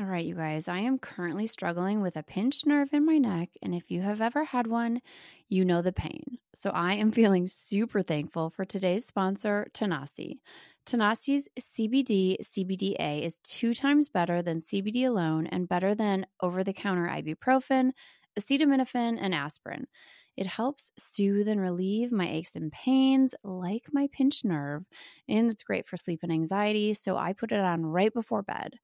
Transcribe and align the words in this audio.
All 0.00 0.06
right, 0.06 0.24
you 0.24 0.34
guys, 0.34 0.66
I 0.66 0.78
am 0.78 0.98
currently 0.98 1.46
struggling 1.46 2.00
with 2.00 2.16
a 2.16 2.22
pinched 2.22 2.64
nerve 2.64 2.94
in 2.94 3.04
my 3.04 3.18
neck. 3.18 3.50
And 3.60 3.74
if 3.74 3.90
you 3.90 4.00
have 4.00 4.22
ever 4.22 4.44
had 4.44 4.66
one, 4.66 5.02
you 5.50 5.62
know 5.62 5.82
the 5.82 5.92
pain. 5.92 6.38
So 6.54 6.70
I 6.70 6.94
am 6.94 7.10
feeling 7.12 7.46
super 7.46 8.00
thankful 8.00 8.48
for 8.48 8.64
today's 8.64 9.04
sponsor, 9.04 9.66
Tanasi. 9.74 10.38
Tanasi's 10.86 11.48
CBD 11.60 12.38
CBDA 12.42 13.20
is 13.20 13.40
two 13.40 13.74
times 13.74 14.08
better 14.08 14.40
than 14.40 14.62
CBD 14.62 15.06
alone 15.06 15.46
and 15.48 15.68
better 15.68 15.94
than 15.94 16.24
over 16.40 16.64
the 16.64 16.72
counter 16.72 17.06
ibuprofen, 17.06 17.90
acetaminophen, 18.38 19.18
and 19.20 19.34
aspirin. 19.34 19.86
It 20.34 20.46
helps 20.46 20.92
soothe 20.98 21.46
and 21.46 21.60
relieve 21.60 22.10
my 22.10 22.26
aches 22.26 22.56
and 22.56 22.72
pains, 22.72 23.34
like 23.44 23.84
my 23.92 24.08
pinched 24.10 24.46
nerve, 24.46 24.86
and 25.28 25.50
it's 25.50 25.62
great 25.62 25.84
for 25.84 25.98
sleep 25.98 26.20
and 26.22 26.32
anxiety. 26.32 26.94
So 26.94 27.18
I 27.18 27.34
put 27.34 27.52
it 27.52 27.60
on 27.60 27.84
right 27.84 28.14
before 28.14 28.40
bed. 28.42 28.78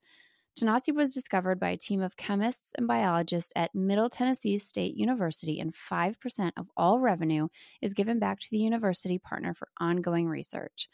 Tanasi 0.57 0.91
was 0.93 1.13
discovered 1.13 1.59
by 1.59 1.69
a 1.69 1.77
team 1.77 2.01
of 2.01 2.17
chemists 2.17 2.73
and 2.77 2.87
biologists 2.87 3.53
at 3.55 3.75
Middle 3.75 4.09
Tennessee 4.09 4.57
State 4.57 4.95
University, 4.95 5.59
and 5.59 5.71
5% 5.73 6.53
of 6.57 6.67
all 6.75 6.99
revenue 6.99 7.47
is 7.81 7.93
given 7.93 8.17
back 8.17 8.39
to 8.39 8.47
the 8.49 8.57
university 8.57 9.19
partner 9.19 9.53
for 9.53 9.67
ongoing 9.79 10.27
research. 10.27 10.89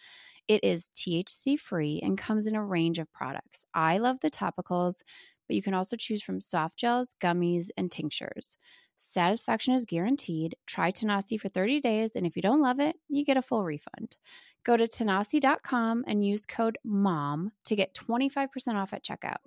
It 0.49 0.65
is 0.65 0.89
THC 0.89 1.55
free 1.55 2.01
and 2.03 2.17
comes 2.17 2.45
in 2.45 2.55
a 2.55 2.65
range 2.65 2.99
of 2.99 3.11
products. 3.13 3.63
I 3.73 3.99
love 3.99 4.19
the 4.19 4.29
topicals, 4.29 5.01
but 5.47 5.55
you 5.55 5.61
can 5.61 5.73
also 5.73 5.95
choose 5.95 6.21
from 6.21 6.41
soft 6.41 6.77
gels, 6.77 7.15
gummies, 7.21 7.69
and 7.77 7.89
tinctures. 7.89 8.57
Satisfaction 8.97 9.73
is 9.73 9.85
guaranteed. 9.85 10.55
Try 10.67 10.91
Tanasi 10.91 11.39
for 11.39 11.47
30 11.47 11.79
days, 11.79 12.11
and 12.15 12.25
if 12.27 12.35
you 12.35 12.41
don't 12.41 12.61
love 12.61 12.81
it, 12.81 12.97
you 13.07 13.23
get 13.23 13.37
a 13.37 13.41
full 13.41 13.63
refund. 13.63 14.17
Go 14.63 14.77
to 14.77 14.87
tanasi.com 14.87 16.05
and 16.07 16.25
use 16.25 16.45
code 16.45 16.77
MOM 16.85 17.51
to 17.65 17.75
get 17.75 17.93
25% 17.93 18.75
off 18.75 18.93
at 18.93 19.03
checkout. 19.03 19.37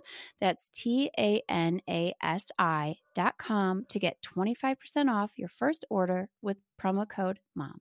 That's 0.41 0.69
T 0.69 1.11
A 1.19 1.43
N 1.49 1.81
A 1.89 2.15
S 2.23 2.51
I.com 2.59 3.87
to 3.89 3.99
get 3.99 4.23
25% 4.23 5.11
off 5.11 5.33
your 5.37 5.49
first 5.49 5.85
order 5.89 6.29
with 6.43 6.59
promo 6.81 7.09
code 7.09 7.39
MOM. 7.55 7.81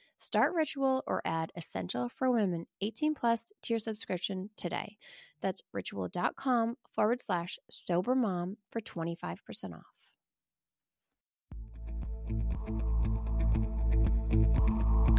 Start 0.21 0.53
Ritual 0.53 1.03
or 1.07 1.23
add 1.25 1.51
Essential 1.55 2.07
for 2.07 2.29
Women 2.29 2.67
18 2.79 3.15
Plus 3.15 3.51
to 3.63 3.73
your 3.73 3.79
subscription 3.79 4.51
today. 4.55 4.97
That's 5.41 5.63
ritual.com 5.73 6.77
forward 6.93 7.23
slash 7.23 7.57
sober 7.71 8.13
mom 8.13 8.57
for 8.69 8.79
25% 8.79 9.73
off. 9.73 9.87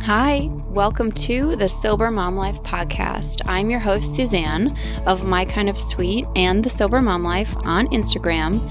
Hi, 0.03 0.49
welcome 0.69 1.10
to 1.12 1.56
the 1.56 1.69
Sober 1.69 2.12
Mom 2.12 2.37
Life 2.37 2.62
podcast. 2.62 3.43
I'm 3.44 3.71
your 3.71 3.81
host, 3.81 4.15
Suzanne 4.15 4.76
of 5.05 5.25
My 5.25 5.44
Kind 5.44 5.69
of 5.69 5.81
Sweet 5.81 6.26
and 6.37 6.62
the 6.62 6.71
Sober 6.71 7.03
Mom 7.03 7.25
Life 7.25 7.56
on 7.65 7.88
Instagram. 7.88 8.71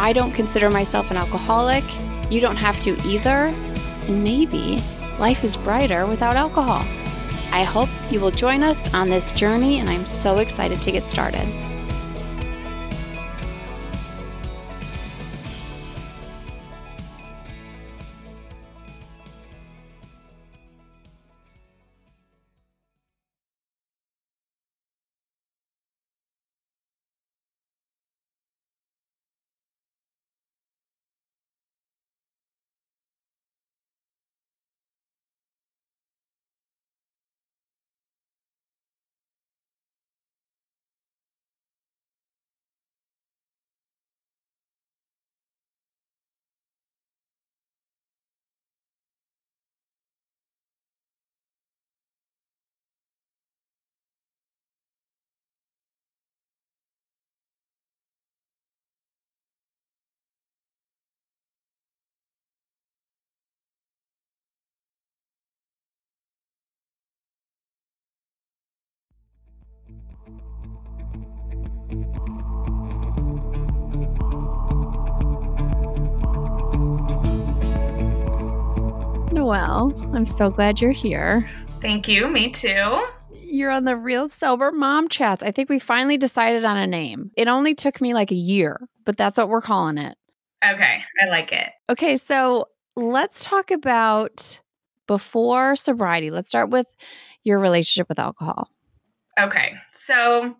I 0.00 0.14
don't 0.14 0.32
consider 0.32 0.70
myself 0.70 1.10
an 1.10 1.18
alcoholic. 1.18 1.84
You 2.30 2.40
don't 2.40 2.56
have 2.56 2.80
to 2.80 2.98
either. 3.06 3.54
And 4.08 4.24
maybe 4.24 4.82
life 5.18 5.44
is 5.44 5.58
brighter 5.58 6.06
without 6.06 6.36
alcohol. 6.36 6.82
I 7.52 7.64
hope 7.64 7.90
you 8.10 8.18
will 8.18 8.30
join 8.30 8.62
us 8.62 8.94
on 8.94 9.10
this 9.10 9.30
journey, 9.30 9.78
and 9.78 9.90
I'm 9.90 10.06
so 10.06 10.38
excited 10.38 10.80
to 10.80 10.90
get 10.90 11.06
started. 11.06 11.46
Well, 79.50 79.92
I'm 80.14 80.28
so 80.28 80.48
glad 80.48 80.80
you're 80.80 80.92
here. 80.92 81.44
Thank 81.80 82.06
you. 82.06 82.28
Me 82.28 82.50
too. 82.50 83.04
You're 83.32 83.72
on 83.72 83.84
the 83.84 83.96
Real 83.96 84.28
Sober 84.28 84.70
Mom 84.70 85.08
Chats. 85.08 85.42
I 85.42 85.50
think 85.50 85.68
we 85.68 85.80
finally 85.80 86.16
decided 86.16 86.64
on 86.64 86.76
a 86.76 86.86
name. 86.86 87.32
It 87.36 87.48
only 87.48 87.74
took 87.74 88.00
me 88.00 88.14
like 88.14 88.30
a 88.30 88.36
year, 88.36 88.80
but 89.04 89.16
that's 89.16 89.36
what 89.36 89.48
we're 89.48 89.60
calling 89.60 89.98
it. 89.98 90.16
Okay. 90.64 91.02
I 91.20 91.26
like 91.26 91.50
it. 91.50 91.68
Okay. 91.88 92.16
So 92.16 92.68
let's 92.94 93.42
talk 93.42 93.72
about 93.72 94.60
before 95.08 95.74
sobriety. 95.74 96.30
Let's 96.30 96.48
start 96.48 96.70
with 96.70 96.86
your 97.42 97.58
relationship 97.58 98.08
with 98.08 98.20
alcohol. 98.20 98.68
Okay. 99.36 99.72
So 99.92 100.54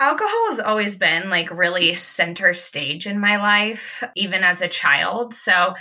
alcohol 0.00 0.46
has 0.48 0.58
always 0.58 0.96
been 0.96 1.30
like 1.30 1.48
really 1.52 1.94
center 1.94 2.54
stage 2.54 3.06
in 3.06 3.20
my 3.20 3.36
life, 3.36 4.02
even 4.16 4.42
as 4.42 4.60
a 4.60 4.66
child. 4.66 5.32
So 5.32 5.76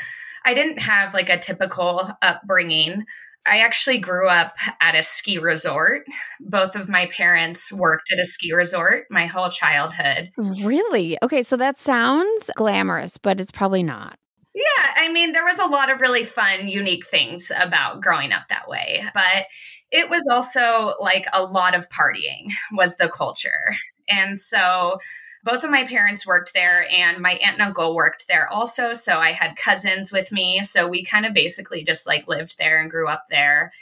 I 0.46 0.54
didn't 0.54 0.80
have 0.80 1.14
like 1.14 1.30
a 1.30 1.38
typical 1.38 2.12
upbringing. 2.22 3.06
I 3.46 3.60
actually 3.60 3.98
grew 4.00 4.28
up 4.28 4.56
at 4.82 4.96
a 4.96 5.02
ski 5.02 5.38
resort. 5.38 6.04
Both 6.40 6.76
of 6.76 6.90
my 6.90 7.08
parents 7.08 7.72
worked 7.72 8.12
at 8.12 8.20
a 8.20 8.26
ski 8.26 8.54
resort 8.54 9.06
my 9.10 9.26
whole 9.26 9.50
childhood. 9.50 10.32
Really? 10.38 11.18
Okay, 11.24 11.42
so 11.42 11.58
that 11.58 11.78
sounds 11.78 12.52
glamorous, 12.56 13.18
but 13.18 13.42
it's 13.42 13.52
probably 13.52 13.82
not. 13.82 14.18
Yeah, 14.54 14.94
I 14.98 15.12
mean, 15.12 15.32
there 15.32 15.46
was 15.46 15.60
a 15.60 15.68
lot 15.68 15.92
of 15.92 16.02
really 16.02 16.26
fun, 16.26 16.68
unique 16.68 17.08
things 17.08 17.52
about 17.58 18.02
growing 18.02 18.32
up 18.32 18.48
that 18.50 18.68
way. 18.68 19.04
But 19.14 19.46
it 19.92 20.10
was 20.10 20.28
also 20.30 20.96
like 21.00 21.26
a 21.34 21.44
lot 21.44 21.76
of 21.76 21.88
partying 21.90 22.52
was 22.72 22.98
the 22.98 23.10
culture. 23.10 23.76
And 24.10 24.38
so 24.38 24.98
both 25.44 25.64
of 25.64 25.72
my 25.72 25.86
parents 25.86 26.26
worked 26.26 26.54
there 26.54 26.88
and 26.92 27.20
my 27.20 27.32
aunt 27.34 27.54
and 27.54 27.62
uncle 27.62 27.96
worked 27.96 28.28
there 28.28 28.48
also 28.52 28.94
so 28.94 29.18
i 29.18 29.32
had 29.32 29.56
cousins 29.56 30.12
with 30.12 30.32
me 30.32 30.62
so 30.62 30.88
we 30.88 31.04
kind 31.04 31.26
of 31.26 31.34
basically 31.34 31.84
just 31.84 32.08
like 32.08 32.28
lived 32.28 32.58
there 32.58 32.82
and 32.82 32.92
grew 32.92 33.08
up 33.08 33.26
there. 33.30 33.74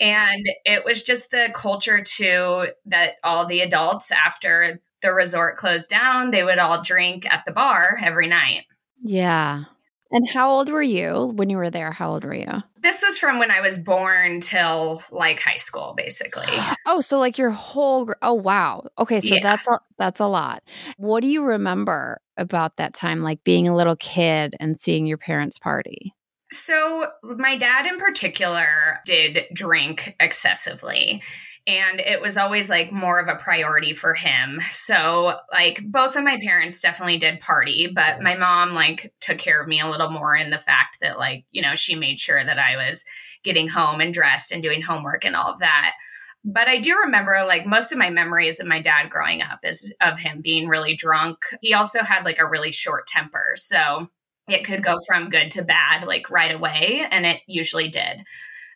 And 0.00 0.46
it 0.64 0.84
was 0.84 1.02
just 1.02 1.32
the 1.32 1.48
culture 1.52 2.00
too 2.00 2.68
that 2.86 3.14
all 3.24 3.46
the 3.46 3.60
adults 3.60 4.12
after 4.12 4.80
the 5.02 5.12
resort 5.12 5.56
closed 5.56 5.90
down 5.90 6.30
they 6.30 6.44
would 6.44 6.58
all 6.58 6.82
drink 6.82 7.26
at 7.26 7.44
the 7.44 7.52
bar 7.52 7.98
every 8.02 8.28
night. 8.28 8.64
Yeah 9.02 9.64
and 10.10 10.28
how 10.28 10.50
old 10.50 10.70
were 10.70 10.82
you 10.82 11.32
when 11.34 11.50
you 11.50 11.56
were 11.56 11.70
there? 11.70 11.92
How 11.92 12.12
old 12.12 12.24
were 12.24 12.34
you? 12.34 12.46
This 12.80 13.02
was 13.02 13.18
from 13.18 13.38
when 13.38 13.50
I 13.50 13.60
was 13.60 13.78
born 13.78 14.40
till 14.40 15.02
like 15.10 15.40
high 15.40 15.56
school, 15.56 15.94
basically. 15.96 16.46
oh, 16.86 17.00
so 17.00 17.18
like 17.18 17.38
your 17.38 17.50
whole 17.50 18.12
oh 18.22 18.34
wow. 18.34 18.86
Okay, 18.98 19.20
so 19.20 19.34
yeah. 19.34 19.42
that's 19.42 19.66
a 19.66 19.78
that's 19.98 20.20
a 20.20 20.26
lot. 20.26 20.62
What 20.96 21.20
do 21.20 21.28
you 21.28 21.44
remember 21.44 22.20
about 22.36 22.76
that 22.76 22.94
time 22.94 23.22
like 23.22 23.44
being 23.44 23.68
a 23.68 23.76
little 23.76 23.96
kid 23.96 24.54
and 24.60 24.78
seeing 24.78 25.06
your 25.06 25.18
parents 25.18 25.58
party? 25.58 26.14
So, 26.50 27.08
my 27.22 27.56
dad 27.56 27.84
in 27.84 27.98
particular 27.98 29.00
did 29.04 29.44
drink 29.52 30.16
excessively 30.18 31.22
and 31.68 32.00
it 32.00 32.22
was 32.22 32.38
always 32.38 32.70
like 32.70 32.90
more 32.90 33.20
of 33.20 33.28
a 33.28 33.36
priority 33.36 33.92
for 33.92 34.14
him. 34.14 34.58
So, 34.70 35.38
like 35.52 35.80
both 35.84 36.16
of 36.16 36.24
my 36.24 36.38
parents 36.40 36.80
definitely 36.80 37.18
did 37.18 37.40
party, 37.40 37.90
but 37.94 38.22
my 38.22 38.36
mom 38.36 38.72
like 38.72 39.12
took 39.20 39.36
care 39.36 39.60
of 39.60 39.68
me 39.68 39.80
a 39.80 39.88
little 39.88 40.10
more 40.10 40.34
in 40.34 40.48
the 40.48 40.58
fact 40.58 40.96
that 41.02 41.18
like, 41.18 41.44
you 41.50 41.60
know, 41.60 41.74
she 41.74 41.94
made 41.94 42.18
sure 42.18 42.42
that 42.42 42.58
I 42.58 42.76
was 42.76 43.04
getting 43.44 43.68
home 43.68 44.00
and 44.00 44.14
dressed 44.14 44.50
and 44.50 44.62
doing 44.62 44.80
homework 44.80 45.26
and 45.26 45.36
all 45.36 45.52
of 45.52 45.58
that. 45.58 45.92
But 46.42 46.68
I 46.68 46.78
do 46.78 46.96
remember 46.96 47.44
like 47.46 47.66
most 47.66 47.92
of 47.92 47.98
my 47.98 48.08
memories 48.08 48.60
of 48.60 48.66
my 48.66 48.80
dad 48.80 49.10
growing 49.10 49.42
up 49.42 49.58
is 49.62 49.92
of 50.00 50.18
him 50.18 50.40
being 50.40 50.68
really 50.68 50.96
drunk. 50.96 51.38
He 51.60 51.74
also 51.74 52.02
had 52.02 52.24
like 52.24 52.38
a 52.38 52.48
really 52.48 52.72
short 52.72 53.06
temper. 53.06 53.54
So, 53.56 54.08
it 54.48 54.64
could 54.64 54.82
go 54.82 54.98
from 55.06 55.28
good 55.28 55.50
to 55.50 55.62
bad 55.62 56.04
like 56.06 56.30
right 56.30 56.54
away 56.54 57.06
and 57.10 57.26
it 57.26 57.42
usually 57.46 57.88
did 57.88 58.24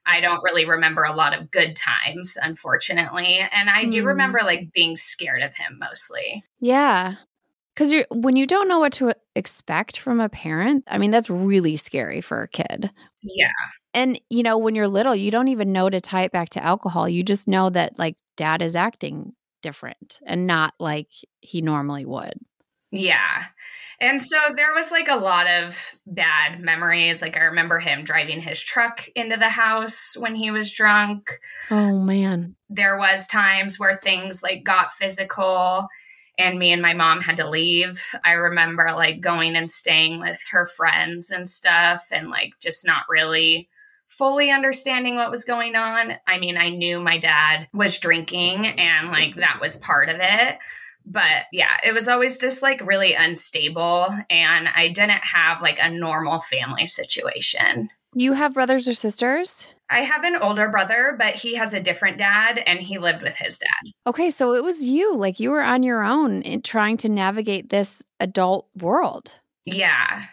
I 0.06 0.20
don't 0.20 0.43
really 0.43 0.64
remember 0.64 1.04
a 1.04 1.14
lot 1.14 1.37
of 1.37 1.50
good 1.50 1.76
times, 1.76 2.37
unfortunately. 2.40 3.38
And 3.52 3.70
I 3.70 3.84
do 3.84 4.02
mm. 4.02 4.06
remember 4.06 4.40
like 4.43 4.72
being 4.72 4.96
scared 4.96 5.43
of 5.43 5.54
him 5.54 5.78
mostly. 5.78 6.44
Yeah. 6.60 7.14
Cause 7.75 7.90
you 7.90 8.04
when 8.10 8.37
you 8.37 8.46
don't 8.46 8.69
know 8.69 8.81
what 8.81 8.93
to 8.94 9.14
expect 9.34 9.99
from 9.99 10.20
a 10.20 10.28
parent, 10.28 10.84
I 10.87 10.99
mean, 10.99 11.10
that's 11.10 11.31
really 11.31 11.76
scary 11.76 12.20
for 12.20 12.43
a 12.43 12.49
kid. 12.49 12.90
Yeah. 13.22 13.46
And 13.94 14.20
you 14.28 14.43
know, 14.43 14.58
when 14.58 14.75
you're 14.75 14.88
little, 14.88 15.16
you 15.16 15.31
don't 15.31 15.49
even 15.49 15.72
know 15.72 15.88
to 15.88 16.00
tie 16.00 16.25
it 16.25 16.32
back 16.32 16.50
to 16.50 16.62
alcohol. 16.62 17.08
You 17.08 17.22
just 17.22 17.49
know 17.49 17.70
that 17.70 17.99
like 17.99 18.16
dad 18.37 18.60
is 18.60 18.75
acting 18.75 19.32
different 19.62 20.20
and 20.26 20.46
not 20.46 20.75
like 20.78 21.08
he 21.40 21.62
normally 21.62 22.04
would. 22.04 22.34
Yeah. 22.93 23.44
And 24.00 24.21
so 24.21 24.37
there 24.56 24.75
was 24.75 24.91
like 24.91 25.09
a 25.09 25.17
lot 25.17 25.49
of 25.49 25.97
bad 26.06 26.61
memories. 26.61 27.23
Like 27.23 27.37
I 27.37 27.44
remember 27.44 27.79
him 27.79 28.05
driving 28.05 28.41
his 28.41 28.61
truck 28.61 29.09
into 29.15 29.37
the 29.37 29.49
house 29.49 30.17
when 30.19 30.35
he 30.35 30.50
was 30.50 30.73
drunk. 30.73 31.39
Oh 31.71 31.99
man. 31.99 32.56
There 32.69 32.99
was 32.99 33.27
times 33.27 33.79
where 33.79 33.97
things 33.97 34.43
like 34.43 34.65
got 34.65 34.93
physical 34.93 35.89
and 36.37 36.59
me 36.59 36.73
and 36.73 36.83
my 36.83 36.94
mom 36.94 37.21
had 37.21 37.37
to 37.37 37.49
leave. 37.49 38.03
I 38.25 38.33
remember 38.33 38.89
like 38.93 39.21
going 39.21 39.55
and 39.55 39.71
staying 39.71 40.21
with 40.21 40.41
her 40.50 40.67
friends 40.67 41.31
and 41.31 41.49
stuff 41.49 42.09
and 42.11 42.29
like 42.29 42.55
just 42.61 42.85
not 42.85 43.05
really 43.09 43.69
fully 44.09 44.50
understanding 44.50 45.15
what 45.15 45.31
was 45.31 45.45
going 45.45 45.77
on. 45.77 46.15
I 46.27 46.38
mean, 46.38 46.59
I 46.59 46.71
knew 46.71 47.00
my 47.00 47.19
dad 47.19 47.69
was 47.73 47.99
drinking 47.99 48.67
and 48.67 49.12
like 49.12 49.37
that 49.37 49.59
was 49.61 49.77
part 49.77 50.09
of 50.09 50.17
it 50.19 50.59
but 51.06 51.44
yeah, 51.52 51.78
it 51.84 51.93
was 51.93 52.08
always 52.08 52.38
just 52.38 52.62
like 52.62 52.81
really 52.87 53.14
unstable. 53.14 54.08
And 54.31 54.69
I 54.69 54.88
didn't 54.88 55.22
have 55.22 55.62
like 55.62 55.78
a 55.81 55.90
normal 55.90 56.40
family 56.40 56.87
situation. 56.87 57.90
You 58.14 58.34
have 58.34 58.54
brothers 58.54 58.88
or 58.88 58.94
sisters? 58.94 59.66
I 59.88 60.00
have 60.00 60.25
an 60.25 60.37
older 60.37 60.69
brother, 60.69 61.16
but 61.19 61.34
he 61.34 61.54
has 61.54 61.75
a 61.75 61.81
different 61.81 62.19
dad 62.19 62.62
and 62.66 62.78
he 62.78 62.99
lived 62.99 63.22
with 63.22 63.37
his 63.37 63.58
dad. 63.58 63.93
Okay, 64.06 64.31
so 64.31 64.54
it 64.54 64.64
was 64.64 64.84
you. 64.84 65.16
Like 65.16 65.40
you 65.40 65.50
were 65.50 65.62
on 65.62 65.82
your 65.82 66.02
own 66.02 66.43
in 66.43 66.62
trying 66.62 66.96
to 66.99 67.08
navigate 67.08 67.70
this 67.70 68.02
adult 68.20 68.69
world. 68.76 69.32
Yeah 69.64 70.26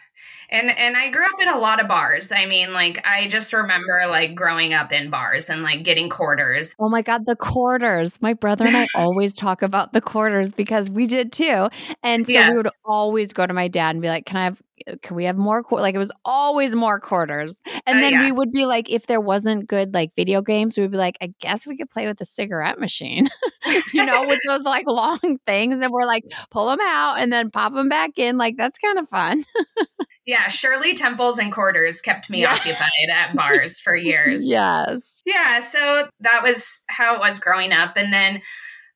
and 0.50 0.76
and 0.76 0.96
I 0.96 1.10
grew 1.10 1.24
up 1.24 1.40
in 1.40 1.48
a 1.48 1.58
lot 1.58 1.80
of 1.80 1.88
bars. 1.88 2.32
I 2.32 2.46
mean, 2.46 2.72
like 2.72 3.00
I 3.04 3.28
just 3.28 3.52
remember 3.52 4.04
like 4.08 4.34
growing 4.34 4.72
up 4.74 4.92
in 4.92 5.10
bars 5.10 5.48
and 5.48 5.62
like 5.62 5.82
getting 5.84 6.08
quarters. 6.08 6.74
Oh 6.78 6.88
my 6.88 7.02
god, 7.02 7.26
the 7.26 7.36
quarters! 7.36 8.20
My 8.20 8.34
brother 8.34 8.66
and 8.66 8.76
I 8.76 8.86
always 8.94 9.34
talk 9.34 9.62
about 9.62 9.92
the 9.92 10.00
quarters 10.00 10.52
because 10.52 10.90
we 10.90 11.06
did 11.06 11.32
too, 11.32 11.68
and 12.02 12.26
so 12.26 12.32
yeah. 12.32 12.50
we 12.50 12.56
would 12.56 12.68
always 12.84 13.32
go 13.32 13.46
to 13.46 13.54
my 13.54 13.68
dad 13.68 13.90
and 13.90 14.02
be 14.02 14.08
like, 14.08 14.26
"Can 14.26 14.36
I 14.36 14.44
have 14.44 14.62
can 15.02 15.16
we 15.16 15.24
have 15.24 15.36
more 15.36 15.62
qu-? 15.62 15.76
like 15.76 15.94
it 15.94 15.98
was 15.98 16.12
always 16.24 16.74
more 16.74 17.00
quarters 17.00 17.60
and 17.86 17.98
uh, 17.98 18.00
then 18.00 18.12
yeah. 18.12 18.20
we 18.20 18.32
would 18.32 18.50
be 18.50 18.66
like 18.66 18.90
if 18.90 19.06
there 19.06 19.20
wasn't 19.20 19.66
good 19.66 19.92
like 19.94 20.14
video 20.16 20.42
games 20.42 20.76
we 20.76 20.82
would 20.82 20.90
be 20.90 20.96
like 20.96 21.16
i 21.20 21.32
guess 21.40 21.66
we 21.66 21.76
could 21.76 21.90
play 21.90 22.06
with 22.06 22.18
the 22.18 22.24
cigarette 22.24 22.78
machine 22.78 23.28
you 23.92 24.04
know 24.04 24.26
with 24.26 24.40
those 24.46 24.62
like 24.62 24.86
long 24.86 25.38
things 25.46 25.78
and 25.80 25.92
we're 25.92 26.06
like 26.06 26.24
pull 26.50 26.66
them 26.68 26.80
out 26.80 27.16
and 27.18 27.32
then 27.32 27.50
pop 27.50 27.74
them 27.74 27.88
back 27.88 28.12
in 28.16 28.38
like 28.38 28.56
that's 28.56 28.78
kind 28.78 28.98
of 28.98 29.08
fun 29.08 29.44
yeah 30.26 30.48
shirley 30.48 30.94
temples 30.94 31.38
and 31.38 31.52
quarters 31.52 32.00
kept 32.00 32.30
me 32.30 32.42
yeah. 32.42 32.52
occupied 32.52 32.88
at 33.14 33.34
bars 33.34 33.80
for 33.80 33.96
years 33.96 34.48
yes 34.48 35.22
yeah 35.24 35.60
so 35.60 36.08
that 36.20 36.42
was 36.42 36.82
how 36.88 37.14
it 37.14 37.20
was 37.20 37.38
growing 37.38 37.72
up 37.72 37.96
and 37.96 38.12
then 38.12 38.40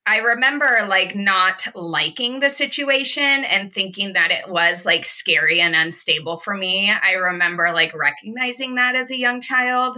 I 0.07 0.17
remember 0.17 0.85
like 0.87 1.15
not 1.15 1.65
liking 1.73 2.39
the 2.39 2.49
situation 2.49 3.43
and 3.43 3.73
thinking 3.73 4.13
that 4.13 4.29
it 4.29 4.47
was 4.47 4.85
like 4.85 5.03
scary 5.03 5.61
and 5.61 5.75
unstable 5.75 6.37
for 6.37 6.53
me. 6.53 6.91
I 6.91 7.13
remember 7.13 7.71
like 7.73 7.91
recognizing 7.95 8.75
that 8.75 8.95
as 8.95 9.09
a 9.09 9.17
young 9.17 9.41
child 9.41 9.97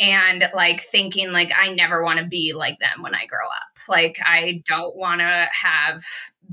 and 0.00 0.44
like 0.52 0.80
thinking 0.80 1.30
like 1.30 1.52
I 1.56 1.72
never 1.72 2.02
want 2.02 2.18
to 2.18 2.26
be 2.26 2.54
like 2.54 2.80
them 2.80 3.02
when 3.02 3.14
I 3.14 3.26
grow 3.26 3.46
up. 3.46 3.88
Like 3.88 4.18
I 4.20 4.62
don't 4.66 4.96
want 4.96 5.20
to 5.20 5.48
have 5.52 6.04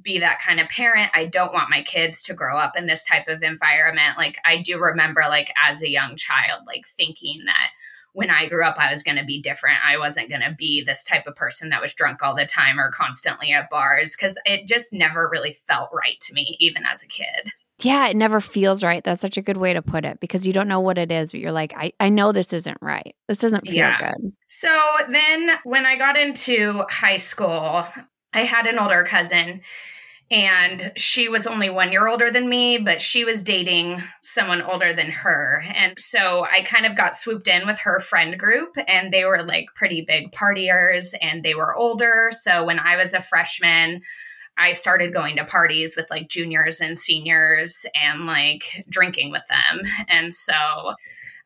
be 0.02 0.20
that 0.20 0.40
kind 0.46 0.60
of 0.60 0.70
parent. 0.70 1.12
I 1.14 1.26
don't 1.26 1.54
want 1.54 1.70
my 1.70 1.84
kids 1.84 2.24
to 2.24 2.34
grow 2.34 2.58
up 2.58 2.78
in 2.78 2.88
this 2.88 3.06
type 3.06 3.28
of 3.28 3.44
environment. 3.44 4.18
Like 4.18 4.38
I 4.46 4.62
do 4.62 4.80
remember 4.80 5.24
like 5.28 5.52
as 5.62 5.82
a 5.82 5.90
young 5.90 6.16
child 6.16 6.62
like 6.66 6.86
thinking 6.88 7.44
that 7.46 7.70
when 8.14 8.30
I 8.30 8.48
grew 8.48 8.64
up, 8.64 8.76
I 8.78 8.92
was 8.92 9.04
going 9.04 9.18
to 9.18 9.26
be 9.26 9.42
different. 9.42 9.80
I 9.84 9.98
wasn't 9.98 10.30
going 10.30 10.42
to 10.42 10.56
be 10.56 10.84
this 10.84 11.04
type 11.04 11.26
of 11.26 11.36
person 11.36 11.70
that 11.70 11.82
was 11.82 11.94
drunk 11.94 12.22
all 12.22 12.36
the 12.36 12.46
time 12.46 12.80
or 12.80 12.92
constantly 12.92 13.52
at 13.52 13.70
bars 13.70 14.16
because 14.16 14.38
it 14.46 14.68
just 14.68 14.94
never 14.94 15.28
really 15.32 15.52
felt 15.52 15.90
right 15.92 16.20
to 16.22 16.34
me, 16.34 16.56
even 16.60 16.86
as 16.86 17.02
a 17.02 17.08
kid. 17.08 17.50
Yeah, 17.80 18.08
it 18.08 18.16
never 18.16 18.40
feels 18.40 18.84
right. 18.84 19.04
That's 19.04 19.20
such 19.20 19.36
a 19.36 19.42
good 19.42 19.58
way 19.58 19.74
to 19.74 19.82
put 19.82 20.06
it 20.06 20.20
because 20.20 20.46
you 20.46 20.54
don't 20.54 20.68
know 20.68 20.80
what 20.80 21.00
it 21.00 21.12
is, 21.12 21.32
but 21.32 21.42
you're 21.42 21.52
like, 21.52 21.74
I, 21.76 21.92
I 22.00 22.10
know 22.10 22.32
this 22.32 22.54
isn't 22.54 22.78
right. 22.82 23.16
This 23.28 23.40
doesn't 23.40 23.66
feel 23.66 23.76
yeah. 23.76 24.12
good. 24.14 24.32
So 24.48 24.70
then 25.10 25.50
when 25.64 25.86
I 25.86 25.98
got 25.98 26.16
into 26.16 26.84
high 26.90 27.18
school, 27.18 27.86
I 28.34 28.42
had 28.42 28.66
an 28.66 28.80
older 28.80 29.04
cousin 29.04 29.62
and 30.32 30.92
she 30.96 31.30
was 31.30 31.46
only 31.46 31.70
one 31.70 31.92
year 31.92 32.08
older 32.08 32.32
than 32.32 32.50
me, 32.50 32.80
but 32.80 33.02
she 33.02 33.24
was 33.24 33.44
dating 33.44 34.02
someone 34.24 34.62
older 34.62 34.94
than 34.94 35.12
her. 35.12 35.64
And 35.76 35.94
so 36.00 36.46
I 36.50 36.64
kind 36.64 36.88
of 36.88 36.98
got 36.98 37.14
swooped 37.14 37.48
in 37.48 37.68
with 37.68 37.78
her 37.80 38.00
friend 38.00 38.40
group, 38.40 38.76
and 38.88 39.14
they 39.14 39.26
were 39.26 39.44
like 39.44 39.68
pretty 39.76 40.04
big 40.08 40.32
partiers 40.32 41.14
and 41.22 41.44
they 41.44 41.54
were 41.54 41.76
older. 41.76 42.30
So 42.32 42.66
when 42.66 42.80
I 42.80 42.96
was 42.96 43.14
a 43.14 43.22
freshman, 43.22 44.02
I 44.58 44.74
started 44.74 45.14
going 45.14 45.36
to 45.38 45.46
parties 45.46 45.96
with 45.96 46.10
like 46.10 46.30
juniors 46.30 46.80
and 46.82 46.98
seniors 46.98 47.86
and 47.94 48.26
like 48.26 48.86
drinking 48.90 49.30
with 49.30 49.44
them. 49.50 49.82
And 50.08 50.34
so 50.34 50.54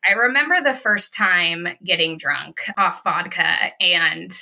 I 0.06 0.12
remember 0.12 0.62
the 0.62 0.74
first 0.74 1.14
time 1.14 1.68
getting 1.84 2.16
drunk 2.16 2.60
off 2.76 3.02
vodka 3.04 3.72
and 3.80 4.32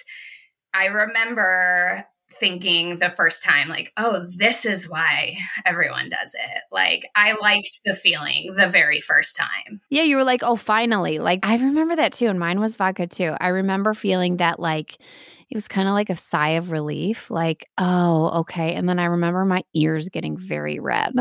I 0.75 0.87
remember 0.87 2.05
thinking 2.38 2.99
the 2.99 3.11
first 3.11 3.43
time 3.43 3.69
like 3.69 3.93
oh 3.97 4.26
this 4.28 4.64
is 4.64 4.88
why 4.88 5.37
everyone 5.64 6.09
does 6.09 6.35
it. 6.35 6.62
Like 6.71 7.07
i 7.14 7.37
liked 7.40 7.81
the 7.85 7.95
feeling 7.95 8.55
the 8.57 8.69
very 8.69 9.00
first 9.00 9.37
time. 9.37 9.81
Yeah 9.90 10.02
you 10.02 10.16
were 10.16 10.25
like 10.25 10.43
oh 10.43 10.57
finally. 10.57 11.19
Like 11.19 11.40
i 11.43 11.57
remember 11.57 11.97
that 11.97 12.12
too 12.12 12.26
and 12.26 12.38
mine 12.38 12.61
was 12.61 12.76
vodka 12.76 13.07
too. 13.07 13.35
I 13.40 13.49
remember 13.49 13.95
feeling 13.95 14.38
that 14.38 14.61
like 14.61 14.99
it 15.49 15.55
was 15.55 15.69
kind 15.69 15.88
of 15.88 15.95
like 15.95 16.11
a 16.11 16.16
sigh 16.16 16.50
of 16.50 16.71
relief 16.71 17.31
like 17.31 17.66
oh 17.78 18.40
okay. 18.40 18.75
And 18.75 18.88
then 18.88 18.99
i 18.99 19.07
remember 19.07 19.45
my 19.45 19.62
ears 19.75 20.09
getting 20.09 20.37
very 20.37 20.78
red 20.78 21.14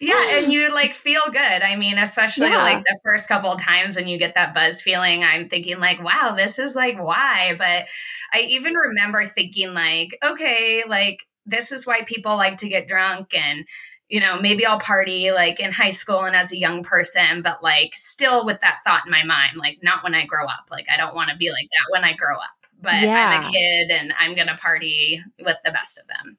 yeah 0.00 0.38
and 0.38 0.52
you 0.52 0.72
like 0.72 0.94
feel 0.94 1.22
good 1.26 1.62
i 1.62 1.76
mean 1.76 1.98
especially 1.98 2.48
yeah. 2.48 2.62
like 2.62 2.84
the 2.84 2.98
first 3.04 3.28
couple 3.28 3.52
of 3.52 3.60
times 3.60 3.96
when 3.96 4.08
you 4.08 4.18
get 4.18 4.34
that 4.34 4.54
buzz 4.54 4.80
feeling 4.80 5.24
i'm 5.24 5.48
thinking 5.48 5.78
like 5.78 6.02
wow 6.02 6.34
this 6.36 6.58
is 6.58 6.74
like 6.74 6.98
why 6.98 7.54
but 7.58 7.86
i 8.32 8.40
even 8.48 8.74
remember 8.74 9.26
thinking 9.26 9.74
like 9.74 10.16
okay 10.24 10.82
like 10.88 11.20
this 11.44 11.72
is 11.72 11.86
why 11.86 12.02
people 12.02 12.36
like 12.36 12.58
to 12.58 12.68
get 12.68 12.88
drunk 12.88 13.34
and 13.34 13.66
you 14.12 14.20
know, 14.20 14.38
maybe 14.38 14.66
I'll 14.66 14.78
party 14.78 15.32
like 15.32 15.58
in 15.58 15.72
high 15.72 15.90
school 15.90 16.20
and 16.20 16.36
as 16.36 16.52
a 16.52 16.56
young 16.58 16.82
person, 16.82 17.40
but 17.40 17.62
like 17.62 17.94
still 17.94 18.44
with 18.44 18.60
that 18.60 18.80
thought 18.86 19.06
in 19.06 19.10
my 19.10 19.24
mind, 19.24 19.56
like 19.56 19.78
not 19.82 20.04
when 20.04 20.14
I 20.14 20.26
grow 20.26 20.44
up. 20.44 20.68
Like 20.70 20.84
I 20.92 20.98
don't 20.98 21.14
want 21.14 21.30
to 21.30 21.36
be 21.36 21.50
like 21.50 21.66
that 21.70 21.90
when 21.90 22.04
I 22.04 22.12
grow 22.12 22.36
up, 22.36 22.66
but 22.78 23.00
Yeah. 23.00 23.40
I'm 23.40 23.46
a 23.46 23.50
kid 23.50 23.90
and 23.90 24.12
I'm 24.18 24.34
going 24.34 24.48
to 24.48 24.56
party 24.56 25.22
with 25.42 25.56
the 25.64 25.70
best 25.70 25.98
of 25.98 26.06
them. 26.08 26.36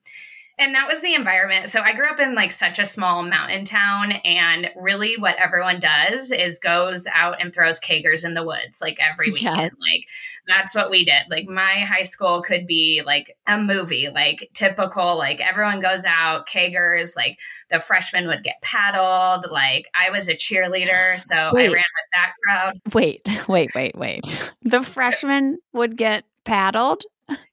And 0.60 0.76
that 0.76 0.88
was 0.88 1.02
the 1.02 1.16
environment. 1.16 1.70
So 1.70 1.82
I 1.84 1.94
grew 1.94 2.06
up 2.06 2.20
in 2.20 2.36
like 2.36 2.52
such 2.52 2.78
a 2.78 2.86
small 2.86 3.24
mountain 3.24 3.66
town. 3.66 4.12
And 4.24 4.70
really, 4.76 5.16
what 5.18 5.36
everyone 5.38 5.80
does 5.80 6.32
is 6.32 6.60
goes 6.60 7.08
out 7.14 7.42
and 7.42 7.54
throws 7.54 7.80
kegers 7.80 8.24
in 8.24 8.36
the 8.36 8.46
woods 8.46 8.80
like 8.82 9.00
every 9.00 9.32
weekend. 9.32 9.72
Like 9.72 10.08
that's 10.48 10.76
what 10.76 10.92
we 10.92 11.06
did. 11.06 11.24
Like 11.30 11.48
my 11.48 11.80
high 11.80 12.04
school 12.04 12.42
could 12.44 12.68
be 12.68 13.02
like 13.06 13.36
a 13.48 13.58
movie, 13.58 14.10
like 14.14 14.50
typical, 14.54 15.18
like 15.18 15.40
everyone 15.40 15.80
goes 15.80 16.04
out, 16.06 16.48
kegers, 16.48 17.16
like 17.16 17.40
the 17.72 17.80
freshmen 17.80 18.28
would 18.28 18.44
get 18.44 18.62
paddled. 18.62 19.52
Like 19.52 19.88
I 19.96 20.12
was 20.12 20.28
a 20.28 20.36
cheerleader. 20.36 21.20
So 21.20 21.36
I 21.36 21.52
ran 21.52 21.72
with 21.72 21.84
that 22.14 22.34
crowd. 22.44 22.80
Wait, 22.94 23.28
wait, 23.48 23.74
wait, 23.74 23.98
wait. 23.98 24.52
The 24.62 24.84
freshmen 24.84 25.58
would 25.74 25.98
get 25.98 26.26
paddled. 26.44 27.04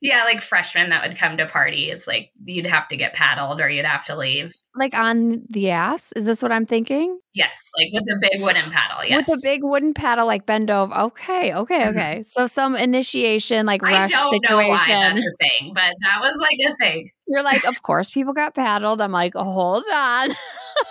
Yeah, 0.02 0.24
like 0.24 0.40
freshmen 0.42 0.90
that 0.90 1.06
would 1.06 1.18
come 1.18 1.36
to 1.36 1.46
parties. 1.46 2.06
Like 2.06 2.30
you'd 2.42 2.66
have 2.66 2.88
to 2.88 2.96
get 2.96 3.12
paddled 3.12 3.60
or 3.60 3.68
you'd 3.68 3.84
have 3.84 4.04
to 4.06 4.16
leave. 4.16 4.50
Like 4.74 4.94
on 4.94 5.42
the 5.50 5.70
ass? 5.70 6.12
Is 6.16 6.24
this 6.26 6.42
what 6.42 6.50
I'm 6.52 6.66
thinking? 6.66 7.18
Yes, 7.34 7.70
like 7.78 7.88
with 7.92 8.02
a 8.10 8.18
big 8.20 8.42
wooden 8.42 8.70
paddle. 8.70 9.04
Yes. 9.04 9.28
With 9.28 9.38
a 9.38 9.40
big 9.46 9.62
wooden 9.62 9.94
paddle, 9.94 10.26
like 10.26 10.46
bend 10.46 10.70
over. 10.70 10.92
Okay, 10.96 11.54
okay, 11.54 11.80
Mhm. 11.82 11.90
okay. 11.90 12.22
So 12.24 12.46
some 12.46 12.74
initiation, 12.76 13.66
like 13.66 13.86
I 13.86 14.00
rush 14.02 14.10
don't 14.10 14.50
know 14.50 14.56
why 14.56 14.76
situation. 14.78 15.00
that's 15.00 15.24
a 15.24 15.48
thing, 15.48 15.72
but 15.74 15.92
that 16.02 16.18
was 16.20 16.36
like 16.38 16.58
a 16.66 16.74
thing. 16.76 17.10
You're 17.28 17.42
like, 17.44 17.64
of 17.64 17.82
course, 17.82 18.10
people 18.10 18.32
got 18.32 18.54
paddled. 18.54 19.00
I'm 19.00 19.12
like, 19.12 19.34
hold 19.34 19.84
on. 19.94 20.30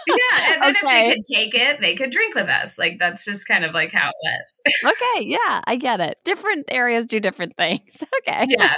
Yeah, 0.08 0.54
and 0.54 0.64
then 0.64 0.76
if 0.76 0.82
they 0.82 1.14
could 1.14 1.36
take 1.36 1.56
it, 1.56 1.80
they 1.82 1.96
could 1.96 2.12
drink 2.12 2.36
with 2.36 2.48
us. 2.48 2.78
Like 2.78 3.00
that's 3.00 3.26
just 3.26 3.48
kind 3.48 3.66
of 3.66 3.74
like 3.74 3.92
how 3.92 4.10
it 4.10 4.16
was. 4.22 4.62
okay, 4.94 5.26
yeah, 5.26 5.62
I 5.66 5.76
get 5.78 6.00
it. 6.00 6.20
Different 6.24 6.66
areas 6.70 7.06
do 7.08 7.20
different 7.20 7.56
things. 7.58 8.04
Okay. 8.28 8.46
yeah, 8.50 8.69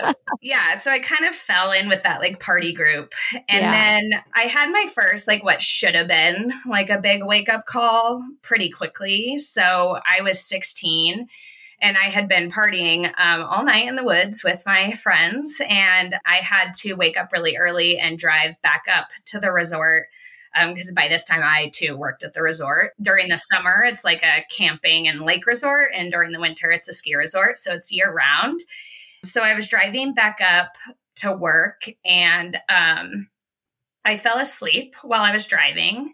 yeah. 0.42 0.78
So 0.80 0.92
I 0.92 1.00
kind 1.00 1.26
of 1.26 1.36
fell 1.36 1.72
in 1.72 1.88
with 1.88 2.04
that 2.04 2.20
like 2.20 2.40
party 2.40 2.74
group, 2.74 3.14
and 3.34 3.62
Yeah. 3.62 3.72
then 3.72 4.12
I 4.36 4.44
had 4.44 4.70
my 4.72 4.86
first 4.94 5.28
like 5.28 5.44
what 5.44 5.62
should 5.62 5.96
have 5.96 6.08
been 6.08 6.54
like 6.68 6.90
a 6.90 7.00
big 7.00 7.24
wake 7.26 7.50
up 7.50 7.66
call 7.66 8.24
pretty 8.42 8.70
quickly. 8.70 9.38
So 9.38 10.00
I 10.08 10.22
was 10.22 10.40
16 10.44 11.28
and 11.82 11.98
I 11.98 12.10
had 12.10 12.28
been 12.28 12.52
partying 12.52 13.06
um, 13.20 13.42
all 13.44 13.64
night 13.64 13.88
in 13.88 13.96
the 13.96 14.04
woods 14.04 14.44
with 14.44 14.62
my 14.68 14.94
friends, 14.94 15.60
and 15.68 16.16
I 16.26 16.36
had 16.36 16.74
to 16.82 16.94
wake 16.94 17.18
up 17.18 17.32
really 17.34 17.58
early 17.58 17.98
and 17.98 18.20
drive 18.20 18.62
back 18.62 18.84
up 18.94 19.08
to 19.28 19.40
the 19.40 19.52
resort. 19.52 20.06
Because 20.54 20.92
by 20.92 21.08
this 21.08 21.24
time, 21.24 21.42
I 21.44 21.72
too 21.74 21.96
worked 21.96 22.24
at 22.24 22.34
the 22.34 22.42
resort. 22.44 22.92
During 23.02 23.30
the 23.30 23.38
summer, 23.38 23.84
it's 23.86 24.04
like 24.04 24.22
a 24.22 24.46
camping 24.56 25.08
and 25.08 25.22
lake 25.22 25.48
resort, 25.48 25.92
and 25.96 26.12
during 26.12 26.34
the 26.34 26.42
winter, 26.42 26.70
it's 26.72 26.90
a 26.90 26.94
ski 26.94 27.16
resort. 27.16 27.58
So 27.58 27.74
it's 27.74 27.92
year 27.92 28.14
round. 28.14 28.60
So 29.24 29.42
I 29.44 29.54
was 29.54 29.68
driving 29.68 30.14
back 30.14 30.40
up 30.42 30.76
to 31.18 31.32
work, 31.34 31.84
and 32.06 32.58
um, 32.70 33.30
I 34.06 34.18
fell 34.18 34.40
asleep 34.40 34.96
while 35.04 35.22
I 35.22 35.32
was 35.32 35.46
driving 35.46 36.14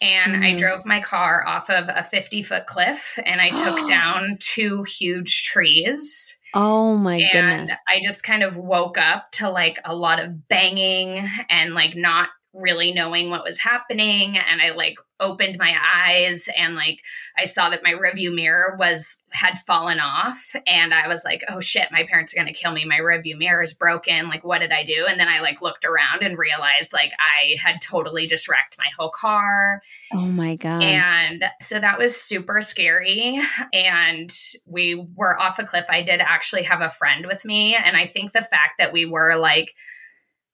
and 0.00 0.44
I 0.44 0.54
Mhm. 0.54 0.58
drove 0.58 0.86
my 0.86 1.00
car 1.00 1.46
off 1.46 1.70
of 1.70 1.86
a 1.88 2.04
50 2.04 2.42
foot 2.42 2.66
cliff 2.66 3.18
and 3.26 3.40
I 3.40 3.50
took 3.52 3.86
down 3.88 4.38
two 4.40 4.84
huge 4.84 5.44
trees. 5.44 6.38
Oh 6.54 6.96
my 6.96 7.16
and 7.34 7.68
goodness. 7.68 7.78
I 7.88 8.00
just 8.02 8.22
kind 8.24 8.42
of 8.42 8.56
woke 8.56 8.98
up 8.98 9.32
to 9.32 9.50
like 9.50 9.78
a 9.84 9.94
lot 9.96 10.20
of 10.20 10.48
banging 10.48 11.28
and 11.50 11.74
like 11.74 11.96
not 11.96 12.30
really 12.54 12.92
knowing 12.92 13.30
what 13.30 13.44
was 13.44 13.58
happening. 13.60 14.38
And 14.38 14.62
I 14.62 14.70
like 14.70 14.96
opened 15.20 15.58
my 15.58 15.74
eyes 15.94 16.48
and 16.56 16.74
like 16.74 17.02
I 17.36 17.44
saw 17.44 17.70
that 17.70 17.82
my 17.82 17.92
rearview 17.92 18.34
mirror 18.34 18.76
was 18.78 19.16
had 19.30 19.58
fallen 19.58 20.00
off. 20.00 20.54
And 20.66 20.94
I 20.94 21.08
was 21.08 21.24
like, 21.24 21.44
oh 21.48 21.60
shit, 21.60 21.88
my 21.92 22.04
parents 22.04 22.32
are 22.32 22.36
gonna 22.36 22.52
kill 22.52 22.72
me. 22.72 22.84
My 22.84 22.98
rearview 22.98 23.36
mirror 23.36 23.62
is 23.62 23.74
broken. 23.74 24.28
Like, 24.28 24.44
what 24.44 24.60
did 24.60 24.72
I 24.72 24.84
do? 24.84 25.06
And 25.08 25.20
then 25.20 25.28
I 25.28 25.40
like 25.40 25.60
looked 25.60 25.84
around 25.84 26.22
and 26.22 26.38
realized 26.38 26.92
like 26.92 27.12
I 27.18 27.56
had 27.58 27.80
totally 27.82 28.26
just 28.26 28.48
wrecked 28.48 28.76
my 28.78 28.88
whole 28.96 29.10
car. 29.10 29.82
Oh 30.12 30.26
my 30.26 30.56
god. 30.56 30.82
And 30.82 31.44
so 31.60 31.78
that 31.78 31.98
was 31.98 32.20
super 32.20 32.62
scary. 32.62 33.40
And 33.72 34.30
we 34.66 35.06
were 35.16 35.38
off 35.38 35.58
a 35.58 35.64
cliff. 35.64 35.86
I 35.88 36.02
did 36.02 36.20
actually 36.20 36.62
have 36.62 36.80
a 36.80 36.90
friend 36.90 37.26
with 37.26 37.44
me. 37.44 37.74
And 37.74 37.96
I 37.96 38.06
think 38.06 38.32
the 38.32 38.42
fact 38.42 38.78
that 38.78 38.92
we 38.92 39.04
were 39.04 39.36
like 39.36 39.74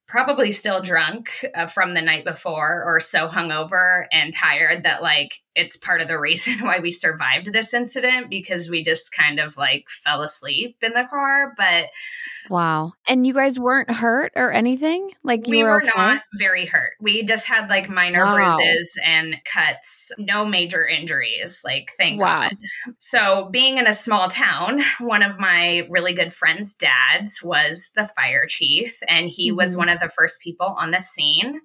probably 0.07 0.51
still 0.51 0.81
drunk 0.81 1.45
uh, 1.55 1.65
from 1.65 1.93
the 1.93 2.01
night 2.01 2.25
before 2.25 2.83
or 2.85 2.99
so 2.99 3.27
hungover 3.27 4.05
and 4.11 4.33
tired 4.33 4.83
that 4.83 5.01
like 5.01 5.41
it's 5.55 5.77
part 5.77 6.01
of 6.01 6.07
the 6.07 6.19
reason 6.19 6.59
why 6.61 6.79
we 6.79 6.91
survived 6.91 7.53
this 7.53 7.73
incident 7.73 8.29
because 8.29 8.69
we 8.69 8.83
just 8.83 9.13
kind 9.13 9.39
of 9.39 9.57
like 9.57 9.89
fell 9.89 10.21
asleep 10.21 10.77
in 10.81 10.93
the 10.93 11.05
car. 11.05 11.53
But 11.57 11.85
wow. 12.49 12.93
And 13.07 13.25
you 13.25 13.33
guys 13.33 13.57
weren't 13.57 13.89
hurt 13.89 14.33
or 14.35 14.51
anything? 14.51 15.11
Like 15.23 15.47
you 15.47 15.51
we 15.57 15.63
were, 15.63 15.69
were 15.71 15.81
okay? 15.81 15.91
not 15.95 16.21
very 16.37 16.65
hurt. 16.65 16.91
We 16.99 17.23
just 17.23 17.47
had 17.47 17.69
like 17.69 17.89
minor 17.89 18.25
Wow. 18.25 18.57
bruises 18.57 18.97
and 19.03 19.37
cuts, 19.45 20.11
no 20.17 20.45
major 20.45 20.85
injuries, 20.85 21.61
like 21.63 21.89
thank 21.97 22.19
Wow. 22.21 22.49
God. 22.49 22.57
So, 22.99 23.49
being 23.51 23.77
in 23.77 23.87
a 23.87 23.93
small 23.93 24.29
town, 24.29 24.83
one 24.99 25.23
of 25.23 25.39
my 25.39 25.87
really 25.89 26.13
good 26.13 26.33
friends' 26.33 26.75
dads 26.75 27.41
was 27.41 27.91
the 27.95 28.09
fire 28.15 28.45
chief, 28.47 28.99
and 29.07 29.29
he 29.29 29.51
was 29.51 29.73
Mhm. 29.73 29.77
one 29.77 29.89
of 29.89 29.99
the 29.99 30.09
first 30.09 30.39
people 30.41 30.75
on 30.77 30.91
the 30.91 30.99
scene. 30.99 31.61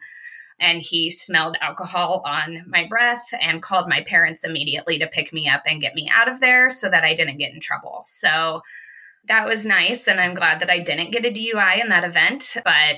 And 0.60 0.82
he 0.82 1.10
smelled 1.10 1.56
alcohol 1.60 2.22
on 2.24 2.64
my 2.66 2.86
breath 2.86 3.24
and 3.40 3.62
called 3.62 3.88
my 3.88 4.02
parents 4.02 4.44
immediately 4.44 4.98
to 4.98 5.06
pick 5.06 5.32
me 5.32 5.48
up 5.48 5.62
and 5.66 5.80
get 5.80 5.94
me 5.94 6.10
out 6.14 6.28
of 6.28 6.40
there 6.40 6.70
so 6.70 6.88
that 6.90 7.02
I 7.02 7.14
didn't 7.14 7.38
get 7.38 7.54
in 7.54 7.60
trouble. 7.60 8.02
So, 8.04 8.60
that 9.28 9.46
was 9.46 9.66
nice. 9.66 10.08
And 10.08 10.20
I'm 10.20 10.34
glad 10.34 10.60
that 10.60 10.70
I 10.70 10.78
didn't 10.78 11.12
get 11.12 11.26
a 11.26 11.30
DUI 11.30 11.80
in 11.80 11.88
that 11.88 12.04
event. 12.04 12.56
But, 12.64 12.96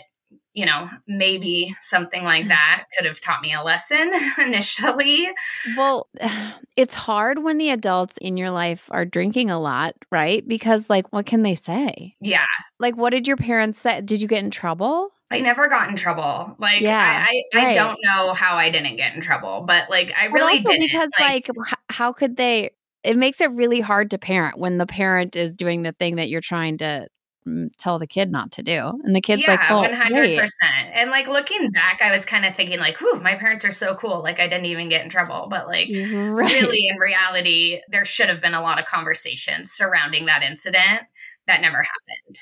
you 0.55 0.67
know, 0.67 0.89
maybe 1.07 1.75
something 1.81 2.25
like 2.25 2.47
that 2.49 2.85
could 2.97 3.07
have 3.07 3.21
taught 3.21 3.43
me 3.43 3.55
a 3.55 3.63
lesson 3.63 4.11
initially. 4.39 5.29
Well, 5.77 6.09
it's 6.77 6.95
hard 6.95 7.43
when 7.43 7.59
the 7.59 7.71
adults 7.71 8.17
in 8.19 8.37
your 8.37 8.51
life 8.51 8.89
are 8.91 9.05
drinking 9.05 9.51
a 9.51 9.61
lot, 9.61 9.95
right? 10.11 10.47
Because, 10.47 10.89
like, 10.89 11.13
what 11.13 11.27
can 11.27 11.43
they 11.43 11.55
say? 11.55 12.17
Yeah. 12.21 12.47
Like, 12.79 12.97
what 12.97 13.11
did 13.11 13.29
your 13.29 13.37
parents 13.37 13.79
say? 13.79 14.01
Did 14.01 14.23
you 14.23 14.29
get 14.29 14.45
in 14.45 14.51
trouble? 14.51 15.11
I 15.33 15.41
never 15.41 15.69
got 15.69 15.89
in 15.91 15.97
trouble. 15.97 16.55
Like, 16.59 16.85
Yeah, 16.85 16.95
I, 17.01 17.43
I, 17.55 17.61
I 17.63 17.67
don't 17.67 17.99
know 18.03 18.35
how 18.35 18.57
I 18.57 18.71
didn't 18.71 18.97
get 18.97 19.15
in 19.15 19.21
trouble, 19.21 19.63
but 19.67 19.89
like, 19.91 20.13
I 20.17 20.27
really 20.27 20.59
didn't. 20.65 20.91
because, 20.91 21.11
like, 21.21 21.49
h- 21.51 21.75
how 21.91 22.13
could 22.13 22.37
they? 22.37 22.71
It 23.05 23.17
makes 23.17 23.41
it 23.41 23.51
really 23.53 23.81
hard 23.81 24.11
to 24.13 24.19
parent 24.19 24.59
when 24.59 24.79
the 24.79 24.87
parent 24.87 25.37
is 25.37 25.57
doing 25.57 25.83
the 25.83 25.93
thing 25.93 26.17
that 26.17 26.29
you're 26.29 26.41
trying 26.41 26.79
to 26.79 27.09
mm, 27.47 27.69
tell 27.79 27.99
the 27.99 28.07
kid 28.07 28.31
not 28.31 28.53
to 28.53 28.63
do, 28.63 28.93
and 29.05 29.15
the 29.15 29.21
kid's 29.21 29.41
yeah, 29.41 29.49
like, 29.49 29.69
"Well, 29.69 29.89
one 29.91 29.95
hundred 29.95 30.31
wait." 30.31 30.37
percent. 30.37 30.91
And 30.95 31.11
like 31.11 31.27
looking 31.27 31.71
back, 31.71 32.01
I 32.03 32.13
was 32.13 32.25
kind 32.27 32.45
of 32.45 32.55
thinking 32.55 32.79
like, 32.79 33.01
"Whew, 33.01 33.21
my 33.23 33.35
parents 33.35 33.65
are 33.65 33.73
so 33.73 33.95
cool." 33.95 34.23
Like 34.23 34.39
I 34.41 34.49
didn't 34.49 34.67
even 34.67 34.89
get 34.91 35.03
in 35.03 35.09
trouble, 35.11 35.47
but 35.51 35.67
like 35.67 35.89
Right. 35.89 36.53
really, 36.53 36.87
in 36.89 36.99
reality, 36.99 37.81
there 37.89 38.05
should 38.05 38.29
have 38.29 38.43
been 38.43 38.55
a 38.55 38.61
lot 38.63 38.79
of 38.79 38.85
conversations 38.87 39.71
surrounding 39.73 40.27
that 40.27 40.43
incident 40.43 41.03
that 41.47 41.61
never 41.63 41.79
happened. 41.79 42.39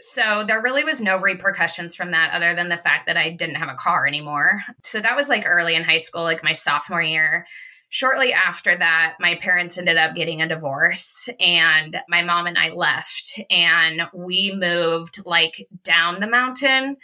So 0.00 0.44
there 0.46 0.62
really 0.62 0.84
was 0.84 1.00
no 1.00 1.18
repercussions 1.18 1.96
from 1.96 2.10
that 2.10 2.32
other 2.32 2.54
than 2.54 2.68
the 2.68 2.76
fact 2.76 3.06
that 3.06 3.16
I 3.16 3.30
didn't 3.30 3.54
have 3.56 3.70
a 3.70 3.74
car 3.74 4.06
anymore. 4.06 4.62
So 4.84 5.00
that 5.00 5.16
was 5.16 5.28
like 5.28 5.44
early 5.46 5.74
in 5.74 5.84
high 5.84 5.96
school, 5.98 6.22
like 6.22 6.44
my 6.44 6.52
sophomore 6.52 7.02
year. 7.02 7.46
Shortly 7.88 8.32
after 8.32 8.76
that, 8.76 9.14
my 9.20 9.36
parents 9.36 9.78
ended 9.78 9.96
up 9.96 10.14
getting 10.14 10.42
a 10.42 10.48
divorce 10.48 11.28
and 11.40 11.96
my 12.08 12.22
mom 12.22 12.46
and 12.46 12.58
I 12.58 12.70
left 12.70 13.40
and 13.48 14.02
we 14.12 14.54
moved 14.54 15.20
like 15.24 15.66
down 15.82 16.20
the 16.20 16.26
mountain 16.26 16.96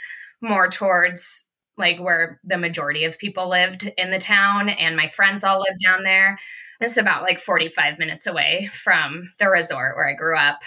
more 0.42 0.68
towards 0.68 1.46
like 1.78 1.98
where 1.98 2.40
the 2.44 2.58
majority 2.58 3.04
of 3.04 3.18
people 3.18 3.48
lived 3.48 3.90
in 3.96 4.10
the 4.10 4.18
town 4.18 4.68
and 4.68 4.96
my 4.96 5.08
friends 5.08 5.44
all 5.44 5.60
lived 5.60 5.80
down 5.82 6.02
there. 6.02 6.38
It's 6.80 6.96
about 6.96 7.22
like 7.22 7.38
45 7.38 7.98
minutes 7.98 8.26
away 8.26 8.68
from 8.72 9.30
the 9.38 9.48
resort 9.48 9.96
where 9.96 10.08
I 10.08 10.14
grew 10.14 10.36
up 10.36 10.58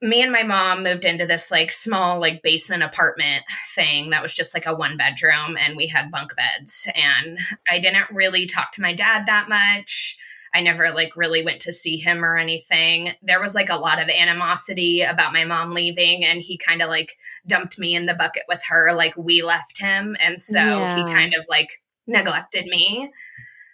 me 0.00 0.22
and 0.22 0.30
my 0.30 0.42
mom 0.44 0.82
moved 0.84 1.04
into 1.04 1.26
this 1.26 1.50
like 1.50 1.72
small 1.72 2.20
like 2.20 2.42
basement 2.42 2.82
apartment 2.82 3.44
thing 3.74 4.10
that 4.10 4.22
was 4.22 4.32
just 4.34 4.54
like 4.54 4.66
a 4.66 4.74
one 4.74 4.96
bedroom 4.96 5.56
and 5.58 5.76
we 5.76 5.86
had 5.88 6.10
bunk 6.10 6.32
beds. 6.36 6.86
And 6.94 7.38
i 7.70 7.78
didn't 7.78 8.10
really 8.12 8.46
talk 8.46 8.72
to 8.72 8.82
my 8.82 8.94
dad 8.94 9.26
that 9.26 9.48
much. 9.48 10.16
I 10.54 10.60
never 10.62 10.90
like 10.92 11.14
really 11.16 11.44
went 11.44 11.60
to 11.62 11.72
see 11.72 11.98
him 11.98 12.24
or 12.24 12.36
anything. 12.36 13.10
There 13.22 13.40
was 13.40 13.54
like 13.54 13.68
a 13.68 13.76
lot 13.76 14.00
of 14.00 14.08
animosity 14.08 15.02
about 15.02 15.32
my 15.32 15.44
mom 15.44 15.72
leaving 15.72 16.24
and 16.24 16.40
he 16.40 16.56
kind 16.56 16.80
of 16.80 16.88
like 16.88 17.16
dumped 17.46 17.78
me 17.78 17.94
in 17.94 18.06
the 18.06 18.14
bucket 18.14 18.44
with 18.48 18.62
her 18.68 18.92
like 18.94 19.16
we 19.16 19.42
left 19.42 19.78
him. 19.78 20.16
And 20.20 20.40
so 20.40 20.54
Yeah. 20.58 20.94
he 20.94 21.12
kind 21.12 21.34
of 21.34 21.44
like 21.48 21.82
neglected 22.06 22.64
me 22.66 23.10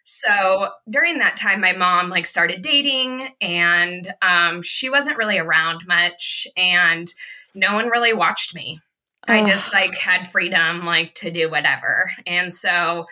so 0.04 0.68
during 0.88 1.18
that 1.18 1.36
time, 1.36 1.60
my 1.60 1.72
mom 1.72 2.10
like 2.10 2.26
started 2.26 2.62
dating, 2.62 3.30
and 3.40 4.12
um, 4.22 4.62
she 4.62 4.90
wasn't 4.90 5.16
really 5.16 5.38
around 5.38 5.82
much, 5.86 6.46
and 6.56 7.12
no 7.54 7.74
one 7.74 7.88
really 7.88 8.12
watched 8.12 8.54
me. 8.54 8.80
I 9.26 9.48
just 9.48 9.72
like 9.72 9.94
had 9.94 10.30
freedom, 10.30 10.84
like 10.84 11.14
to 11.14 11.30
do 11.30 11.50
whatever, 11.50 12.12
and 12.26 12.52
so 12.52 13.06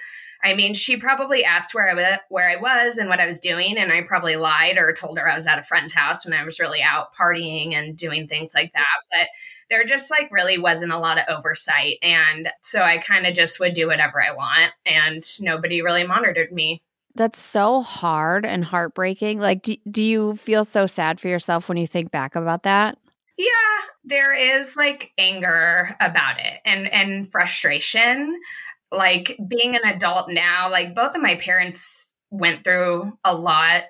I 0.45 0.55
mean, 0.55 0.75
she 0.75 0.97
probably 0.97 1.45
asked 1.45 1.73
where 1.73 1.89
I 1.89 1.95
was, 1.95 2.19
where 2.29 2.51
I 2.51 2.57
was 2.57 2.99
and 2.99 3.09
what 3.09 3.21
I 3.21 3.27
was 3.27 3.39
doing, 3.39 3.79
and 3.79 3.93
I 3.93 4.03
probably 4.03 4.37
lied 4.37 4.77
or 4.77 4.93
told 4.93 5.19
her 5.19 5.29
I 5.29 5.35
was 5.35 5.47
at 5.47 5.59
a 5.59 5.63
friend's 5.63 5.93
house 5.93 6.25
when 6.25 6.35
I 6.35 6.45
was 6.45 6.59
really 6.59 6.83
out 6.83 7.15
partying 7.15 7.75
and 7.75 7.97
doing 7.97 8.27
things 8.27 8.53
like 8.55 8.73
that. 8.73 8.87
But 9.11 9.29
there 9.71 9.85
just 9.85 10.11
like 10.11 10.31
really 10.33 10.59
wasn't 10.59 10.93
a 10.93 10.99
lot 10.99 11.19
of 11.19 11.25
oversight, 11.29 11.99
and 12.03 12.49
so 12.61 12.83
I 12.83 12.99
kind 12.99 13.27
of 13.27 13.35
just 13.35 13.61
would 13.61 13.75
do 13.75 13.87
whatever 13.87 14.23
I 14.23 14.33
want, 14.33 14.73
and 14.85 15.25
nobody 15.41 15.81
really 15.81 16.05
monitored 16.05 16.51
me. 16.51 16.83
That's 17.15 17.41
so 17.41 17.83
hard 17.83 18.47
and 18.47 18.65
heartbreaking. 18.65 19.39
Like, 19.39 19.63
do, 19.63 19.77
do 19.91 20.03
you 20.03 20.37
feel 20.37 20.65
so 20.65 20.87
sad 20.87 21.21
for 21.21 21.29
yourself 21.29 21.69
when 21.69 21.77
you 21.77 21.87
think 21.87 22.11
back 22.11 22.35
about 22.35 22.63
that? 22.63 22.99
Yeah, 23.37 23.47
there 24.05 24.35
is 24.35 24.77
like 24.77 25.13
anger 25.19 25.97
about 26.01 26.41
it 26.41 26.61
and 26.65 26.93
and 26.93 27.31
frustration. 27.31 28.41
Like 28.93 29.39
being 29.49 29.75
an 29.75 29.83
adult 29.85 30.29
now, 30.29 30.71
like 30.71 30.95
both 30.95 31.15
of 31.17 31.23
my 31.23 31.37
parents 31.37 32.15
went 32.31 32.63
through 32.65 33.13
a 33.25 33.35
lot 33.35 33.85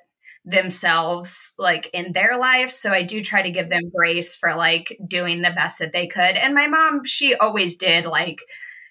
themselves 0.44 1.52
like 1.56 1.88
in 1.92 2.12
their 2.12 2.36
life 2.36 2.68
so 2.72 2.90
i 2.90 3.04
do 3.04 3.22
try 3.22 3.42
to 3.42 3.52
give 3.52 3.68
them 3.68 3.90
grace 3.94 4.34
for 4.34 4.56
like 4.56 4.98
doing 5.06 5.40
the 5.40 5.52
best 5.52 5.78
that 5.78 5.92
they 5.92 6.08
could. 6.08 6.36
And 6.36 6.52
my 6.52 6.66
mom 6.66 7.04
she 7.04 7.34
always 7.36 7.76
did 7.76 8.06
like 8.06 8.40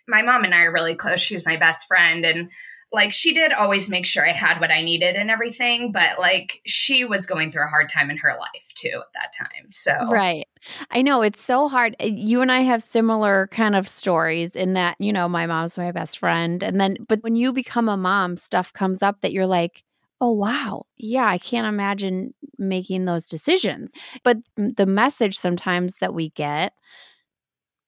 my 0.08 0.22
mom 0.22 0.44
and 0.46 0.54
i 0.54 0.64
are 0.64 0.72
really 0.72 0.96
close. 0.96 1.20
She's 1.20 1.46
my 1.46 1.58
best 1.58 1.88
friend 1.88 2.26
and 2.26 2.52
like 2.94 3.14
she 3.14 3.34
did 3.34 3.54
always 3.54 3.90
make 3.90 4.06
sure 4.06 4.28
I 4.28 4.34
had 4.34 4.60
what 4.60 4.72
I 4.72 4.82
needed 4.82 5.16
and 5.16 5.32
everything, 5.32 5.92
but 5.92 6.20
like 6.20 6.62
she 6.66 7.06
was 7.06 7.26
going 7.26 7.52
through 7.52 7.66
a 7.66 7.70
hard 7.70 7.90
time 7.90 8.10
in 8.10 8.18
her 8.18 8.36
life 8.40 8.68
too 8.76 9.02
at 9.02 9.14
that 9.14 9.34
time. 9.38 9.72
So, 9.72 9.94
right. 10.10 10.46
I 10.90 11.02
know 11.02 11.22
it's 11.22 11.44
so 11.44 11.70
hard. 11.70 11.96
Eh, 12.00 12.12
you 12.14 12.42
and 12.42 12.52
I 12.52 12.62
have 12.62 12.84
similar 12.84 13.48
kind 13.52 13.76
of 13.76 13.88
stories 13.88 14.56
in 14.56 14.74
that, 14.74 14.98
you 15.00 15.14
know, 15.14 15.30
my 15.30 15.46
mom's 15.46 15.78
my 15.78 15.92
best 15.92 16.18
friend. 16.18 16.62
And 16.64 16.80
then, 16.80 16.98
but 17.08 17.24
when 17.24 17.36
you 17.36 17.54
become 17.54 17.88
a 17.88 17.98
mom, 17.98 18.36
stuff 18.36 18.74
comes 18.74 19.02
up 19.02 19.22
that 19.22 19.32
you're 19.32 19.48
like, 19.48 19.84
oh, 20.20 20.32
wow. 20.32 20.86
Yeah, 20.98 21.26
I 21.26 21.38
can't 21.38 21.68
imagine 21.68 22.34
making 22.58 23.06
those 23.06 23.28
decisions. 23.28 23.94
But 24.24 24.38
the 24.56 24.86
message 24.86 25.38
sometimes 25.38 25.98
that 25.98 26.14
we 26.14 26.30
get 26.32 26.74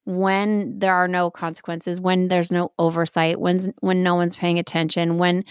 when 0.04 0.78
there 0.78 0.94
are 0.94 1.08
no 1.08 1.30
consequences, 1.30 2.00
when 2.00 2.28
there's 2.28 2.52
no 2.52 2.72
oversight, 2.78 3.40
when 3.40 3.74
when 3.80 4.02
no 4.02 4.14
one's 4.14 4.36
paying 4.36 4.58
attention, 4.58 5.18
when 5.18 5.44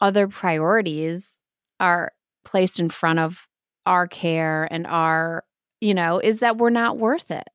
other 0.00 0.28
priorities 0.28 1.42
are 1.80 2.12
placed 2.44 2.80
in 2.80 2.88
front 2.88 3.18
of 3.18 3.46
our 3.84 4.06
care 4.06 4.68
and 4.70 4.86
our, 4.86 5.44
you 5.80 5.94
know, 5.94 6.18
is 6.18 6.40
that 6.40 6.56
we're 6.56 6.70
not 6.70 6.98
worth 6.98 7.30
it. 7.30 7.48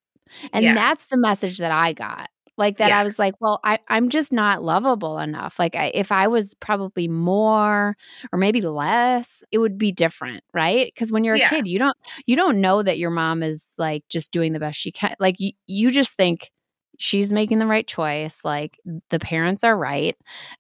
And 0.51 0.63
yeah. 0.63 0.73
that's 0.73 1.07
the 1.07 1.17
message 1.17 1.57
that 1.59 1.71
I 1.71 1.93
got 1.93 2.29
like 2.57 2.77
that 2.77 2.89
yeah. 2.89 2.99
i 2.99 3.03
was 3.03 3.17
like 3.17 3.33
well 3.39 3.59
I, 3.63 3.79
i'm 3.87 4.09
just 4.09 4.31
not 4.31 4.63
lovable 4.63 5.19
enough 5.19 5.57
like 5.57 5.75
I, 5.75 5.91
if 5.93 6.11
i 6.11 6.27
was 6.27 6.53
probably 6.55 7.07
more 7.07 7.95
or 8.31 8.39
maybe 8.39 8.61
less 8.61 9.43
it 9.51 9.57
would 9.57 9.77
be 9.77 9.91
different 9.91 10.43
right 10.53 10.91
because 10.93 11.11
when 11.11 11.23
you're 11.23 11.35
a 11.35 11.39
yeah. 11.39 11.49
kid 11.49 11.67
you 11.67 11.79
don't 11.79 11.97
you 12.25 12.35
don't 12.35 12.61
know 12.61 12.83
that 12.83 12.99
your 12.99 13.09
mom 13.09 13.43
is 13.43 13.73
like 13.77 14.03
just 14.09 14.31
doing 14.31 14.53
the 14.53 14.59
best 14.59 14.79
she 14.79 14.91
can 14.91 15.15
like 15.19 15.39
you, 15.39 15.51
you 15.67 15.89
just 15.89 16.15
think 16.15 16.51
she's 16.99 17.31
making 17.31 17.59
the 17.59 17.67
right 17.67 17.87
choice 17.87 18.39
like 18.43 18.79
the 19.09 19.19
parents 19.19 19.63
are 19.63 19.77
right 19.77 20.15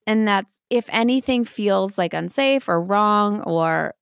and 0.07 0.27
that's 0.27 0.59
if 0.69 0.85
anything 0.89 1.45
feels 1.45 1.97
like 1.97 2.13
unsafe 2.13 2.67
or 2.67 2.81
wrong 2.83 3.41
or 3.41 3.93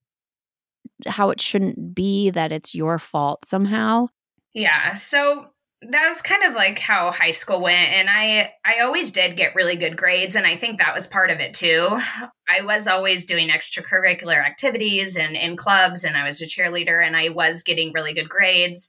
how 1.07 1.29
it 1.29 1.41
shouldn't 1.41 1.93
be 1.93 2.29
that 2.29 2.51
it's 2.51 2.73
your 2.73 2.99
fault 2.99 3.45
somehow 3.45 4.07
yeah 4.53 4.93
so 4.93 5.47
that 5.83 6.09
was 6.09 6.21
kind 6.21 6.43
of 6.43 6.53
like 6.53 6.77
how 6.77 7.11
high 7.11 7.31
school 7.31 7.61
went 7.61 7.89
and 7.91 8.07
i 8.09 8.51
i 8.63 8.81
always 8.81 9.11
did 9.11 9.35
get 9.35 9.55
really 9.55 9.75
good 9.75 9.97
grades 9.97 10.35
and 10.35 10.45
i 10.45 10.55
think 10.55 10.77
that 10.77 10.93
was 10.93 11.07
part 11.07 11.31
of 11.31 11.39
it 11.39 11.53
too 11.53 11.87
i 12.47 12.61
was 12.61 12.87
always 12.87 13.25
doing 13.25 13.49
extracurricular 13.49 14.43
activities 14.45 15.15
and 15.15 15.35
in 15.35 15.57
clubs 15.57 16.03
and 16.03 16.15
i 16.15 16.25
was 16.25 16.41
a 16.41 16.45
cheerleader 16.45 17.05
and 17.05 17.15
i 17.15 17.29
was 17.29 17.63
getting 17.63 17.91
really 17.93 18.13
good 18.13 18.29
grades 18.29 18.87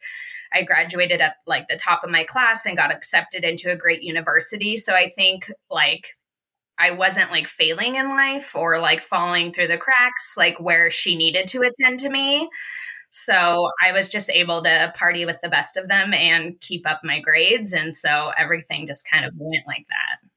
i 0.53 0.63
graduated 0.63 1.23
at 1.23 1.37
like 1.47 1.67
the 1.69 1.77
top 1.77 2.05
of 2.05 2.11
my 2.11 2.25
class 2.25 2.67
and 2.67 2.77
got 2.77 2.95
accepted 2.95 3.43
into 3.43 3.71
a 3.71 3.77
great 3.77 4.03
university 4.03 4.77
so 4.77 4.95
i 4.95 5.09
think 5.09 5.51
like 5.71 6.09
I 6.79 6.91
wasn't 6.91 7.31
like 7.31 7.47
failing 7.47 7.95
in 7.95 8.09
life 8.09 8.57
or 8.57 8.81
like 8.81 9.03
falling 9.03 9.53
through 9.53 9.69
the 9.69 9.79
cracks, 9.79 10.35
like 10.37 10.59
where 10.59 10.91
she 10.91 11.15
needed 11.15 11.47
to 11.49 11.63
attend 11.63 12.01
to 12.01 12.09
me. 12.09 12.49
So 13.13 13.69
I 13.85 13.93
was 13.93 14.09
just 14.09 14.31
able 14.31 14.63
to 14.63 14.93
party 14.97 15.27
with 15.27 15.41
the 15.43 15.49
best 15.51 15.77
of 15.77 15.89
them 15.89 16.15
and 16.15 16.59
keep 16.61 16.89
up 16.89 17.03
my 17.05 17.21
grades. 17.21 17.73
And 17.75 17.95
so 17.95 18.33
everything 18.39 18.87
just 18.87 19.09
kind 19.09 19.25
of 19.27 19.35
went 19.37 19.67
like 19.67 19.87
that. 19.89 20.32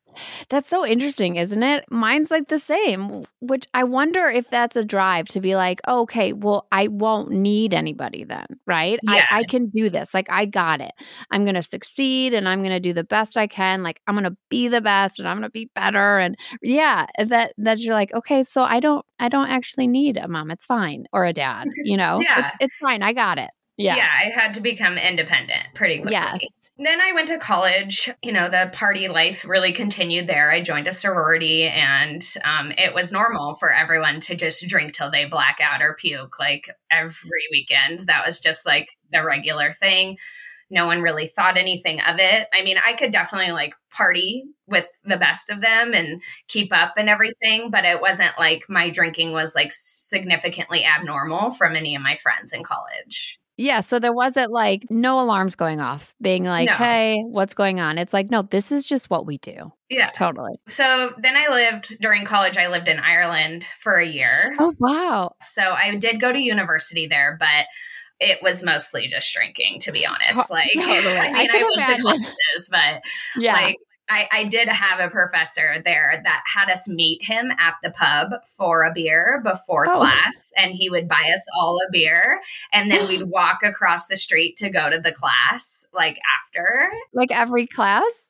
That's 0.49 0.69
so 0.69 0.85
interesting, 0.85 1.35
isn't 1.37 1.63
it? 1.63 1.85
Mine's 1.89 2.31
like 2.31 2.47
the 2.47 2.59
same, 2.59 3.25
which 3.41 3.67
I 3.73 3.83
wonder 3.83 4.25
if 4.25 4.49
that's 4.49 4.75
a 4.75 4.85
drive 4.85 5.27
to 5.29 5.41
be 5.41 5.55
like, 5.55 5.81
oh, 5.87 6.01
okay, 6.01 6.33
well, 6.33 6.67
I 6.71 6.87
won't 6.87 7.31
need 7.31 7.73
anybody 7.73 8.23
then, 8.23 8.45
right? 8.65 8.99
Yeah. 9.03 9.25
I, 9.31 9.39
I 9.39 9.43
can 9.43 9.67
do 9.67 9.89
this. 9.89 10.13
Like, 10.13 10.29
I 10.31 10.45
got 10.45 10.81
it. 10.81 10.91
I'm 11.31 11.45
going 11.45 11.55
to 11.55 11.63
succeed 11.63 12.33
and 12.33 12.47
I'm 12.47 12.59
going 12.59 12.71
to 12.71 12.79
do 12.79 12.93
the 12.93 13.03
best 13.03 13.37
I 13.37 13.47
can. 13.47 13.83
Like, 13.83 14.01
I'm 14.07 14.15
going 14.15 14.23
to 14.23 14.37
be 14.49 14.67
the 14.67 14.81
best 14.81 15.19
and 15.19 15.27
I'm 15.27 15.37
going 15.37 15.47
to 15.47 15.51
be 15.51 15.69
better. 15.75 16.19
And 16.19 16.37
yeah, 16.61 17.05
that, 17.17 17.53
that 17.57 17.79
you're 17.79 17.93
like, 17.93 18.13
okay, 18.13 18.43
so 18.43 18.63
I 18.63 18.79
don't, 18.79 19.05
I 19.19 19.29
don't 19.29 19.49
actually 19.49 19.87
need 19.87 20.17
a 20.17 20.27
mom. 20.27 20.51
It's 20.51 20.65
fine. 20.65 21.05
Or 21.13 21.25
a 21.25 21.33
dad, 21.33 21.67
you 21.83 21.97
know, 21.97 22.19
yeah. 22.21 22.47
it's, 22.47 22.55
it's 22.59 22.77
fine. 22.77 23.01
I 23.01 23.13
got 23.13 23.37
it. 23.37 23.49
Yeah. 23.77 23.97
Yeah. 23.97 24.07
I 24.07 24.29
had 24.29 24.53
to 24.55 24.61
become 24.61 24.97
independent 24.97 25.67
pretty 25.73 25.97
quickly. 25.97 26.13
Yes. 26.13 26.39
Then 26.77 26.99
I 26.99 27.13
went 27.13 27.29
to 27.29 27.37
college. 27.37 28.09
You 28.21 28.33
know, 28.33 28.49
the 28.49 28.69
party 28.73 29.07
life 29.07 29.45
really 29.45 29.71
continued 29.71 30.27
there. 30.27 30.51
I 30.51 30.61
joined 30.61 30.87
a 30.87 30.91
sorority, 30.91 31.63
and 31.63 32.21
um, 32.43 32.73
it 32.77 32.93
was 32.93 33.13
normal 33.13 33.55
for 33.55 33.71
everyone 33.71 34.19
to 34.21 34.35
just 34.35 34.67
drink 34.67 34.93
till 34.93 35.09
they 35.09 35.23
black 35.23 35.59
out 35.61 35.81
or 35.81 35.95
puke 35.95 36.37
like 36.37 36.69
every 36.91 37.47
weekend. 37.49 37.99
That 38.07 38.25
was 38.25 38.41
just 38.41 38.65
like 38.65 38.89
the 39.11 39.23
regular 39.23 39.71
thing. 39.71 40.17
No 40.69 40.85
one 40.85 41.01
really 41.01 41.27
thought 41.27 41.57
anything 41.57 42.01
of 42.01 42.19
it. 42.19 42.47
I 42.53 42.61
mean, 42.63 42.77
I 42.83 42.93
could 42.93 43.11
definitely 43.11 43.53
like 43.53 43.73
party 43.91 44.43
with 44.67 44.87
the 45.05 45.15
best 45.15 45.49
of 45.49 45.61
them 45.61 45.93
and 45.93 46.21
keep 46.49 46.73
up 46.73 46.95
and 46.97 47.07
everything, 47.07 47.69
but 47.69 47.85
it 47.85 48.01
wasn't 48.01 48.33
like 48.37 48.65
my 48.67 48.89
drinking 48.89 49.31
was 49.31 49.55
like 49.55 49.71
significantly 49.71 50.83
abnormal 50.83 51.51
from 51.51 51.75
any 51.75 51.95
of 51.95 52.01
my 52.01 52.17
friends 52.17 52.51
in 52.51 52.63
college. 52.63 53.39
Yeah, 53.57 53.81
so 53.81 53.99
there 53.99 54.13
wasn't 54.13 54.51
like 54.51 54.85
no 54.89 55.19
alarms 55.21 55.55
going 55.55 55.79
off, 55.79 56.13
being 56.21 56.43
like, 56.43 56.67
no. 56.67 56.75
"Hey, 56.75 57.23
what's 57.27 57.53
going 57.53 57.79
on?" 57.79 57.97
It's 57.97 58.13
like, 58.13 58.29
"No, 58.29 58.41
this 58.41 58.71
is 58.71 58.85
just 58.85 59.09
what 59.09 59.25
we 59.25 59.37
do." 59.37 59.71
Yeah. 59.89 60.09
Totally. 60.11 60.53
So 60.67 61.13
then 61.19 61.37
I 61.37 61.47
lived 61.49 61.97
during 62.01 62.25
college 62.25 62.57
I 62.57 62.67
lived 62.67 62.87
in 62.87 62.99
Ireland 62.99 63.65
for 63.79 63.95
a 63.95 64.05
year. 64.05 64.55
Oh, 64.59 64.73
wow. 64.79 65.35
So 65.41 65.61
I 65.61 65.95
did 65.95 66.19
go 66.19 66.33
to 66.33 66.39
university 66.39 67.07
there, 67.07 67.37
but 67.39 67.67
it 68.19 68.39
was 68.41 68.63
mostly 68.63 69.07
just 69.07 69.33
drinking 69.33 69.79
to 69.81 69.91
be 69.91 70.05
honest. 70.05 70.49
Like 70.49 70.69
totally. 70.75 71.17
I 71.17 71.27
mean 71.27 71.35
I, 71.35 71.47
I 71.53 71.63
went 71.63 71.75
imagine. 71.75 71.95
to 71.95 72.01
classes, 72.01 72.69
but 72.69 73.03
yeah. 73.37 73.53
like 73.53 73.77
I, 74.09 74.27
I 74.31 74.43
did 74.43 74.67
have 74.67 74.99
a 74.99 75.09
professor 75.09 75.81
there 75.83 76.21
that 76.23 76.43
had 76.53 76.69
us 76.69 76.87
meet 76.87 77.23
him 77.23 77.51
at 77.59 77.75
the 77.81 77.89
pub 77.89 78.33
for 78.45 78.83
a 78.83 78.93
beer 78.93 79.41
before 79.43 79.87
oh. 79.89 79.97
class, 79.97 80.53
and 80.57 80.71
he 80.71 80.89
would 80.89 81.07
buy 81.07 81.31
us 81.33 81.45
all 81.59 81.79
a 81.87 81.91
beer, 81.91 82.41
and 82.71 82.91
then 82.91 83.07
we'd 83.07 83.23
walk 83.29 83.63
across 83.63 84.07
the 84.07 84.17
street 84.17 84.57
to 84.57 84.69
go 84.69 84.89
to 84.89 84.99
the 84.99 85.11
class 85.11 85.87
like 85.93 86.19
after. 86.39 86.91
Like 87.13 87.31
every 87.31 87.65
class? 87.65 88.24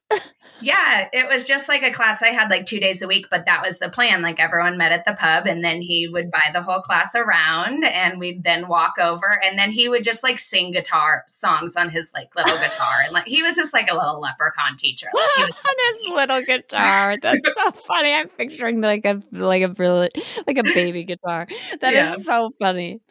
Yeah, 0.62 1.10
it 1.12 1.28
was 1.28 1.44
just 1.44 1.68
like 1.68 1.84
a 1.84 1.92
class 1.92 2.22
I 2.22 2.30
had 2.30 2.50
like 2.50 2.66
two 2.66 2.80
days 2.80 3.02
a 3.02 3.08
week, 3.08 3.28
but 3.30 3.46
that 3.46 3.62
was 3.66 3.80
the 3.80 3.90
plan. 3.90 4.22
Like 4.22 4.40
everyone 4.40 4.78
met 4.78 4.92
at 4.92 5.06
the 5.06 5.14
pub, 5.14 5.48
and 5.48 5.64
then 5.64 5.82
he 5.82 6.08
would 6.08 6.32
buy 6.32 6.50
the 6.54 6.62
whole 6.62 6.82
class 6.82 7.14
around, 7.14 7.84
and 7.84 8.20
we'd 8.20 8.44
then 8.44 8.68
walk 8.68 8.94
over, 9.00 9.40
and 9.44 9.60
then 9.60 9.72
he 9.72 9.90
would 9.90 10.04
just 10.04 10.24
like 10.24 10.40
sing 10.40 10.72
guitar 10.72 11.24
songs 11.28 11.76
on 11.76 11.90
his 11.90 12.12
like 12.14 12.34
little 12.36 12.58
guitar, 12.60 13.02
and 13.04 13.14
like 13.14 13.28
he 13.28 13.44
was 13.44 13.56
just 13.56 13.74
like 13.74 13.90
a 13.92 13.96
little 13.96 14.20
leprechaun 14.20 14.78
teacher. 14.78 15.08
Like 15.14 15.30
he 15.36 15.44
was 15.44 15.64
on 15.68 15.76
his 15.88 16.16
little 16.16 16.42
guitar. 16.44 17.18
That's 17.22 17.40
so 17.56 17.72
funny. 17.88 18.14
I'm 18.14 18.30
picturing 18.30 18.82
like 18.82 19.06
a 19.06 19.22
like 19.32 19.62
a 19.62 19.70
brilliant 19.70 20.18
like 20.48 20.58
a 20.58 20.64
baby 20.64 21.04
guitar. 21.04 21.48
That 21.82 21.94
yeah. 21.94 22.16
is 22.16 22.26
so 22.26 22.52
funny. 22.60 23.02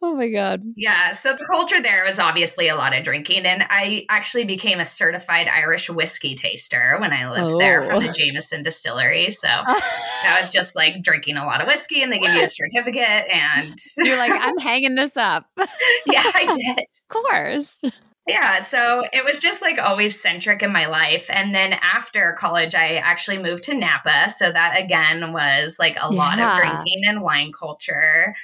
Oh 0.00 0.16
my 0.16 0.30
god. 0.30 0.62
Yeah. 0.76 1.12
So 1.12 1.34
the 1.34 1.44
culture 1.44 1.80
there 1.80 2.04
was 2.04 2.18
obviously 2.18 2.68
a 2.68 2.76
lot 2.76 2.96
of 2.96 3.04
drinking, 3.04 3.44
and 3.44 3.66
I 3.68 4.06
actually 4.08 4.44
became 4.44 4.80
a 4.80 4.86
certified 4.86 5.48
Irish 5.48 5.90
whiskey 5.90 6.34
taster 6.34 6.53
when 7.00 7.12
I 7.12 7.30
lived 7.30 7.54
oh. 7.54 7.58
there 7.58 7.82
from 7.82 8.02
the 8.02 8.10
oh. 8.10 8.12
Jameson 8.12 8.62
distillery. 8.62 9.30
So 9.30 9.48
I 9.48 10.38
was 10.40 10.50
just 10.50 10.76
like 10.76 11.02
drinking 11.02 11.36
a 11.36 11.44
lot 11.44 11.60
of 11.60 11.66
whiskey 11.66 12.02
and 12.02 12.12
they 12.12 12.18
give 12.18 12.34
you 12.34 12.42
a 12.42 12.48
certificate 12.48 13.30
and 13.32 13.78
you're 13.98 14.16
like, 14.16 14.32
I'm 14.34 14.58
hanging 14.58 14.94
this 14.94 15.16
up. 15.16 15.46
yeah, 15.56 16.22
I 16.34 16.46
did. 16.56 16.78
Of 16.78 17.08
course. 17.08 17.76
Yeah, 18.26 18.60
so 18.60 19.04
it 19.12 19.22
was 19.24 19.38
just 19.38 19.60
like 19.60 19.78
always 19.78 20.18
centric 20.18 20.62
in 20.62 20.72
my 20.72 20.86
life. 20.86 21.28
And 21.28 21.54
then 21.54 21.74
after 21.74 22.34
college, 22.38 22.74
I 22.74 22.96
actually 22.96 23.38
moved 23.38 23.64
to 23.64 23.74
Napa. 23.74 24.30
So 24.30 24.50
that 24.50 24.80
again 24.82 25.32
was 25.32 25.76
like 25.78 25.96
a 25.96 26.08
yeah. 26.10 26.18
lot 26.18 26.38
of 26.38 26.56
drinking 26.56 27.02
and 27.06 27.20
wine 27.20 27.52
culture. 27.52 28.34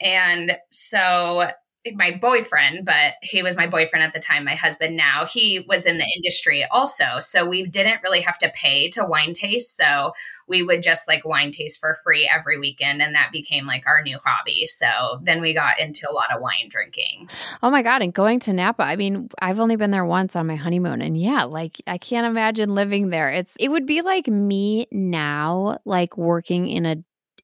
And 0.00 0.52
so 0.70 1.50
my 1.94 2.10
boyfriend, 2.10 2.84
but 2.84 3.14
he 3.22 3.42
was 3.42 3.56
my 3.56 3.66
boyfriend 3.66 4.04
at 4.04 4.12
the 4.12 4.20
time, 4.20 4.44
my 4.44 4.54
husband 4.54 4.96
now, 4.96 5.26
he 5.26 5.64
was 5.68 5.86
in 5.86 5.98
the 5.98 6.12
industry 6.16 6.64
also. 6.70 7.20
So 7.20 7.48
we 7.48 7.66
didn't 7.66 8.02
really 8.02 8.20
have 8.20 8.38
to 8.38 8.50
pay 8.54 8.90
to 8.90 9.04
wine 9.04 9.34
taste. 9.34 9.76
So 9.76 10.12
we 10.48 10.62
would 10.62 10.82
just 10.82 11.08
like 11.08 11.24
wine 11.24 11.52
taste 11.52 11.80
for 11.80 11.96
free 12.04 12.30
every 12.32 12.58
weekend. 12.58 13.02
And 13.02 13.14
that 13.14 13.30
became 13.32 13.66
like 13.66 13.84
our 13.86 14.02
new 14.02 14.18
hobby. 14.24 14.66
So 14.66 15.20
then 15.22 15.40
we 15.40 15.54
got 15.54 15.80
into 15.80 16.08
a 16.08 16.12
lot 16.12 16.34
of 16.34 16.40
wine 16.40 16.68
drinking. 16.68 17.28
Oh 17.62 17.70
my 17.70 17.82
God. 17.82 18.02
And 18.02 18.14
going 18.14 18.40
to 18.40 18.52
Napa, 18.52 18.82
I 18.82 18.96
mean, 18.96 19.28
I've 19.40 19.60
only 19.60 19.76
been 19.76 19.90
there 19.90 20.04
once 20.04 20.36
on 20.36 20.46
my 20.46 20.56
honeymoon. 20.56 21.02
And 21.02 21.16
yeah, 21.16 21.44
like 21.44 21.76
I 21.86 21.98
can't 21.98 22.26
imagine 22.26 22.74
living 22.74 23.10
there. 23.10 23.28
It's, 23.28 23.56
it 23.58 23.68
would 23.68 23.86
be 23.86 24.02
like 24.02 24.28
me 24.28 24.86
now, 24.92 25.78
like 25.84 26.16
working 26.16 26.68
in 26.68 26.86
a 26.86 26.96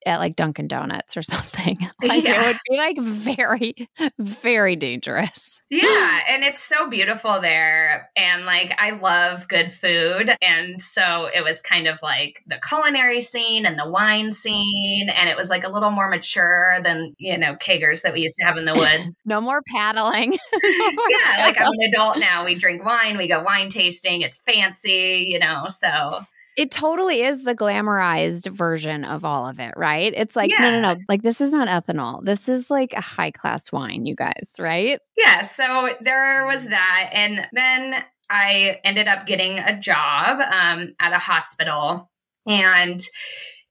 at 0.07 0.19
like 0.19 0.37
Dunkin' 0.37 0.69
Donuts 0.69 1.17
or 1.17 1.23
something. 1.23 1.79
like 2.03 2.25
yeah. 2.25 2.43
it 2.43 2.47
would 2.47 2.59
be 2.69 2.77
like 2.77 2.99
very, 2.99 3.75
very 4.19 4.77
dangerous. 4.77 5.61
Yeah. 5.71 6.21
And 6.29 6.45
it's 6.45 6.63
so 6.63 6.91
beautiful 6.91 7.41
there. 7.41 8.11
And 8.15 8.45
like 8.45 8.75
I 8.79 8.91
love 8.91 9.49
good 9.49 9.73
food. 9.73 10.31
And 10.43 10.83
so 10.83 11.31
it 11.33 11.43
was 11.43 11.63
kind 11.63 11.87
of 11.87 11.99
like 12.03 12.43
the 12.47 12.61
culinary 12.67 13.23
scene 13.23 13.65
and 13.65 13.79
the 13.79 13.89
wine 13.89 14.33
scene. 14.33 15.09
And 15.09 15.31
it 15.31 15.37
was 15.37 15.49
like 15.49 15.65
a 15.65 15.71
little 15.71 15.91
more 15.91 16.11
mature 16.11 16.79
than, 16.85 17.15
you 17.19 17.39
know, 17.39 17.55
kegers 17.55 18.03
that 18.03 18.13
we 18.13 18.21
used 18.21 18.37
to 18.41 18.45
have 18.45 18.59
in 18.59 18.67
the 18.67 18.75
woods. 18.75 19.21
no 19.25 19.41
more 19.41 19.63
paddling. 19.67 20.31
no 20.31 20.91
more 20.93 21.07
yeah. 21.11 21.19
Paddling. 21.25 21.47
Like 21.47 21.61
I'm 21.61 21.73
an 21.73 21.89
adult 21.89 22.19
now. 22.19 22.45
We 22.45 22.55
drink 22.55 22.85
wine, 22.85 23.17
we 23.17 23.29
go 23.29 23.43
wine 23.43 23.71
tasting. 23.71 24.21
It's 24.21 24.39
fancy, 24.45 25.27
you 25.27 25.39
know. 25.39 25.65
So 25.69 26.27
it 26.57 26.71
totally 26.71 27.23
is 27.23 27.45
the 27.45 27.55
glamorized 27.55 28.51
version 28.53 29.05
of 29.05 29.25
all 29.25 29.49
of 29.49 29.59
it, 29.59 29.73
right? 29.77 30.13
It's 30.15 30.37
like, 30.37 30.51
yeah. 30.51 30.59
no, 30.61 30.71
no, 30.71 30.95
no. 30.95 31.01
Like, 31.09 31.23
this 31.23 31.41
is 31.41 31.53
not 31.53 31.69
ethanol. 31.69 32.25
This 32.25 32.49
is 32.49 32.71
like 32.71 32.93
a 32.93 33.01
high 33.01 33.31
class 33.31 33.73
wine, 33.73 34.07
you 34.07 34.15
guys, 34.15 34.57
right? 34.59 35.01
Yeah. 35.17 35.43
So 35.43 35.91
there 36.01 36.45
was 36.47 36.67
that. 36.69 37.11
And 37.13 37.47
then 37.53 38.05
I 38.29 38.81
ended 38.85 39.09
up 39.09 39.27
getting 39.27 39.59
a 39.59 39.79
job 39.79 40.41
um, 40.41 40.95
at 41.01 41.15
a 41.15 41.19
hospital. 41.19 42.11
And 42.47 43.01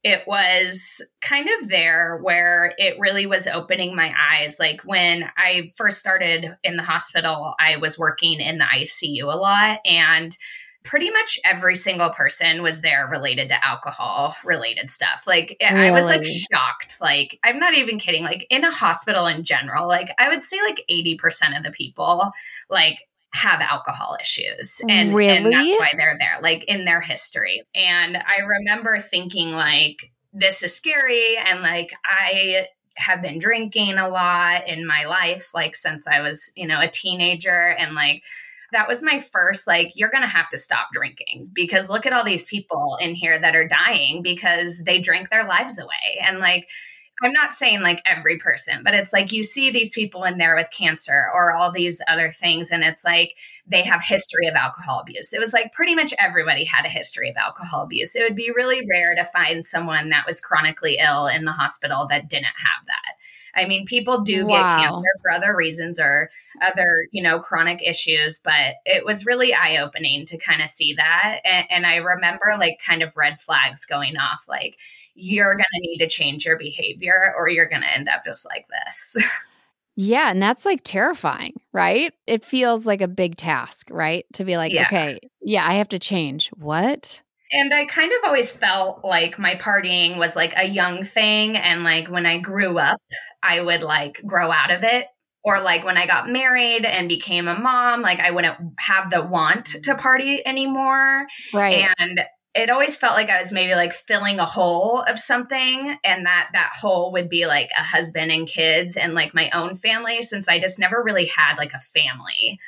it 0.04 0.24
was 0.26 1.02
kind 1.22 1.48
of 1.48 1.70
there 1.70 2.18
where 2.24 2.74
it 2.78 3.00
really 3.00 3.28
was 3.28 3.46
opening 3.46 3.96
my 3.96 4.14
eyes. 4.32 4.58
Like 4.60 4.82
when 4.82 5.30
I 5.38 5.70
first 5.76 6.00
started 6.00 6.56
in 6.64 6.78
the 6.78 6.84
hospital, 6.84 7.54
I 7.60 7.78
was 7.78 8.00
working 8.00 8.40
in 8.40 8.58
the 8.58 8.66
ICU 8.66 9.24
a 9.24 9.38
lot. 9.38 9.80
And 9.86 10.36
pretty 10.84 11.12
much 11.12 11.40
every 11.46 11.76
single 11.76 12.10
person 12.10 12.64
was 12.64 12.82
there 12.82 13.08
related 13.08 13.50
to 13.50 13.66
alcohol 13.66 14.36
related 14.44 14.90
stuff. 14.90 15.24
Like 15.28 15.58
really? 15.62 15.90
I 15.90 15.92
was 15.92 16.06
like 16.06 16.26
shocked. 16.26 16.98
Like 17.00 17.40
I'm 17.44 17.60
not 17.60 17.76
even 17.76 18.00
kidding. 18.00 18.24
Like 18.24 18.48
in 18.50 18.64
a 18.64 18.72
hospital 18.72 19.28
in 19.28 19.44
general, 19.44 19.88
like 19.88 20.10
I 20.18 20.30
would 20.30 20.44
say 20.44 20.58
like 20.62 20.84
80% 20.90 21.58
of 21.58 21.64
the 21.64 21.72
people 21.72 22.32
like 22.70 23.00
have 23.34 23.62
alcohol 23.62 24.18
issues. 24.20 24.82
And, 24.90 25.14
really? 25.14 25.38
and 25.38 25.52
that's 25.52 25.80
why 25.80 25.92
they're 25.96 26.18
there, 26.20 26.40
like 26.42 26.64
in 26.66 26.86
their 26.86 27.02
history. 27.02 27.64
And 27.76 28.18
I 28.18 28.42
remember 28.42 29.00
thinking 29.00 29.52
like 29.52 30.12
this 30.34 30.64
is 30.64 30.76
scary 30.76 31.38
and 31.38 31.62
like 31.62 31.94
I 32.04 32.68
have 32.98 33.22
been 33.22 33.40
drinking 33.40 33.98
a 33.98 34.10
lot 34.10 34.68
in 34.68 34.86
my 34.86 35.06
life 35.06 35.50
like 35.54 35.76
since 35.76 36.06
I 36.08 36.22
was, 36.22 36.52
you 36.56 36.68
know, 36.68 36.80
a 36.80 36.90
teenager 36.90 37.76
and 37.80 37.96
like 37.96 38.24
that 38.72 38.88
was 38.88 39.04
my 39.04 39.20
first 39.20 39.68
like 39.68 39.92
you're 39.96 40.10
going 40.10 40.24
to 40.24 40.28
have 40.28 40.50
to 40.50 40.58
stop 40.58 40.88
drinking 40.94 41.50
because 41.54 41.90
look 41.90 42.06
at 42.06 42.14
all 42.14 42.24
these 42.24 42.46
people 42.46 42.98
in 43.02 43.16
here 43.16 43.40
that 43.40 43.56
are 43.56 43.68
dying 43.68 44.22
because 44.22 44.84
they 44.84 45.00
drank 45.00 45.30
their 45.30 45.46
lives 45.46 45.78
away 45.78 46.20
and 46.24 46.40
like 46.40 46.68
I'm 47.24 47.32
not 47.32 47.54
saying 47.54 47.82
like 47.82 48.02
every 48.06 48.38
person, 48.38 48.82
but 48.84 48.96
it's 48.96 49.14
like 49.14 49.32
you 49.32 49.44
see 49.44 49.70
these 49.70 49.94
people 49.94 50.24
in 50.24 50.40
there 50.40 50.56
with 50.56 50.70
cancer 50.76 51.28
or 51.34 51.54
all 51.54 51.72
these 51.72 52.02
other 52.08 52.32
things, 52.32 52.72
and 52.72 52.84
it's 52.84 53.06
like 53.06 53.38
they 53.68 53.84
have 53.84 54.02
history 54.04 54.48
of 54.48 54.56
alcohol 54.56 55.00
abuse. 55.00 55.32
It 55.32 55.40
was 55.40 55.54
like 55.54 55.72
pretty 55.72 55.94
much 55.94 56.16
everybody 56.18 56.66
had 56.66 56.86
a 56.86 56.90
history 56.90 57.30
of 57.30 57.36
alcohol 57.38 57.84
abuse. 57.84 58.16
It 58.16 58.24
would 58.24 58.36
be 58.36 58.52
really 58.56 58.82
rare 58.90 59.14
to 59.16 59.26
find 59.26 59.64
someone 59.64 60.10
that 60.10 60.26
was 60.26 60.42
chronically 60.42 60.98
ill 60.98 61.28
in 61.28 61.46
the 61.46 61.52
hospital 61.52 62.08
that 62.10 62.28
didn't 62.28 62.46
have 62.46 62.88
that. 62.88 63.14
I 63.56 63.66
mean, 63.66 63.86
people 63.86 64.22
do 64.22 64.46
wow. 64.46 64.78
get 64.78 64.86
cancer 64.86 65.10
for 65.22 65.32
other 65.32 65.56
reasons 65.56 66.00
or 66.00 66.30
other, 66.62 67.08
you 67.12 67.22
know, 67.22 67.40
chronic 67.40 67.82
issues, 67.86 68.40
but 68.40 68.76
it 68.86 69.06
was 69.06 69.26
really 69.26 69.54
eye 69.54 69.78
opening 69.78 70.26
to 70.28 70.38
kind 70.38 70.62
of 70.62 70.70
see 70.70 70.94
that. 70.96 71.42
And, 71.44 71.66
and 71.70 71.86
I 71.86 71.98
remember 71.98 72.56
like 72.60 72.80
kind 72.86 73.04
of 73.04 73.16
red 73.18 73.40
flags 73.40 73.86
going 73.86 74.18
off 74.18 74.46
like, 74.48 74.78
you're 75.14 75.56
going 75.56 75.64
to 75.64 75.82
need 75.82 75.98
to 76.00 76.08
change 76.08 76.46
your 76.46 76.58
behavior 76.58 77.34
or 77.38 77.50
you're 77.50 77.68
going 77.68 77.82
to 77.82 77.94
end 77.94 78.08
up 78.08 78.24
just 78.26 78.46
like 78.46 78.66
this. 78.68 79.18
Yeah, 79.98 80.32
and 80.32 80.42
that's 80.42 80.66
like 80.66 80.82
terrifying, 80.84 81.60
right? 81.74 82.14
It 82.26 82.46
feels 82.46 82.86
like 82.86 83.02
a 83.02 83.08
big 83.08 83.36
task, 83.36 83.90
right? 83.92 84.26
To 84.34 84.46
be 84.46 84.56
like, 84.56 84.72
yeah. 84.72 84.84
okay, 84.84 85.20
yeah, 85.42 85.68
I 85.68 85.74
have 85.74 85.90
to 85.90 86.00
change. 86.00 86.50
What? 86.56 87.22
And 87.52 87.74
I 87.74 87.86
kind 87.86 88.12
of 88.12 88.20
always 88.26 88.52
felt 88.52 89.04
like 89.04 89.38
my 89.38 89.56
partying 89.56 90.18
was 90.18 90.36
like 90.36 90.54
a 90.56 90.68
young 90.68 91.04
thing. 91.04 91.58
And 91.58 91.84
like 91.84 92.08
when 92.08 92.26
I 92.26 92.38
grew 92.38 92.78
up, 92.78 93.02
I 93.44 93.62
would 93.62 93.82
like 93.82 94.22
grow 94.26 94.52
out 94.52 94.72
of 94.72 94.84
it. 94.84 95.08
Or 95.44 95.60
like 95.60 95.84
when 95.84 95.98
I 95.98 96.06
got 96.06 96.30
married 96.30 96.86
and 96.86 97.10
became 97.10 97.48
a 97.48 97.58
mom, 97.58 98.04
like 98.04 98.20
I 98.20 98.30
wouldn't 98.30 98.58
have 98.78 99.10
the 99.10 99.24
want 99.24 99.66
to 99.84 99.96
party 99.96 100.46
anymore. 100.46 101.26
Right. 101.52 101.88
And 101.98 102.22
it 102.54 102.70
always 102.70 102.96
felt 102.96 103.16
like 103.16 103.30
I 103.30 103.40
was 103.40 103.52
maybe 103.52 103.74
like 103.76 103.94
filling 103.94 104.40
a 104.40 104.46
hole 104.46 105.02
of 105.02 105.20
something 105.20 105.96
and 106.04 106.26
that 106.26 106.50
that 106.54 106.74
hole 106.80 107.12
would 107.14 107.30
be 107.30 107.48
like 107.48 107.70
a 107.78 107.84
husband 107.84 108.32
and 108.32 108.48
kids 108.48 108.98
and 108.98 109.14
like 109.14 109.34
my 109.34 109.50
own 109.52 109.76
family 109.76 110.22
since 110.22 110.48
I 110.50 110.60
just 110.60 110.80
never 110.80 111.02
really 111.02 111.28
had 111.28 111.56
like 111.58 111.74
a 111.74 111.80
family. 111.80 112.60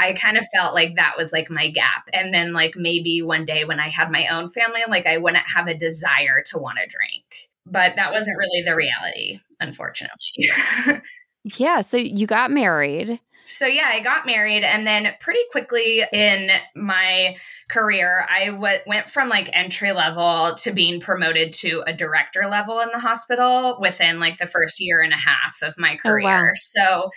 I 0.00 0.14
kind 0.14 0.38
of 0.38 0.46
felt 0.54 0.74
like 0.74 0.96
that 0.96 1.14
was 1.18 1.32
like 1.32 1.50
my 1.50 1.68
gap. 1.68 2.08
And 2.12 2.32
then, 2.32 2.52
like, 2.52 2.74
maybe 2.76 3.20
one 3.20 3.44
day 3.44 3.64
when 3.64 3.78
I 3.78 3.88
had 3.88 4.10
my 4.10 4.26
own 4.28 4.48
family, 4.48 4.80
like, 4.88 5.06
I 5.06 5.18
wouldn't 5.18 5.44
have 5.54 5.66
a 5.66 5.74
desire 5.74 6.42
to 6.46 6.58
want 6.58 6.78
to 6.78 6.88
drink. 6.88 7.50
But 7.66 7.96
that 7.96 8.10
wasn't 8.10 8.38
really 8.38 8.62
the 8.62 8.74
reality, 8.74 9.40
unfortunately. 9.60 11.02
yeah. 11.58 11.82
So 11.82 11.98
you 11.98 12.26
got 12.26 12.50
married. 12.50 13.20
So, 13.44 13.66
yeah, 13.66 13.88
I 13.88 14.00
got 14.00 14.26
married. 14.26 14.64
And 14.64 14.86
then, 14.86 15.12
pretty 15.20 15.40
quickly 15.52 16.02
in 16.12 16.50
my 16.74 17.36
career, 17.68 18.26
I 18.28 18.46
w- 18.46 18.78
went 18.86 19.10
from 19.10 19.28
like 19.28 19.50
entry 19.52 19.92
level 19.92 20.54
to 20.58 20.72
being 20.72 21.00
promoted 21.00 21.52
to 21.54 21.82
a 21.86 21.92
director 21.92 22.46
level 22.48 22.80
in 22.80 22.88
the 22.92 22.98
hospital 22.98 23.78
within 23.80 24.18
like 24.20 24.38
the 24.38 24.46
first 24.46 24.80
year 24.80 25.02
and 25.02 25.12
a 25.12 25.16
half 25.16 25.58
of 25.62 25.74
my 25.76 25.96
career. 25.96 26.28
Oh, 26.28 26.46
wow. 26.46 26.50
So, 26.54 27.10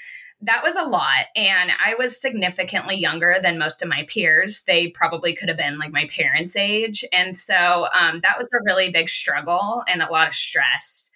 that 0.45 0.61
was 0.61 0.75
a 0.75 0.87
lot. 0.87 1.25
And 1.35 1.71
I 1.83 1.95
was 1.97 2.19
significantly 2.19 2.95
younger 2.95 3.37
than 3.41 3.57
most 3.57 3.81
of 3.81 3.87
my 3.87 4.05
peers. 4.09 4.63
They 4.67 4.89
probably 4.89 5.33
could 5.35 5.47
have 5.47 5.57
been 5.57 5.79
like 5.79 5.91
my 5.91 6.07
parents' 6.07 6.57
age. 6.57 7.05
And 7.13 7.37
so 7.37 7.87
um, 7.97 8.19
that 8.23 8.37
was 8.37 8.51
a 8.51 8.59
really 8.65 8.89
big 8.91 9.09
struggle 9.09 9.83
and 9.87 10.01
a 10.01 10.11
lot 10.11 10.27
of 10.27 10.35
stress. 10.35 11.11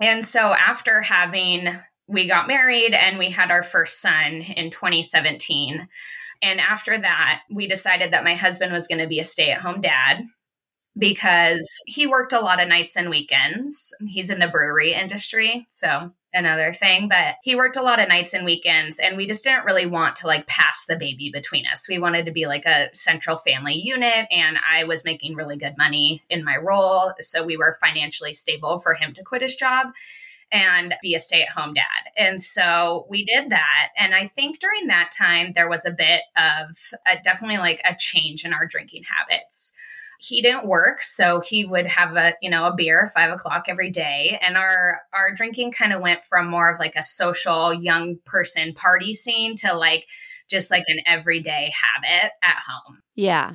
And 0.00 0.24
so 0.24 0.54
after 0.54 1.02
having, 1.02 1.68
we 2.06 2.28
got 2.28 2.46
married 2.46 2.94
and 2.94 3.18
we 3.18 3.30
had 3.30 3.50
our 3.50 3.64
first 3.64 4.00
son 4.00 4.42
in 4.42 4.70
2017. 4.70 5.88
And 6.42 6.60
after 6.60 6.96
that, 6.96 7.42
we 7.50 7.66
decided 7.66 8.12
that 8.12 8.24
my 8.24 8.34
husband 8.34 8.72
was 8.72 8.86
going 8.86 9.00
to 9.00 9.08
be 9.08 9.18
a 9.18 9.24
stay 9.24 9.50
at 9.50 9.60
home 9.60 9.80
dad 9.80 10.22
because 10.96 11.68
he 11.86 12.06
worked 12.06 12.32
a 12.32 12.40
lot 12.40 12.60
of 12.60 12.68
nights 12.68 12.96
and 12.96 13.10
weekends. 13.10 13.92
He's 14.06 14.30
in 14.30 14.38
the 14.38 14.48
brewery 14.48 14.94
industry. 14.94 15.66
So 15.70 16.12
another 16.32 16.72
thing, 16.72 17.08
but 17.08 17.36
he 17.42 17.56
worked 17.56 17.76
a 17.76 17.82
lot 17.82 17.98
of 17.98 18.08
nights 18.08 18.34
and 18.34 18.44
weekends 18.44 18.98
and 18.98 19.16
we 19.16 19.26
just 19.26 19.42
didn't 19.44 19.64
really 19.64 19.86
want 19.86 20.16
to 20.16 20.26
like 20.26 20.46
pass 20.46 20.86
the 20.86 20.96
baby 20.96 21.30
between 21.32 21.66
us. 21.66 21.88
We 21.88 21.98
wanted 21.98 22.26
to 22.26 22.32
be 22.32 22.46
like 22.46 22.66
a 22.66 22.88
central 22.92 23.36
family 23.36 23.74
unit 23.74 24.26
and 24.30 24.56
I 24.68 24.84
was 24.84 25.04
making 25.04 25.34
really 25.34 25.56
good 25.56 25.76
money 25.76 26.22
in 26.30 26.44
my 26.44 26.56
role, 26.56 27.12
so 27.18 27.44
we 27.44 27.56
were 27.56 27.76
financially 27.80 28.32
stable 28.32 28.78
for 28.78 28.94
him 28.94 29.12
to 29.14 29.24
quit 29.24 29.42
his 29.42 29.56
job 29.56 29.88
and 30.52 30.94
be 31.00 31.14
a 31.14 31.20
stay-at-home 31.20 31.74
dad. 31.74 32.10
And 32.16 32.42
so 32.42 33.06
we 33.08 33.24
did 33.24 33.50
that 33.50 33.88
and 33.96 34.14
I 34.14 34.26
think 34.26 34.60
during 34.60 34.86
that 34.88 35.10
time 35.16 35.52
there 35.54 35.68
was 35.68 35.84
a 35.84 35.90
bit 35.90 36.22
of 36.36 36.76
a, 37.06 37.22
definitely 37.22 37.58
like 37.58 37.80
a 37.84 37.94
change 37.98 38.44
in 38.44 38.52
our 38.52 38.66
drinking 38.66 39.04
habits 39.04 39.72
he 40.20 40.42
didn't 40.42 40.66
work 40.66 41.02
so 41.02 41.40
he 41.40 41.64
would 41.64 41.86
have 41.86 42.14
a 42.16 42.34
you 42.42 42.50
know 42.50 42.66
a 42.66 42.74
beer 42.74 43.10
five 43.14 43.32
o'clock 43.32 43.64
every 43.68 43.90
day. 43.90 44.38
And 44.46 44.56
our 44.56 45.00
our 45.12 45.34
drinking 45.34 45.72
kind 45.72 45.92
of 45.92 46.00
went 46.00 46.24
from 46.24 46.48
more 46.48 46.72
of 46.72 46.78
like 46.78 46.94
a 46.96 47.02
social 47.02 47.72
young 47.72 48.18
person 48.24 48.72
party 48.74 49.12
scene 49.12 49.56
to 49.56 49.74
like 49.74 50.06
just 50.48 50.70
like 50.70 50.84
an 50.88 50.98
everyday 51.06 51.72
habit 51.72 52.32
at 52.42 52.58
home. 52.66 53.00
Yeah. 53.14 53.52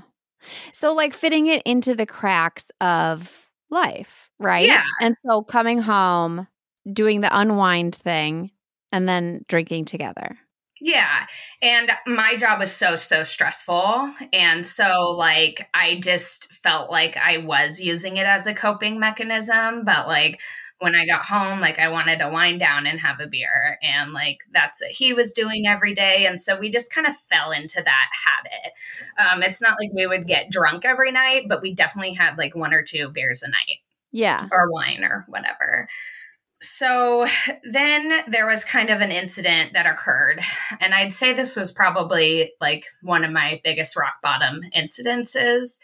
So 0.73 0.93
like 0.93 1.13
fitting 1.13 1.47
it 1.47 1.61
into 1.63 1.95
the 1.95 2.05
cracks 2.05 2.69
of 2.79 3.49
life 3.69 4.25
right? 4.39 4.67
Yeah. 4.67 4.83
And 5.01 5.15
so 5.25 5.41
coming 5.43 5.79
home 5.79 6.47
doing 6.91 7.21
the 7.21 7.37
unwind 7.37 7.95
thing 7.95 8.51
and 8.91 9.07
then 9.07 9.43
drinking 9.47 9.85
together 9.85 10.37
yeah. 10.85 11.25
And 11.63 11.89
my 12.05 12.35
job 12.35 12.59
was 12.59 12.71
so, 12.71 12.95
so 12.95 13.23
stressful. 13.23 14.13
And 14.31 14.63
so, 14.63 15.15
like, 15.17 15.67
I 15.73 15.99
just 15.99 16.53
felt 16.53 16.91
like 16.91 17.17
I 17.17 17.37
was 17.37 17.79
using 17.79 18.17
it 18.17 18.27
as 18.27 18.45
a 18.45 18.53
coping 18.53 18.99
mechanism, 18.99 19.83
but 19.83 20.05
like, 20.05 20.39
when 20.79 20.93
I 20.93 21.07
got 21.07 21.25
home, 21.25 21.59
like 21.59 21.79
I 21.79 21.87
wanted 21.87 22.19
to 22.19 22.29
wind 22.29 22.59
down 22.59 22.85
and 22.85 22.99
have 22.99 23.19
a 23.19 23.25
beer. 23.27 23.79
And 23.81 24.11
like 24.11 24.39
that's 24.53 24.79
what 24.81 24.91
he 24.91 25.13
was 25.13 25.33
doing 25.33 25.65
every 25.65 25.95
day. 25.95 26.27
And 26.27 26.39
so 26.39 26.59
we 26.59 26.69
just 26.69 26.93
kind 26.93 27.07
of 27.07 27.15
fell 27.15 27.51
into 27.51 27.81
that 27.81 28.09
habit. 28.25 28.73
Um, 29.17 29.41
it's 29.41 29.61
not 29.61 29.77
like 29.81 29.91
we 29.95 30.05
would 30.05 30.27
get 30.27 30.51
drunk 30.51 30.83
every 30.83 31.13
night, 31.13 31.45
but 31.47 31.61
we 31.61 31.73
definitely 31.73 32.13
had 32.13 32.37
like 32.37 32.55
one 32.55 32.73
or 32.73 32.83
two 32.83 33.09
beers 33.09 33.41
a 33.41 33.47
night. 33.47 33.79
Yeah. 34.11 34.47
Or 34.51 34.69
wine 34.69 35.03
or 35.03 35.25
whatever. 35.29 35.87
So 36.61 37.27
then 37.63 38.11
there 38.27 38.47
was 38.47 38.65
kind 38.65 38.89
of 38.89 39.01
an 39.01 39.11
incident 39.11 39.73
that 39.73 39.85
occurred. 39.85 40.41
And 40.79 40.93
I'd 40.93 41.13
say 41.13 41.33
this 41.33 41.55
was 41.55 41.71
probably 41.71 42.53
like 42.61 42.85
one 43.01 43.23
of 43.23 43.31
my 43.31 43.61
biggest 43.63 43.95
rock 43.95 44.15
bottom 44.23 44.61
incidences. 44.75 45.79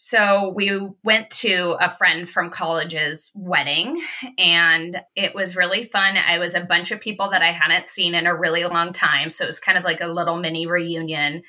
So 0.00 0.52
we 0.54 0.78
went 1.02 1.28
to 1.30 1.76
a 1.80 1.90
friend 1.90 2.28
from 2.28 2.50
college's 2.50 3.32
wedding 3.34 4.00
and 4.38 5.00
it 5.16 5.34
was 5.34 5.56
really 5.56 5.82
fun. 5.82 6.16
I 6.16 6.38
was 6.38 6.54
a 6.54 6.60
bunch 6.60 6.92
of 6.92 7.00
people 7.00 7.30
that 7.30 7.42
I 7.42 7.50
hadn't 7.50 7.86
seen 7.86 8.14
in 8.14 8.26
a 8.26 8.36
really 8.36 8.64
long 8.64 8.92
time. 8.92 9.28
So 9.28 9.42
it 9.42 9.48
was 9.48 9.58
kind 9.58 9.76
of 9.76 9.82
like 9.82 10.00
a 10.00 10.06
little 10.06 10.36
mini 10.36 10.68
reunion. 10.68 11.42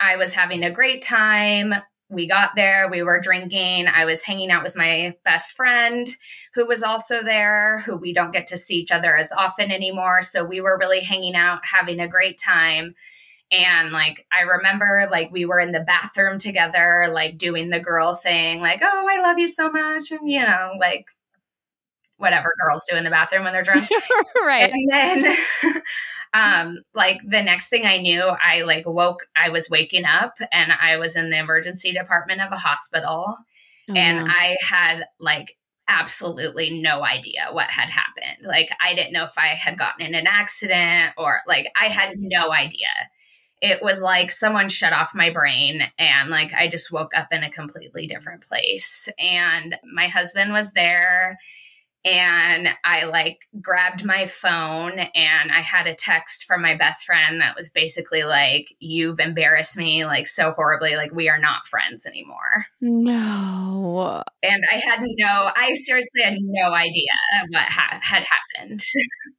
I 0.00 0.16
was 0.16 0.32
having 0.32 0.62
a 0.62 0.70
great 0.70 1.02
time 1.02 1.74
we 2.08 2.28
got 2.28 2.50
there, 2.54 2.88
we 2.88 3.02
were 3.02 3.20
drinking. 3.20 3.88
I 3.88 4.04
was 4.04 4.22
hanging 4.22 4.50
out 4.50 4.62
with 4.62 4.76
my 4.76 5.14
best 5.24 5.54
friend 5.54 6.08
who 6.54 6.66
was 6.66 6.82
also 6.82 7.22
there, 7.22 7.80
who 7.80 7.96
we 7.96 8.14
don't 8.14 8.32
get 8.32 8.46
to 8.48 8.56
see 8.56 8.76
each 8.76 8.92
other 8.92 9.16
as 9.16 9.32
often 9.32 9.72
anymore. 9.72 10.22
So 10.22 10.44
we 10.44 10.60
were 10.60 10.78
really 10.78 11.00
hanging 11.00 11.34
out, 11.34 11.60
having 11.64 11.98
a 11.98 12.08
great 12.08 12.38
time. 12.38 12.94
And 13.50 13.90
like, 13.90 14.24
I 14.32 14.42
remember 14.42 15.08
like 15.10 15.30
we 15.32 15.46
were 15.46 15.60
in 15.60 15.72
the 15.72 15.80
bathroom 15.80 16.38
together, 16.38 17.08
like 17.12 17.38
doing 17.38 17.70
the 17.70 17.80
girl 17.80 18.14
thing, 18.14 18.60
like, 18.60 18.80
oh, 18.82 19.08
I 19.10 19.20
love 19.20 19.38
you 19.38 19.48
so 19.48 19.70
much. 19.70 20.10
And, 20.10 20.28
you 20.30 20.40
know, 20.40 20.72
like 20.78 21.06
whatever 22.18 22.54
girls 22.62 22.84
do 22.90 22.96
in 22.96 23.04
the 23.04 23.10
bathroom 23.10 23.44
when 23.44 23.52
they're 23.52 23.62
drunk. 23.62 23.88
right. 24.44 24.72
And 24.72 24.90
then 24.90 25.36
um 26.34 26.82
like 26.94 27.20
the 27.26 27.42
next 27.42 27.68
thing 27.68 27.86
i 27.86 27.98
knew 27.98 28.20
i 28.20 28.62
like 28.62 28.84
woke 28.86 29.26
i 29.36 29.48
was 29.48 29.70
waking 29.70 30.04
up 30.04 30.34
and 30.52 30.72
i 30.80 30.96
was 30.96 31.16
in 31.16 31.30
the 31.30 31.38
emergency 31.38 31.92
department 31.92 32.40
of 32.40 32.52
a 32.52 32.56
hospital 32.56 33.36
oh, 33.88 33.94
and 33.94 34.26
i 34.28 34.56
had 34.60 35.04
like 35.20 35.56
absolutely 35.88 36.80
no 36.80 37.04
idea 37.04 37.46
what 37.52 37.70
had 37.70 37.88
happened 37.88 38.44
like 38.44 38.68
i 38.82 38.94
didn't 38.94 39.12
know 39.12 39.24
if 39.24 39.38
i 39.38 39.48
had 39.48 39.78
gotten 39.78 40.04
in 40.04 40.14
an 40.14 40.26
accident 40.26 41.12
or 41.16 41.40
like 41.46 41.68
i 41.80 41.86
had 41.86 42.14
no 42.18 42.52
idea 42.52 42.88
it 43.62 43.82
was 43.82 44.02
like 44.02 44.30
someone 44.30 44.68
shut 44.68 44.92
off 44.92 45.14
my 45.14 45.30
brain 45.30 45.82
and 45.98 46.28
like 46.28 46.52
i 46.54 46.66
just 46.66 46.90
woke 46.90 47.12
up 47.16 47.28
in 47.30 47.44
a 47.44 47.50
completely 47.50 48.06
different 48.06 48.44
place 48.46 49.08
and 49.18 49.76
my 49.94 50.08
husband 50.08 50.52
was 50.52 50.72
there 50.72 51.38
and 52.06 52.68
I 52.84 53.04
like 53.04 53.40
grabbed 53.60 54.04
my 54.04 54.26
phone 54.26 55.00
and 55.00 55.50
I 55.50 55.60
had 55.60 55.88
a 55.88 55.94
text 55.94 56.44
from 56.44 56.62
my 56.62 56.76
best 56.76 57.04
friend 57.04 57.40
that 57.40 57.56
was 57.56 57.68
basically 57.68 58.22
like, 58.22 58.68
You've 58.78 59.18
embarrassed 59.18 59.76
me 59.76 60.06
like 60.06 60.28
so 60.28 60.52
horribly. 60.52 60.94
Like, 60.94 61.12
we 61.12 61.28
are 61.28 61.40
not 61.40 61.66
friends 61.66 62.06
anymore. 62.06 62.66
No. 62.80 64.22
And 64.40 64.62
I 64.72 64.76
had 64.76 65.00
no, 65.02 65.50
I 65.56 65.72
seriously 65.72 66.22
had 66.22 66.36
no 66.38 66.72
idea 66.72 67.10
what 67.50 67.62
ha- 67.62 68.00
had 68.00 68.24
happened. 68.24 68.84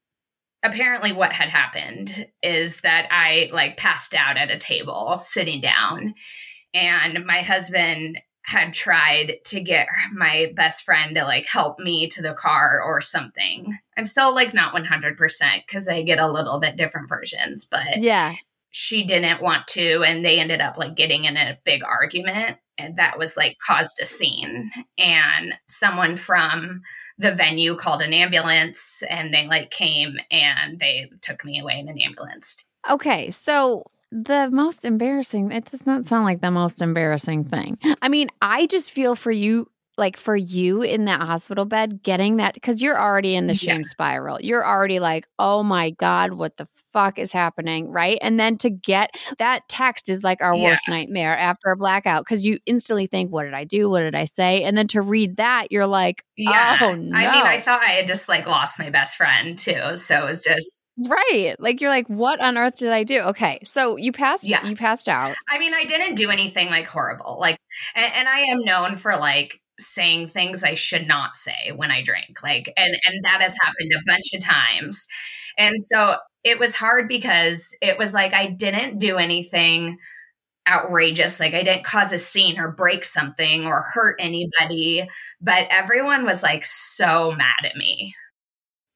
Apparently, 0.64 1.14
what 1.14 1.32
had 1.32 1.48
happened 1.48 2.28
is 2.44 2.82
that 2.82 3.08
I 3.10 3.50
like 3.54 3.78
passed 3.78 4.14
out 4.14 4.36
at 4.36 4.52
a 4.52 4.58
table 4.58 5.20
sitting 5.24 5.62
down. 5.62 6.16
And 6.74 7.26
my 7.26 7.44
husband 7.44 8.20
had 8.48 8.74
tried 8.74 9.40
to 9.44 9.60
get 9.60 9.90
my 10.14 10.54
best 10.56 10.86
friend 10.86 11.16
to 11.16 11.24
like 11.26 11.46
help 11.46 11.80
me 11.80 12.08
to 12.08 12.22
the 12.22 12.34
car 12.34 12.82
or 12.82 13.02
something. 13.02 13.78
I'm 13.98 14.06
still 14.06 14.34
like 14.34 14.54
not 14.54 14.74
100% 14.74 15.18
because 15.68 15.90
I 15.90 16.02
get 16.02 16.18
a 16.18 16.32
little 16.32 16.58
bit 16.58 16.78
different 16.78 17.10
versions, 17.10 17.66
but 17.66 17.98
yeah, 17.98 18.36
she 18.72 19.04
didn't 19.04 19.42
want 19.42 19.68
to. 19.70 20.02
And 20.04 20.24
they 20.24 20.40
ended 20.40 20.62
up 20.62 20.78
like 20.78 20.96
getting 20.96 21.26
in 21.26 21.36
a 21.36 21.58
big 21.66 21.84
argument. 21.84 22.58
And 22.78 22.96
that 22.96 23.20
was 23.20 23.36
like 23.36 23.58
caused 23.66 24.00
a 24.02 24.06
scene. 24.06 24.72
And 24.98 25.56
someone 25.68 26.16
from 26.16 26.84
the 27.18 27.34
venue 27.34 27.76
called 27.76 28.02
an 28.02 28.14
ambulance 28.14 29.04
and 29.10 29.34
they 29.34 29.48
like 29.48 29.72
came 29.72 30.16
and 30.32 30.80
they 30.80 31.10
took 31.22 31.44
me 31.44 31.60
away 31.60 31.80
in 31.80 31.90
an 31.90 32.00
ambulance. 32.00 32.64
Okay. 32.90 33.30
So 33.32 33.84
the 34.12 34.50
most 34.52 34.86
embarrassing, 34.86 35.52
it 35.52 35.66
does 35.66 35.86
not 35.86 36.06
sound 36.06 36.26
like 36.26 36.42
the 36.42 36.52
most 36.52 36.82
embarrassing 36.82 37.44
thing. 37.46 37.78
I 38.02 38.10
mean, 38.10 38.30
I 38.42 38.66
just 38.68 38.92
feel 38.92 39.16
for 39.16 39.32
you, 39.32 39.70
like 39.98 40.18
for 40.18 40.36
you 40.36 40.82
in 40.82 41.06
that 41.06 41.22
hospital 41.22 41.66
bed, 41.66 42.04
getting 42.04 42.38
that 42.38 42.54
because 42.54 42.82
you're 42.82 43.00
already 43.00 43.36
in 43.36 43.48
the 43.48 43.56
shame 43.56 43.82
yeah. 43.82 43.88
spiral. 43.90 44.40
You're 44.42 44.66
already 44.66 45.00
like, 45.00 45.28
oh 45.40 45.64
my 45.64 45.92
God, 45.92 46.34
what 46.34 46.58
the 46.58 46.68
fuck 46.94 47.20
is 47.20 47.32
happening? 47.32 47.92
Right. 47.92 48.18
And 48.22 48.40
then 48.40 48.58
to 48.58 48.70
get 48.70 49.12
that 49.38 49.68
text 49.70 50.10
is 50.10 50.24
like 50.24 50.42
our 50.42 50.56
yeah. 50.56 50.64
worst 50.64 50.88
nightmare 50.88 51.38
after 51.38 51.70
a 51.70 51.78
blackout 51.78 52.24
because 52.24 52.46
you 52.46 52.60
instantly 52.66 53.08
think, 53.08 53.32
what 53.32 53.44
did 53.44 53.54
I 53.54 53.64
do? 53.64 53.90
What 53.90 54.02
did 54.02 54.16
I 54.16 54.26
say? 54.26 54.64
And 54.64 54.78
then 54.78 54.88
to 54.88 55.02
read 55.02 55.38
that, 55.38 55.72
you're 55.72 55.88
like, 55.88 56.24
yeah. 56.38 56.78
oh 56.82 56.96
no. 56.96 57.18
I 57.18 57.32
mean, 57.32 57.46
I 57.46 57.60
thought 57.60 57.82
I 57.84 57.92
had 57.92 58.08
just 58.08 58.30
like 58.30 58.48
lost 58.48 58.80
my 58.80 58.90
best 58.90 59.18
friend 59.18 59.58
too. 59.58 59.96
So 59.96 60.24
it 60.24 60.26
was 60.26 60.44
just. 60.44 60.86
Right. 60.98 61.56
Like 61.60 61.82
you're 61.82 61.90
like, 61.90 62.08
what 62.08 62.40
on 62.40 62.58
earth 62.58 62.78
did 62.78 62.92
I 62.92 63.04
do? 63.04 63.22
Okay. 63.22 63.60
So 63.64 63.98
you 63.98 64.12
passed, 64.12 64.44
yeah. 64.44 64.66
you 64.66 64.76
passed 64.76 65.08
out. 65.08 65.36
I 65.50 65.60
mean, 65.60 65.74
I 65.74 65.84
didn't 65.84 66.16
do 66.16 66.30
anything 66.30 66.70
like 66.70 66.88
horrible. 66.88 67.38
Like, 67.40 67.60
and, 67.96 68.12
and 68.16 68.28
I 68.28 68.40
am 68.42 68.64
known 68.64 68.96
for 68.96 69.16
like, 69.16 69.60
saying 69.80 70.26
things 70.26 70.64
I 70.64 70.74
should 70.74 71.08
not 71.08 71.36
say 71.36 71.72
when 71.76 71.92
I 71.92 72.02
drink. 72.02 72.42
Like 72.42 72.74
and 72.76 72.98
and 73.04 73.24
that 73.24 73.42
has 73.42 73.56
happened 73.62 73.92
a 73.94 74.02
bunch 74.08 74.34
of 74.34 74.40
times. 74.40 75.06
And 75.56 75.80
so 75.80 76.18
it 76.48 76.60
was 76.60 76.76
hard 76.76 77.10
because 77.10 77.76
it 77.82 77.98
was 77.98 78.14
like 78.14 78.34
I 78.34 78.48
didn't 78.48 79.00
do 79.00 79.18
anything 79.18 79.98
outrageous. 80.66 81.42
Like 81.42 81.54
I 81.54 81.62
didn't 81.62 81.84
cause 81.84 82.14
a 82.14 82.18
scene 82.18 82.58
or 82.58 82.72
break 82.72 83.04
something 83.04 83.66
or 83.66 83.82
hurt 83.82 84.16
anybody, 84.20 85.08
but 85.42 85.68
everyone 85.70 86.24
was 86.24 86.44
like 86.44 86.64
so 86.64 87.34
mad 87.34 87.66
at 87.66 87.76
me. 87.76 88.16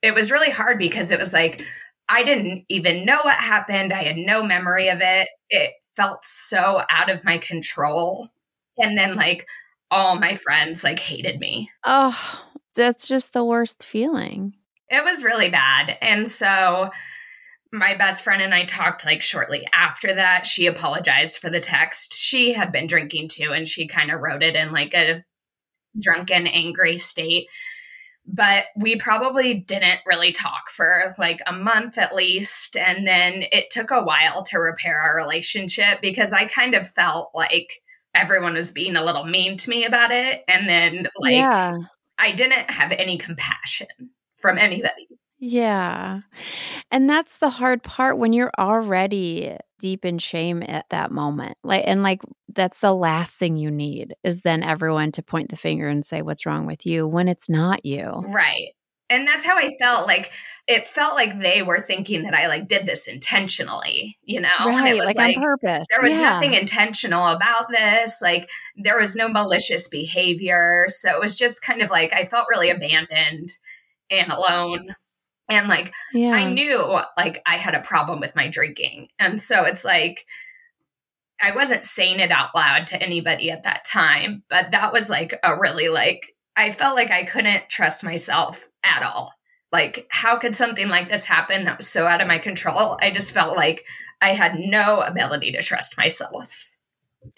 It 0.01 0.15
was 0.15 0.31
really 0.31 0.49
hard 0.49 0.79
because 0.79 1.11
it 1.11 1.19
was 1.19 1.33
like 1.33 1.65
I 2.07 2.23
didn't 2.23 2.63
even 2.69 3.05
know 3.05 3.19
what 3.21 3.35
happened. 3.35 3.91
I 3.91 4.03
had 4.03 4.17
no 4.17 4.43
memory 4.43 4.87
of 4.87 4.99
it. 5.01 5.27
It 5.49 5.71
felt 5.97 6.23
so 6.23 6.83
out 6.89 7.09
of 7.09 7.25
my 7.25 7.37
control. 7.37 8.29
And 8.77 8.97
then 8.97 9.15
like 9.17 9.45
all 9.89 10.15
my 10.15 10.35
friends 10.35 10.85
like 10.85 10.99
hated 10.99 11.39
me. 11.39 11.69
Oh, 11.83 12.45
that's 12.75 13.09
just 13.09 13.33
the 13.33 13.43
worst 13.43 13.85
feeling. 13.85 14.55
It 14.87 15.03
was 15.03 15.23
really 15.23 15.49
bad. 15.49 15.97
And 16.01 16.27
so 16.29 16.91
my 17.73 17.95
best 17.95 18.23
friend 18.23 18.41
and 18.41 18.53
I 18.53 18.65
talked 18.65 19.05
like 19.05 19.21
shortly 19.21 19.65
after 19.73 20.13
that. 20.13 20.45
She 20.45 20.67
apologized 20.67 21.37
for 21.37 21.49
the 21.49 21.61
text. 21.61 22.13
She 22.13 22.53
had 22.53 22.71
been 22.71 22.87
drinking 22.87 23.29
too, 23.29 23.51
and 23.53 23.67
she 23.67 23.87
kind 23.87 24.11
of 24.11 24.21
wrote 24.21 24.43
it 24.43 24.55
in 24.55 24.71
like 24.71 24.93
a 24.93 25.23
drunken, 25.99 26.47
angry 26.47 26.97
state. 26.97 27.47
But 28.25 28.65
we 28.77 28.97
probably 28.97 29.55
didn't 29.55 30.01
really 30.05 30.31
talk 30.31 30.69
for 30.69 31.13
like 31.17 31.41
a 31.47 31.53
month 31.53 31.97
at 31.97 32.13
least. 32.13 32.77
And 32.77 33.07
then 33.07 33.45
it 33.51 33.71
took 33.71 33.89
a 33.89 34.03
while 34.03 34.43
to 34.43 34.59
repair 34.59 35.01
our 35.01 35.15
relationship 35.15 36.01
because 36.01 36.31
I 36.31 36.45
kind 36.45 36.75
of 36.75 36.87
felt 36.87 37.31
like 37.33 37.81
everyone 38.13 38.53
was 38.53 38.71
being 38.71 38.95
a 38.95 39.03
little 39.03 39.25
mean 39.25 39.57
to 39.57 39.69
me 39.69 39.85
about 39.85 40.11
it. 40.11 40.43
And 40.47 40.67
then, 40.67 41.07
like, 41.17 41.33
yeah. 41.33 41.77
I 42.17 42.31
didn't 42.31 42.69
have 42.69 42.91
any 42.91 43.17
compassion 43.17 43.87
from 44.37 44.57
anybody. 44.57 45.07
Yeah. 45.41 46.21
And 46.91 47.09
that's 47.09 47.39
the 47.39 47.49
hard 47.49 47.81
part 47.81 48.19
when 48.19 48.31
you're 48.31 48.51
already 48.59 49.57
deep 49.79 50.05
in 50.05 50.19
shame 50.19 50.63
at 50.65 50.87
that 50.89 51.11
moment. 51.11 51.57
Like 51.63 51.83
and 51.87 52.03
like 52.03 52.21
that's 52.53 52.79
the 52.79 52.93
last 52.93 53.37
thing 53.37 53.57
you 53.57 53.71
need 53.71 54.13
is 54.23 54.41
then 54.41 54.61
everyone 54.61 55.11
to 55.13 55.23
point 55.23 55.49
the 55.49 55.57
finger 55.57 55.89
and 55.89 56.05
say 56.05 56.21
what's 56.21 56.45
wrong 56.45 56.67
with 56.67 56.85
you 56.85 57.07
when 57.07 57.27
it's 57.27 57.49
not 57.49 57.83
you. 57.85 58.23
Right. 58.27 58.69
And 59.09 59.27
that's 59.27 59.43
how 59.43 59.57
I 59.57 59.75
felt 59.81 60.07
like 60.07 60.31
it 60.67 60.87
felt 60.87 61.15
like 61.15 61.41
they 61.41 61.63
were 61.63 61.81
thinking 61.81 62.21
that 62.23 62.35
I 62.35 62.47
like 62.47 62.67
did 62.67 62.85
this 62.85 63.07
intentionally, 63.07 64.19
you 64.23 64.39
know? 64.39 64.49
Right, 64.63 64.77
and 64.77 64.87
it 64.89 64.93
was 64.93 65.07
like, 65.07 65.17
like 65.17 65.37
on 65.37 65.43
purpose. 65.43 65.87
There 65.89 66.01
was 66.01 66.11
yeah. 66.11 66.21
nothing 66.21 66.53
intentional 66.53 67.25
about 67.25 67.67
this. 67.69 68.21
Like 68.21 68.47
there 68.77 68.97
was 68.97 69.15
no 69.15 69.27
malicious 69.27 69.87
behavior. 69.87 70.85
So 70.89 71.09
it 71.09 71.19
was 71.19 71.35
just 71.35 71.63
kind 71.63 71.81
of 71.81 71.89
like 71.89 72.13
I 72.13 72.25
felt 72.25 72.45
really 72.47 72.69
abandoned 72.69 73.49
and 74.11 74.31
alone 74.31 74.95
and 75.51 75.67
like 75.67 75.93
yeah. 76.13 76.31
i 76.31 76.51
knew 76.51 76.99
like 77.17 77.41
i 77.45 77.57
had 77.57 77.75
a 77.75 77.81
problem 77.81 78.19
with 78.19 78.35
my 78.35 78.47
drinking. 78.47 79.09
And 79.19 79.41
so 79.41 79.63
it's 79.65 79.85
like 79.85 80.25
i 81.41 81.51
wasn't 81.51 81.85
saying 81.85 82.19
it 82.19 82.31
out 82.31 82.55
loud 82.55 82.87
to 82.87 83.01
anybody 83.01 83.51
at 83.51 83.63
that 83.63 83.85
time 83.85 84.43
but 84.49 84.71
that 84.71 84.93
was 84.93 85.09
like 85.09 85.39
a 85.43 85.59
really 85.59 85.89
like 85.89 86.35
i 86.55 86.71
felt 86.71 86.95
like 86.95 87.11
i 87.11 87.23
couldn't 87.23 87.69
trust 87.69 88.03
myself 88.03 88.67
at 88.83 89.03
all. 89.03 89.33
Like 89.71 90.07
how 90.09 90.37
could 90.37 90.55
something 90.55 90.89
like 90.89 91.09
this 91.09 91.25
happen 91.25 91.65
that 91.65 91.77
was 91.77 91.87
so 91.87 92.07
out 92.07 92.21
of 92.21 92.27
my 92.27 92.39
control? 92.39 92.97
I 93.01 93.11
just 93.11 93.31
felt 93.31 93.55
like 93.55 93.85
i 94.21 94.29
had 94.29 94.55
no 94.55 95.01
ability 95.01 95.51
to 95.51 95.61
trust 95.61 95.97
myself. 95.97 96.71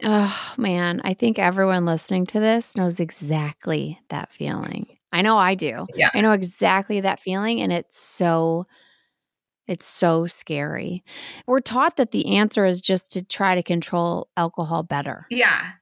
Oh 0.01 0.53
man, 0.57 1.01
I 1.03 1.13
think 1.13 1.37
everyone 1.37 1.85
listening 1.85 2.25
to 2.27 2.39
this 2.39 2.77
knows 2.77 2.99
exactly 2.99 3.99
that 4.09 4.31
feeling. 4.31 4.87
I 5.13 5.21
know 5.21 5.37
I 5.37 5.53
do. 5.53 5.85
Yeah. 5.93 6.09
I 6.13 6.21
know 6.21 6.31
exactly 6.31 6.99
that 7.01 7.19
feeling. 7.19 7.61
And 7.61 7.71
it's 7.71 7.97
so, 7.97 8.65
it's 9.67 9.85
so 9.85 10.25
scary. 10.25 11.03
We're 11.47 11.61
taught 11.61 11.97
that 11.97 12.11
the 12.11 12.35
answer 12.37 12.65
is 12.65 12.81
just 12.81 13.11
to 13.11 13.23
try 13.23 13.55
to 13.55 13.63
control 13.63 14.27
alcohol 14.35 14.81
better. 14.81 15.27
Yeah. 15.29 15.73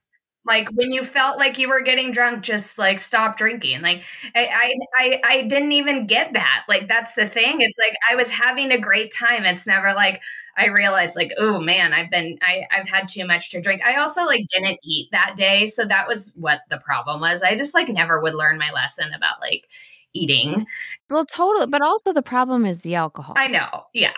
Like 0.44 0.68
when 0.72 0.92
you 0.92 1.02
felt 1.02 1.38
like 1.38 1.58
you 1.58 1.68
were 1.68 1.82
getting 1.82 2.12
drunk, 2.12 2.42
just 2.42 2.76
like 2.76 3.00
stop 3.00 3.38
drinking. 3.38 3.80
Like 3.80 4.02
I, 4.34 4.48
I, 4.52 4.74
I, 4.96 5.20
I 5.24 5.42
didn't 5.42 5.72
even 5.72 6.06
get 6.06 6.34
that. 6.34 6.64
Like 6.68 6.88
that's 6.88 7.14
the 7.14 7.26
thing. 7.26 7.60
It's 7.60 7.78
like 7.78 7.94
I 8.10 8.16
was 8.16 8.30
having 8.30 8.70
a 8.70 8.78
great 8.78 9.12
time. 9.12 9.44
It's 9.44 9.66
never 9.66 9.94
like 9.94 10.20
I 10.56 10.68
realized 10.68 11.16
like, 11.16 11.32
oh 11.38 11.60
man, 11.60 11.92
I've 11.92 12.10
been, 12.10 12.38
I, 12.42 12.64
I've 12.70 12.88
had 12.88 13.08
too 13.08 13.26
much 13.26 13.50
to 13.50 13.60
drink. 13.60 13.82
I 13.84 13.96
also 13.96 14.24
like 14.24 14.46
didn't 14.48 14.78
eat 14.84 15.08
that 15.12 15.34
day, 15.36 15.66
so 15.66 15.84
that 15.84 16.06
was 16.08 16.32
what 16.36 16.60
the 16.70 16.78
problem 16.78 17.20
was. 17.20 17.42
I 17.42 17.56
just 17.56 17.74
like 17.74 17.88
never 17.88 18.20
would 18.20 18.34
learn 18.34 18.58
my 18.58 18.70
lesson 18.70 19.12
about 19.14 19.40
like 19.40 19.68
eating. 20.12 20.66
Well, 21.08 21.24
totally. 21.24 21.66
But 21.66 21.82
also 21.82 22.12
the 22.12 22.22
problem 22.22 22.66
is 22.66 22.82
the 22.82 22.94
alcohol. 22.96 23.34
I 23.36 23.48
know. 23.48 23.84
Yeah 23.94 24.12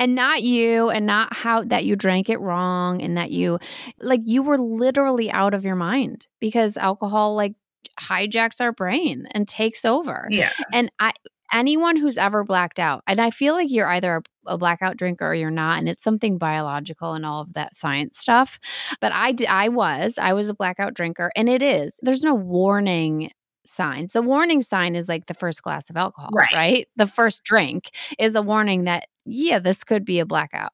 and 0.00 0.14
not 0.14 0.42
you 0.42 0.88
and 0.88 1.04
not 1.04 1.36
how 1.36 1.62
that 1.62 1.84
you 1.84 1.94
drank 1.94 2.30
it 2.30 2.40
wrong 2.40 3.02
and 3.02 3.18
that 3.18 3.30
you 3.30 3.58
like 4.00 4.22
you 4.24 4.42
were 4.42 4.56
literally 4.56 5.30
out 5.30 5.52
of 5.52 5.62
your 5.62 5.76
mind 5.76 6.26
because 6.40 6.78
alcohol 6.78 7.34
like 7.34 7.52
hijacks 8.00 8.60
our 8.60 8.72
brain 8.72 9.28
and 9.32 9.46
takes 9.46 9.84
over. 9.84 10.26
Yeah. 10.30 10.52
And 10.72 10.90
I 10.98 11.12
anyone 11.52 11.96
who's 11.96 12.16
ever 12.16 12.44
blacked 12.44 12.80
out, 12.80 13.02
and 13.06 13.20
I 13.20 13.30
feel 13.30 13.54
like 13.54 13.70
you're 13.70 13.88
either 13.88 14.22
a, 14.46 14.58
blackout 14.58 14.96
drinker 14.96 15.28
or 15.28 15.34
you're 15.34 15.50
not, 15.50 15.78
and 15.78 15.88
it's 15.88 16.02
something 16.02 16.38
biological 16.38 17.14
and 17.14 17.24
all 17.24 17.42
of 17.42 17.52
that 17.54 17.76
science 17.76 18.18
stuff. 18.18 18.58
But 19.00 19.12
I, 19.12 19.34
I 19.48 19.68
was, 19.68 20.14
I 20.18 20.32
was 20.32 20.48
a 20.48 20.54
blackout 20.54 20.94
drinker, 20.94 21.30
and 21.36 21.48
it 21.48 21.62
is. 21.62 21.98
There's 22.02 22.22
no 22.22 22.34
warning 22.34 23.30
signs. 23.66 24.12
The 24.12 24.22
warning 24.22 24.62
sign 24.62 24.96
is 24.96 25.08
like 25.08 25.26
the 25.26 25.34
first 25.34 25.62
glass 25.62 25.90
of 25.90 25.96
alcohol, 25.96 26.30
right? 26.32 26.48
right? 26.54 26.88
The 26.96 27.06
first 27.06 27.44
drink 27.44 27.90
is 28.18 28.34
a 28.34 28.42
warning 28.42 28.84
that 28.84 29.06
yeah, 29.26 29.58
this 29.58 29.84
could 29.84 30.04
be 30.04 30.18
a 30.18 30.26
blackout. 30.26 30.72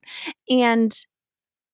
And 0.48 0.96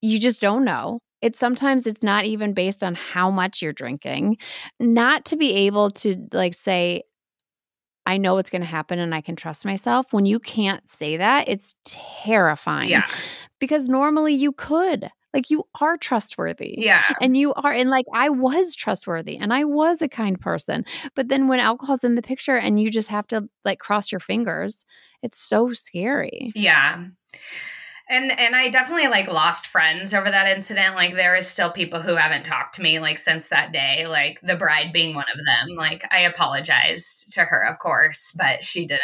you 0.00 0.18
just 0.18 0.40
don't 0.40 0.64
know. 0.64 1.00
It's 1.20 1.38
sometimes 1.38 1.86
it's 1.86 2.02
not 2.02 2.24
even 2.24 2.52
based 2.52 2.82
on 2.82 2.96
how 2.96 3.30
much 3.30 3.62
you're 3.62 3.72
drinking. 3.72 4.38
Not 4.80 5.24
to 5.26 5.36
be 5.36 5.52
able 5.66 5.90
to 5.92 6.16
like 6.32 6.54
say, 6.54 7.04
I 8.06 8.18
know 8.18 8.38
it's 8.38 8.50
going 8.50 8.62
to 8.62 8.66
happen 8.66 8.98
and 8.98 9.14
I 9.14 9.20
can 9.20 9.36
trust 9.36 9.64
myself. 9.64 10.12
When 10.12 10.26
you 10.26 10.38
can't 10.38 10.86
say 10.88 11.16
that, 11.16 11.48
it's 11.48 11.74
terrifying. 11.84 12.90
Yeah. 12.90 13.06
Because 13.58 13.88
normally 13.88 14.34
you 14.34 14.52
could. 14.52 15.08
Like 15.34 15.48
you 15.48 15.64
are 15.80 15.96
trustworthy. 15.96 16.74
Yeah. 16.76 17.02
And 17.22 17.36
you 17.36 17.54
are, 17.54 17.72
and 17.72 17.88
like 17.88 18.04
I 18.12 18.28
was 18.28 18.74
trustworthy 18.74 19.38
and 19.38 19.50
I 19.50 19.64
was 19.64 20.02
a 20.02 20.08
kind 20.08 20.38
person. 20.38 20.84
But 21.14 21.28
then 21.28 21.48
when 21.48 21.58
alcohol's 21.58 22.04
in 22.04 22.16
the 22.16 22.22
picture 22.22 22.56
and 22.56 22.78
you 22.78 22.90
just 22.90 23.08
have 23.08 23.26
to 23.28 23.48
like 23.64 23.78
cross 23.78 24.12
your 24.12 24.20
fingers, 24.20 24.84
it's 25.22 25.38
so 25.38 25.72
scary. 25.72 26.52
Yeah. 26.54 27.06
And 28.12 28.38
and 28.38 28.54
I 28.54 28.68
definitely 28.68 29.08
like 29.08 29.26
lost 29.26 29.66
friends 29.66 30.12
over 30.12 30.30
that 30.30 30.46
incident. 30.46 30.94
Like 30.94 31.14
there 31.14 31.34
is 31.34 31.48
still 31.48 31.72
people 31.72 32.02
who 32.02 32.14
haven't 32.14 32.44
talked 32.44 32.74
to 32.74 32.82
me 32.82 33.00
like 33.00 33.18
since 33.18 33.48
that 33.48 33.72
day, 33.72 34.06
like 34.06 34.38
the 34.42 34.54
bride 34.54 34.92
being 34.92 35.14
one 35.14 35.24
of 35.32 35.38
them. 35.38 35.76
Like 35.78 36.06
I 36.10 36.20
apologized 36.20 37.32
to 37.32 37.44
her, 37.44 37.66
of 37.66 37.78
course, 37.78 38.34
but 38.36 38.62
she 38.62 38.86
didn't. 38.86 39.00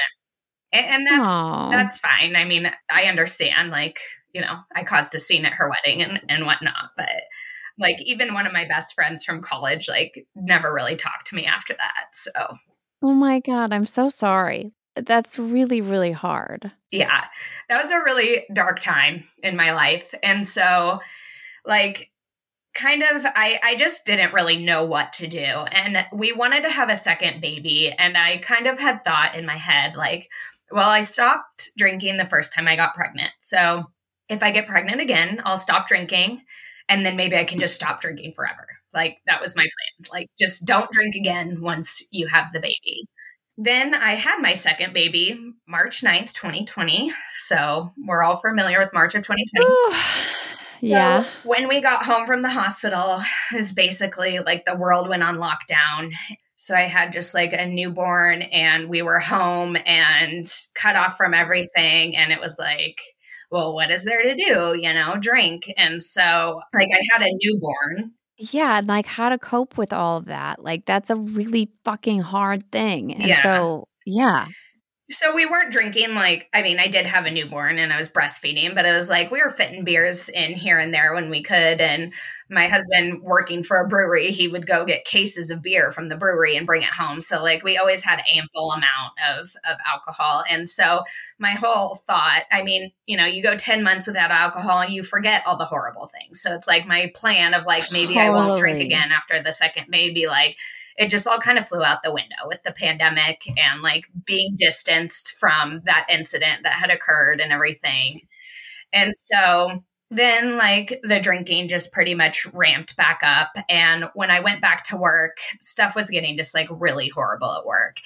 And, 0.75 0.87
and 0.87 1.07
that's 1.07 1.31
Aww. 1.31 1.71
that's 1.71 1.99
fine. 1.99 2.37
I 2.37 2.45
mean, 2.45 2.71
I 2.91 3.05
understand 3.05 3.71
like 3.71 3.99
you 4.35 4.43
know, 4.43 4.59
I 4.77 4.85
caused 4.85 5.15
a 5.15 5.21
scene 5.21 5.47
at 5.47 5.55
her 5.55 5.71
wedding 5.71 6.03
and, 6.03 6.21
and 6.29 6.45
whatnot. 6.45 6.91
But 6.95 7.23
like 7.79 7.97
even 8.03 8.35
one 8.35 8.47
of 8.47 8.53
my 8.53 8.67
best 8.67 8.95
friends 8.95 9.25
from 9.25 9.41
college, 9.41 9.89
like 9.89 10.27
never 10.37 10.71
really 10.71 10.97
talked 10.97 11.29
to 11.29 11.35
me 11.35 11.47
after 11.47 11.73
that. 11.73 12.09
So 12.13 12.31
Oh 13.01 13.15
my 13.15 13.41
God, 13.41 13.73
I'm 13.73 13.87
so 13.87 14.11
sorry. 14.11 14.73
That's 15.07 15.39
really, 15.39 15.81
really 15.81 16.13
hard. 16.13 16.71
Yeah. 16.91 17.27
That 17.69 17.83
was 17.83 17.93
a 17.93 17.99
really 17.99 18.47
dark 18.53 18.81
time 18.81 19.25
in 19.43 19.57
my 19.57 19.73
life. 19.73 20.15
And 20.23 20.47
so 20.47 21.01
like 21.65 22.11
kind 22.75 23.03
of 23.03 23.25
I 23.25 23.59
I 23.63 23.77
just 23.77 24.07
didn't 24.07 24.33
really 24.33 24.57
know 24.57 24.85
what 24.85 25.13
to 25.15 25.27
do. 25.27 25.39
And 25.39 26.07
we 26.13 26.33
wanted 26.33 26.63
to 26.63 26.71
have 26.71 26.91
a 26.91 26.97
second 26.97 27.41
baby. 27.41 27.93
And 27.97 28.17
I 28.17 28.39
kind 28.39 28.67
of 28.67 28.79
had 28.79 29.05
thought 29.05 29.35
in 29.35 29.45
my 29.47 29.57
head, 29.57 29.97
like, 29.97 30.31
well, 30.71 30.89
I 30.89 31.03
stopped 31.03 31.71
drinking 31.77 32.17
the 32.17 32.27
first 32.27 32.53
time 32.53 32.69
I 32.69 32.77
got 32.77 32.95
pregnant. 32.95 33.33
So 33.41 33.85
if 34.29 34.43
I 34.43 34.51
get 34.51 34.69
pregnant 34.69 35.01
again, 35.01 35.43
I'll 35.45 35.57
stop 35.57 35.89
drinking 35.89 36.43
and 36.89 37.05
then 37.05 37.17
maybe 37.17 37.37
I 37.37 37.45
can 37.45 37.59
just 37.59 37.75
stop 37.75 38.01
drinking 38.01 38.33
forever. 38.33 38.67
Like 38.95 39.19
that 39.27 39.41
was 39.41 39.57
my 39.57 39.63
plan. 39.63 40.11
Like 40.13 40.29
just 40.39 40.67
don't 40.67 40.91
drink 40.91 41.15
again 41.15 41.61
once 41.61 42.07
you 42.11 42.27
have 42.29 42.53
the 42.53 42.61
baby. 42.61 43.09
Then 43.61 43.93
I 43.93 44.15
had 44.15 44.41
my 44.41 44.53
second 44.53 44.95
baby 44.95 45.53
March 45.67 46.03
9th, 46.03 46.33
2020. 46.33 47.13
So 47.47 47.93
we're 48.07 48.23
all 48.23 48.37
familiar 48.37 48.79
with 48.79 48.93
March 48.93 49.17
of 49.17 49.25
2020. 49.25 49.99
yeah. 50.81 51.25
So 51.25 51.29
when 51.43 51.67
we 51.67 51.81
got 51.81 52.05
home 52.05 52.25
from 52.27 52.43
the 52.43 52.51
hospital 52.51 53.21
is 53.55 53.73
basically 53.73 54.39
like 54.39 54.65
the 54.65 54.77
world 54.77 55.09
went 55.09 55.25
on 55.25 55.39
lockdown. 55.39 56.13
So 56.57 56.75
I 56.77 56.83
had 56.83 57.13
just 57.13 57.35
like 57.35 57.53
a 57.53 57.67
newborn 57.67 58.43
and 58.43 58.89
we 58.89 59.03
were 59.03 59.19
home 59.19 59.77
and 59.85 60.47
cut 60.75 60.95
off 60.95 61.17
from 61.17 61.35
everything 61.35 62.17
and 62.17 62.33
it 62.33 62.41
was 62.41 62.59
like 62.59 63.01
well, 63.51 63.75
what 63.75 63.91
is 63.91 64.05
there 64.05 64.23
to 64.23 64.35
do? 64.35 64.79
You 64.79 64.93
know, 64.93 65.17
drink. 65.19 65.73
And 65.77 66.03
so, 66.03 66.61
like, 66.75 66.91
I 66.93 67.01
had 67.13 67.23
a 67.23 67.31
newborn. 67.31 68.13
Yeah, 68.39 68.79
and 68.79 68.87
like 68.87 69.07
how 69.07 69.31
to 69.31 69.39
cope 69.39 69.77
with 69.77 69.93
all 69.93 70.19
of 70.19 70.27
that. 70.27 70.63
Like, 70.63 70.85
that's 70.85 71.11
a 71.11 71.17
really 71.17 71.71
fucking 71.85 72.21
hard 72.21 72.71
thing. 72.71 73.15
And 73.15 73.25
yeah. 73.25 73.43
so, 73.43 73.89
yeah. 74.07 74.47
So 75.11 75.35
we 75.35 75.47
weren't 75.47 75.73
drinking 75.73 76.15
like 76.15 76.51
I 76.53 76.61
mean 76.61 76.79
I 76.79 76.87
did 76.87 77.07
have 77.07 77.25
a 77.25 77.31
newborn 77.31 77.79
and 77.79 77.95
I 77.95 77.97
was 77.97 78.11
breastfeeding 78.11 78.75
but 78.75 78.85
it 78.85 78.93
was 78.93 79.09
like 79.09 79.31
we 79.31 79.43
were 79.43 79.49
fitting 79.49 79.83
beers 79.83 80.29
in 80.29 80.53
here 80.53 80.79
and 80.79 80.93
there 80.93 81.15
when 81.15 81.31
we 81.31 81.43
could. 81.43 81.81
And 81.81 82.13
my 82.51 82.69
husband 82.69 83.23
working 83.23 83.63
for 83.63 83.79
a 83.79 83.89
brewery 83.89 84.33
he 84.33 84.49
would 84.49 84.67
go 84.67 84.85
get 84.85 85.07
cases 85.07 85.51
of 85.51 85.63
beer 85.63 85.93
from 85.93 86.11
the 86.11 86.17
brewery 86.17 86.57
and 86.57 86.67
bring 86.67 86.83
it 86.83 86.91
home. 86.91 87.23
So 87.23 87.43
like 87.43 87.65
we 87.65 87.79
always 87.79 88.03
had 88.03 88.21
ample 88.31 88.71
amount 88.71 89.13
of 89.31 89.51
of 89.65 89.79
alcohol. 89.91 90.45
And 90.49 90.69
so 90.69 91.05
my 91.39 91.53
whole 91.53 91.95
thought 92.07 92.43
I 92.53 92.63
mean 92.63 92.93
you 93.07 93.17
know 93.17 93.25
you 93.25 93.43
go 93.43 93.57
10 93.57 93.83
months 93.83 94.07
without 94.07 94.31
alcohol 94.31 94.81
and 94.81 94.93
you 94.93 95.03
forget 95.03 95.43
all 95.47 95.57
the 95.57 95.65
horrible 95.65 96.07
things. 96.07 96.43
So 96.43 96.55
it's 96.55 96.67
like 96.67 96.87
my 96.87 97.11
plan 97.15 97.55
of 97.55 97.65
like 97.65 97.91
maybe 97.91 98.13
totally. 98.13 98.27
I 98.27 98.31
won't 98.31 98.59
drink 98.59 98.81
again 98.81 99.11
after 99.11 99.43
the 99.43 99.53
second 99.55 99.87
maybe 99.89 100.27
like 100.27 100.59
it 100.99 101.09
just 101.09 101.29
all 101.29 101.39
kind 101.39 101.59
of 101.59 101.67
flew 101.67 101.83
out 101.83 102.03
the 102.03 102.13
window 102.13 102.37
with 102.47 102.61
the 102.65 102.73
pandemic 102.73 103.43
and 103.47 103.83
like 103.83 104.07
being 104.27 104.57
distanced 104.59 105.33
from 105.39 105.81
that 105.87 106.07
incident 106.11 106.65
that 106.65 106.73
had 106.73 106.91
occurred 106.91 107.41
and 107.41 107.53
everything. 107.53 108.21
And 108.93 109.17
so 109.17 109.85
then 110.11 110.57
like 110.57 111.01
the 111.05 111.21
drinking 111.21 111.69
just 111.69 111.93
pretty 111.93 112.15
much 112.15 112.47
ramped 112.47 112.97
back 112.97 113.21
up. 113.23 113.51
And 113.69 114.11
when 114.15 114.31
i 114.31 114.41
went 114.41 114.61
back 114.61 114.85
to 114.85 114.97
work 114.97 115.37
stuff 115.61 115.95
was 115.95 116.11
getting 116.11 116.37
just 116.37 116.55
like 116.55 116.69
really 116.71 117.09
horrible 117.09 117.53
at 117.53 117.67
work. 117.67 117.99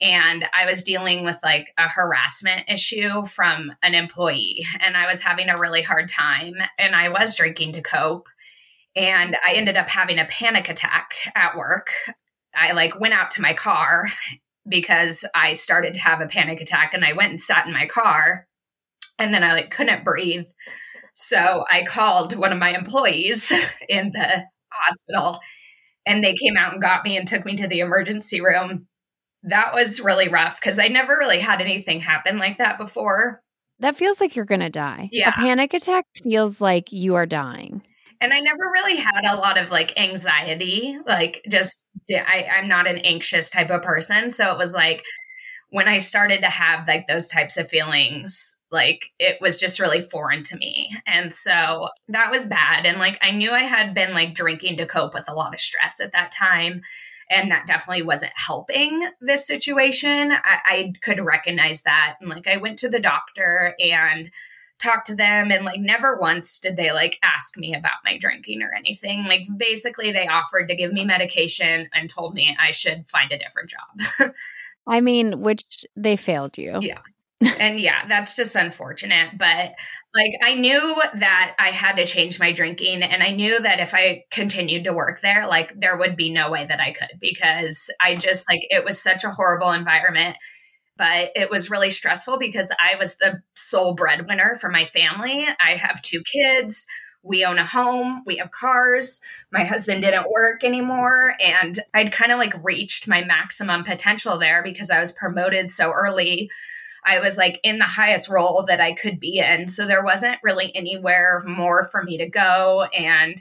And 0.00 0.44
i 0.52 0.66
was 0.66 0.82
dealing 0.82 1.24
with 1.24 1.38
like 1.42 1.72
a 1.78 1.88
harassment 1.88 2.64
issue 2.68 3.24
from 3.26 3.72
an 3.82 3.94
employee 3.94 4.66
and 4.80 4.96
i 4.96 5.06
was 5.06 5.22
having 5.22 5.48
a 5.48 5.58
really 5.58 5.82
hard 5.82 6.08
time 6.08 6.54
and 6.78 6.94
i 6.94 7.08
was 7.08 7.34
drinking 7.34 7.72
to 7.72 7.82
cope. 7.82 8.28
And 8.96 9.36
i 9.46 9.52
ended 9.54 9.76
up 9.76 9.88
having 9.88 10.18
a 10.18 10.26
panic 10.26 10.68
attack 10.68 11.14
at 11.34 11.56
work 11.56 11.92
I 12.56 12.72
like 12.72 12.98
went 12.98 13.14
out 13.14 13.30
to 13.32 13.42
my 13.42 13.54
car 13.54 14.10
because 14.68 15.24
I 15.34 15.54
started 15.54 15.94
to 15.94 16.00
have 16.00 16.20
a 16.20 16.26
panic 16.26 16.60
attack 16.60 16.94
and 16.94 17.04
I 17.04 17.12
went 17.12 17.30
and 17.30 17.40
sat 17.40 17.66
in 17.66 17.72
my 17.72 17.86
car 17.86 18.46
and 19.18 19.32
then 19.32 19.44
I 19.44 19.52
like 19.52 19.70
couldn't 19.70 20.04
breathe. 20.04 20.46
So 21.14 21.64
I 21.70 21.84
called 21.84 22.36
one 22.36 22.52
of 22.52 22.58
my 22.58 22.74
employees 22.74 23.52
in 23.88 24.10
the 24.10 24.44
hospital 24.72 25.40
and 26.04 26.22
they 26.22 26.34
came 26.34 26.56
out 26.58 26.72
and 26.72 26.82
got 26.82 27.04
me 27.04 27.16
and 27.16 27.26
took 27.26 27.44
me 27.44 27.56
to 27.56 27.68
the 27.68 27.80
emergency 27.80 28.40
room. 28.40 28.86
That 29.44 29.72
was 29.74 30.00
really 30.00 30.28
rough 30.28 30.60
because 30.60 30.78
I 30.78 30.88
never 30.88 31.16
really 31.16 31.38
had 31.38 31.60
anything 31.60 32.00
happen 32.00 32.38
like 32.38 32.58
that 32.58 32.78
before. 32.78 33.42
That 33.78 33.96
feels 33.96 34.20
like 34.20 34.34
you're 34.34 34.44
going 34.44 34.60
to 34.60 34.70
die. 34.70 35.08
Yeah. 35.12 35.28
A 35.28 35.32
panic 35.32 35.74
attack 35.74 36.06
feels 36.14 36.60
like 36.60 36.90
you 36.92 37.14
are 37.14 37.26
dying 37.26 37.82
and 38.20 38.32
I 38.32 38.40
never 38.40 38.70
really 38.72 38.96
had 38.96 39.24
a 39.28 39.36
lot 39.36 39.58
of 39.58 39.70
like 39.70 39.98
anxiety. 39.98 40.98
Like, 41.06 41.44
just 41.48 41.90
I, 42.10 42.48
I'm 42.56 42.68
not 42.68 42.86
an 42.86 42.98
anxious 42.98 43.50
type 43.50 43.70
of 43.70 43.82
person. 43.82 44.30
So 44.30 44.52
it 44.52 44.58
was 44.58 44.74
like 44.74 45.04
when 45.70 45.88
I 45.88 45.98
started 45.98 46.40
to 46.40 46.48
have 46.48 46.86
like 46.86 47.06
those 47.06 47.28
types 47.28 47.56
of 47.56 47.68
feelings, 47.68 48.56
like 48.70 49.06
it 49.18 49.38
was 49.40 49.58
just 49.58 49.80
really 49.80 50.00
foreign 50.00 50.42
to 50.44 50.56
me. 50.56 50.96
And 51.06 51.34
so 51.34 51.88
that 52.08 52.30
was 52.30 52.46
bad. 52.46 52.86
And 52.86 52.98
like 52.98 53.18
I 53.22 53.30
knew 53.30 53.50
I 53.50 53.62
had 53.62 53.94
been 53.94 54.14
like 54.14 54.34
drinking 54.34 54.76
to 54.78 54.86
cope 54.86 55.14
with 55.14 55.28
a 55.28 55.34
lot 55.34 55.54
of 55.54 55.60
stress 55.60 56.00
at 56.00 56.12
that 56.12 56.32
time. 56.32 56.82
And 57.28 57.50
that 57.50 57.66
definitely 57.66 58.04
wasn't 58.04 58.32
helping 58.36 59.08
this 59.20 59.46
situation. 59.46 60.30
I, 60.32 60.58
I 60.64 60.92
could 61.02 61.18
recognize 61.18 61.82
that. 61.82 62.16
And 62.20 62.30
like 62.30 62.46
I 62.46 62.56
went 62.58 62.78
to 62.80 62.88
the 62.88 63.00
doctor 63.00 63.74
and 63.80 64.30
talk 64.78 65.04
to 65.04 65.14
them 65.14 65.50
and 65.50 65.64
like 65.64 65.80
never 65.80 66.18
once 66.18 66.60
did 66.60 66.76
they 66.76 66.92
like 66.92 67.18
ask 67.22 67.56
me 67.56 67.74
about 67.74 68.04
my 68.04 68.18
drinking 68.18 68.62
or 68.62 68.72
anything 68.76 69.24
like 69.24 69.46
basically 69.56 70.12
they 70.12 70.26
offered 70.26 70.68
to 70.68 70.76
give 70.76 70.92
me 70.92 71.04
medication 71.04 71.88
and 71.94 72.10
told 72.10 72.34
me 72.34 72.56
i 72.60 72.70
should 72.70 73.08
find 73.08 73.32
a 73.32 73.38
different 73.38 73.70
job 73.70 74.32
i 74.86 75.00
mean 75.00 75.40
which 75.40 75.86
they 75.96 76.16
failed 76.16 76.58
you 76.58 76.78
yeah 76.80 77.00
and 77.58 77.78
yeah, 77.78 78.06
that's 78.08 78.34
just 78.34 78.56
unfortunate. 78.56 79.36
But 79.36 79.74
like, 80.14 80.32
I 80.42 80.54
knew 80.54 80.94
that 81.14 81.54
I 81.58 81.70
had 81.70 81.96
to 81.96 82.06
change 82.06 82.38
my 82.38 82.52
drinking. 82.52 83.02
And 83.02 83.22
I 83.22 83.30
knew 83.30 83.60
that 83.60 83.78
if 83.78 83.94
I 83.94 84.24
continued 84.30 84.84
to 84.84 84.94
work 84.94 85.20
there, 85.20 85.46
like, 85.46 85.78
there 85.78 85.98
would 85.98 86.16
be 86.16 86.30
no 86.30 86.50
way 86.50 86.64
that 86.66 86.80
I 86.80 86.92
could 86.92 87.20
because 87.20 87.90
I 88.00 88.16
just 88.16 88.48
like 88.50 88.60
it 88.70 88.84
was 88.84 89.00
such 89.00 89.22
a 89.22 89.30
horrible 89.30 89.72
environment. 89.72 90.38
But 90.96 91.32
it 91.34 91.50
was 91.50 91.70
really 91.70 91.90
stressful 91.90 92.38
because 92.38 92.70
I 92.78 92.96
was 92.96 93.16
the 93.16 93.42
sole 93.54 93.94
breadwinner 93.94 94.56
for 94.60 94.70
my 94.70 94.86
family. 94.86 95.46
I 95.60 95.76
have 95.76 96.02
two 96.02 96.22
kids. 96.22 96.86
We 97.22 97.44
own 97.44 97.58
a 97.58 97.66
home. 97.66 98.22
We 98.24 98.36
have 98.36 98.50
cars. 98.52 99.20
My 99.52 99.64
husband 99.64 100.02
didn't 100.02 100.30
work 100.30 100.64
anymore. 100.64 101.34
And 101.44 101.78
I'd 101.92 102.12
kind 102.12 102.32
of 102.32 102.38
like 102.38 102.54
reached 102.62 103.08
my 103.08 103.24
maximum 103.24 103.84
potential 103.84 104.38
there 104.38 104.62
because 104.62 104.90
I 104.90 105.00
was 105.00 105.12
promoted 105.12 105.68
so 105.68 105.90
early 105.90 106.50
I 107.06 107.20
was 107.20 107.36
like 107.38 107.60
in 107.62 107.78
the 107.78 107.84
highest 107.84 108.28
role 108.28 108.64
that 108.66 108.80
I 108.80 108.92
could 108.92 109.20
be 109.20 109.38
in. 109.38 109.68
So 109.68 109.86
there 109.86 110.04
wasn't 110.04 110.38
really 110.42 110.74
anywhere 110.74 111.40
more 111.46 111.84
for 111.84 112.02
me 112.02 112.18
to 112.18 112.28
go. 112.28 112.82
And 112.98 113.40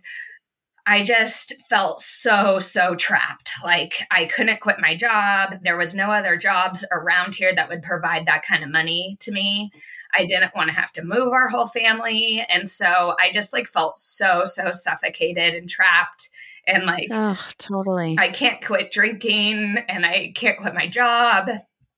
I 0.87 1.03
just 1.03 1.53
felt 1.67 1.99
so, 1.99 2.59
so 2.59 2.95
trapped. 2.95 3.53
Like 3.63 4.03
I 4.11 4.25
couldn't 4.25 4.59
quit 4.59 4.77
my 4.79 4.95
job. 4.95 5.55
There 5.63 5.77
was 5.77 5.95
no 5.95 6.11
other 6.11 6.37
jobs 6.37 6.85
around 6.91 7.35
here 7.35 7.53
that 7.55 7.69
would 7.69 7.81
provide 7.81 8.27
that 8.27 8.45
kind 8.45 8.63
of 8.63 8.69
money 8.69 9.17
to 9.21 9.31
me. 9.31 9.71
I 10.15 10.25
didn't 10.25 10.55
want 10.55 10.69
to 10.69 10.75
have 10.75 10.91
to 10.93 11.03
move 11.03 11.33
our 11.33 11.47
whole 11.47 11.67
family. 11.67 12.45
And 12.53 12.69
so 12.69 13.15
I 13.19 13.31
just 13.33 13.51
like 13.51 13.67
felt 13.67 13.97
so, 13.97 14.43
so 14.45 14.71
suffocated 14.71 15.55
and 15.55 15.67
trapped. 15.67 16.29
And 16.67 16.85
like, 16.85 17.07
oh, 17.11 17.39
totally. 17.57 18.15
I 18.19 18.29
can't 18.29 18.63
quit 18.63 18.91
drinking 18.91 19.77
and 19.87 20.05
I 20.05 20.33
can't 20.35 20.59
quit 20.59 20.73
my 20.73 20.87
job. 20.87 21.49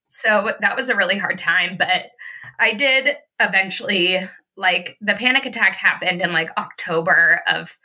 So 0.10 0.52
that 0.62 0.76
was 0.76 0.90
a 0.90 0.96
really 0.96 1.18
hard 1.18 1.38
time, 1.38 1.76
but 1.78 2.08
I 2.60 2.74
did 2.74 3.16
eventually 3.40 4.20
like 4.56 4.98
the 5.02 5.14
panic 5.14 5.46
attack 5.46 5.76
happened 5.76 6.22
in 6.22 6.34
like 6.34 6.50
October 6.58 7.42
of 7.48 7.78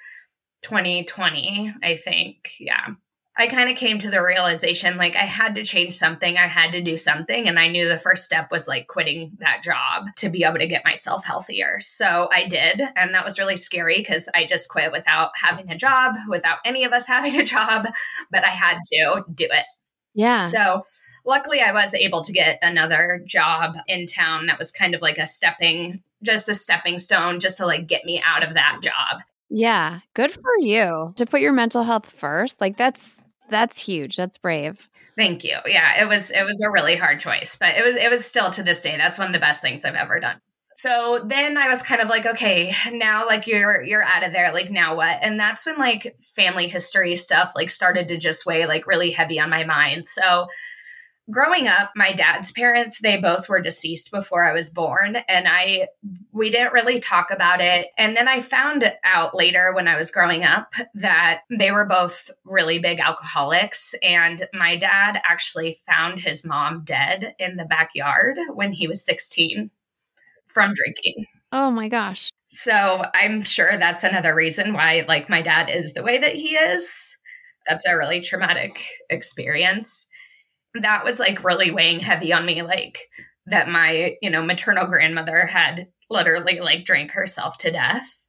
2020, 0.63 1.75
I 1.83 1.97
think. 1.97 2.53
Yeah. 2.59 2.95
I 3.35 3.47
kind 3.47 3.71
of 3.71 3.77
came 3.77 3.99
to 3.99 4.11
the 4.11 4.23
realization 4.23 4.99
like 4.99 5.17
I 5.17 5.25
had 5.25 5.55
to 5.55 5.65
change 5.65 5.95
something, 5.95 6.37
I 6.37 6.47
had 6.47 6.73
to 6.73 6.83
do 6.83 6.99
something. 6.99 7.49
And 7.49 7.59
I 7.59 7.69
knew 7.69 7.89
the 7.89 7.99
first 7.99 8.25
step 8.25 8.51
was 8.51 8.69
like 8.69 8.89
quitting 8.89 9.33
that 9.39 9.63
job 9.63 10.09
to 10.19 10.29
be 10.29 10.45
able 10.45 10.59
to 10.59 10.67
get 10.67 10.85
myself 10.85 11.25
healthier. 11.25 11.79
So 11.81 12.29
I 12.31 12.47
did. 12.47 12.83
And 12.95 13.15
that 13.15 13.25
was 13.25 13.39
really 13.39 13.57
scary 13.57 13.99
because 13.99 14.29
I 14.35 14.45
just 14.45 14.69
quit 14.69 14.93
without 14.93 15.31
having 15.35 15.71
a 15.71 15.77
job, 15.77 16.17
without 16.29 16.59
any 16.65 16.85
of 16.85 16.93
us 16.93 17.07
having 17.07 17.41
a 17.41 17.45
job, 17.45 17.89
but 18.31 18.45
I 18.45 18.51
had 18.51 18.77
to 18.93 19.25
do 19.35 19.47
it. 19.47 19.65
Yeah. 20.15 20.51
So 20.51 20.83
luckily 21.25 21.61
I 21.61 21.73
was 21.73 21.95
able 21.95 22.23
to 22.25 22.33
get 22.33 22.59
another 22.61 23.23
job 23.27 23.77
in 23.89 24.07
town 24.07 24.47
that 24.47 24.59
was 24.59 24.71
kind 24.71 24.95
of 24.95 25.01
like 25.01 25.17
a 25.17 25.27
stepping 25.27 26.03
just 26.23 26.49
a 26.49 26.55
stepping 26.55 26.99
stone 26.99 27.41
just 27.41 27.57
to 27.57 27.67
like 27.67 27.87
get 27.87 28.05
me 28.05 28.23
out 28.25 28.47
of 28.47 28.55
that 28.55 28.79
job. 28.81 29.23
Yeah, 29.55 30.01
good 30.15 30.33
for 30.33 30.57
you. 30.61 31.13
To 31.17 31.27
put 31.27 31.43
your 31.43 31.53
mental 31.53 31.83
health 31.83 32.11
first, 32.11 32.59
like 32.59 32.79
that's 32.79 33.19
that's 33.51 33.79
huge. 33.79 34.17
That's 34.17 34.39
brave. 34.39 34.89
Thank 35.15 35.45
you. 35.45 35.59
Yeah, 35.67 36.03
it 36.03 36.09
was 36.09 36.31
it 36.31 36.43
was 36.43 36.63
a 36.63 36.71
really 36.71 36.97
hard 36.97 37.21
choice, 37.21 37.57
but 37.61 37.73
it 37.77 37.85
was 37.85 37.95
it 37.97 38.11
was 38.11 38.25
still 38.25 38.51
to 38.53 38.63
this 38.63 38.81
day 38.81 38.97
that's 38.97 39.19
one 39.19 39.27
of 39.27 39.35
the 39.35 39.39
best 39.39 39.61
things 39.61 39.85
I've 39.85 39.95
ever 39.95 40.21
done. 40.21 40.41
So 40.77 41.23
then 41.23 41.59
I 41.59 41.69
was 41.69 41.83
kind 41.83 42.01
of 42.01 42.09
like, 42.09 42.25
okay, 42.25 42.75
now 42.93 43.27
like 43.27 43.47
you're 43.47 43.83
you're 43.83 44.03
out 44.03 44.25
of 44.25 44.33
there, 44.33 44.55
like 44.55 44.71
now 44.71 44.97
what? 44.97 45.19
And 45.21 45.39
that's 45.39 45.67
when 45.67 45.77
like 45.77 46.17
family 46.35 46.67
history 46.67 47.15
stuff 47.15 47.53
like 47.55 47.69
started 47.69 48.09
to 48.09 48.17
just 48.17 48.47
weigh 48.47 48.65
like 48.65 48.87
really 48.87 49.11
heavy 49.11 49.39
on 49.39 49.51
my 49.51 49.65
mind. 49.65 50.07
So 50.07 50.47
growing 51.33 51.67
up 51.67 51.91
my 51.97 52.13
dad's 52.13 52.53
parents 52.53 53.01
they 53.01 53.17
both 53.17 53.49
were 53.49 53.61
deceased 53.61 54.11
before 54.11 54.45
i 54.45 54.53
was 54.53 54.71
born 54.71 55.17
and 55.29 55.49
i 55.49 55.89
we 56.33 56.51
didn't 56.51 56.73
really 56.73 56.99
talk 56.99 57.31
about 57.31 57.61
it. 57.61 57.89
And 57.99 58.17
then 58.17 58.29
i 58.29 58.41
found 58.41 58.93
out 59.05 59.35
later 59.35 59.73
when 59.75 59.89
i 59.89 59.97
was 59.97 60.11
growing 60.11 60.45
up 60.45 60.73
that 60.95 61.41
they 61.51 61.71
were 61.71 61.87
both 61.87 62.31
really 62.45 62.79
big 62.79 63.01
alcoholics 63.01 63.95
and 64.03 64.47
my 64.53 64.77
dad 64.77 65.21
actually 65.25 65.79
found 65.87 66.19
his 66.19 66.45
mom 66.45 66.83
dead 66.85 67.35
in 67.39 67.57
the 67.57 67.65
backyard 67.65 68.39
when 68.55 68.73
he 68.73 68.87
was 68.87 69.05
16 69.05 69.71
from 70.47 70.75
drinking. 70.75 71.27
Oh 71.51 71.71
my 71.71 71.89
gosh. 71.89 72.31
So 72.49 73.03
i'm 73.15 73.43
sure 73.43 73.77
that's 73.77 74.05
another 74.05 74.35
reason 74.35 74.73
why 74.73 75.05
like 75.09 75.29
my 75.29 75.43
dad 75.43 75.71
is 75.71 75.95
the 75.95 76.03
way 76.03 76.19
that 76.19 76.35
he 76.35 76.57
is. 76.57 77.17
That's 77.67 77.87
a 77.87 77.97
really 77.97 78.21
traumatic 78.21 78.85
experience 79.09 80.09
that 80.75 81.05
was 81.05 81.19
like 81.19 81.45
really 81.45 81.71
weighing 81.71 82.01
heavy 82.01 82.33
on 82.33 82.47
me 82.47 82.63
like 82.63 83.09
that 83.47 83.69
my 83.69 84.17
you 84.23 84.31
know 84.31 84.43
maternal 84.43 84.87
grandmother 84.87 85.47
had 85.47 85.89
literally 86.11 86.61
like 86.61 86.85
drank 86.85 87.11
herself 87.13 87.59
to 87.59 87.71
death. 87.71 88.27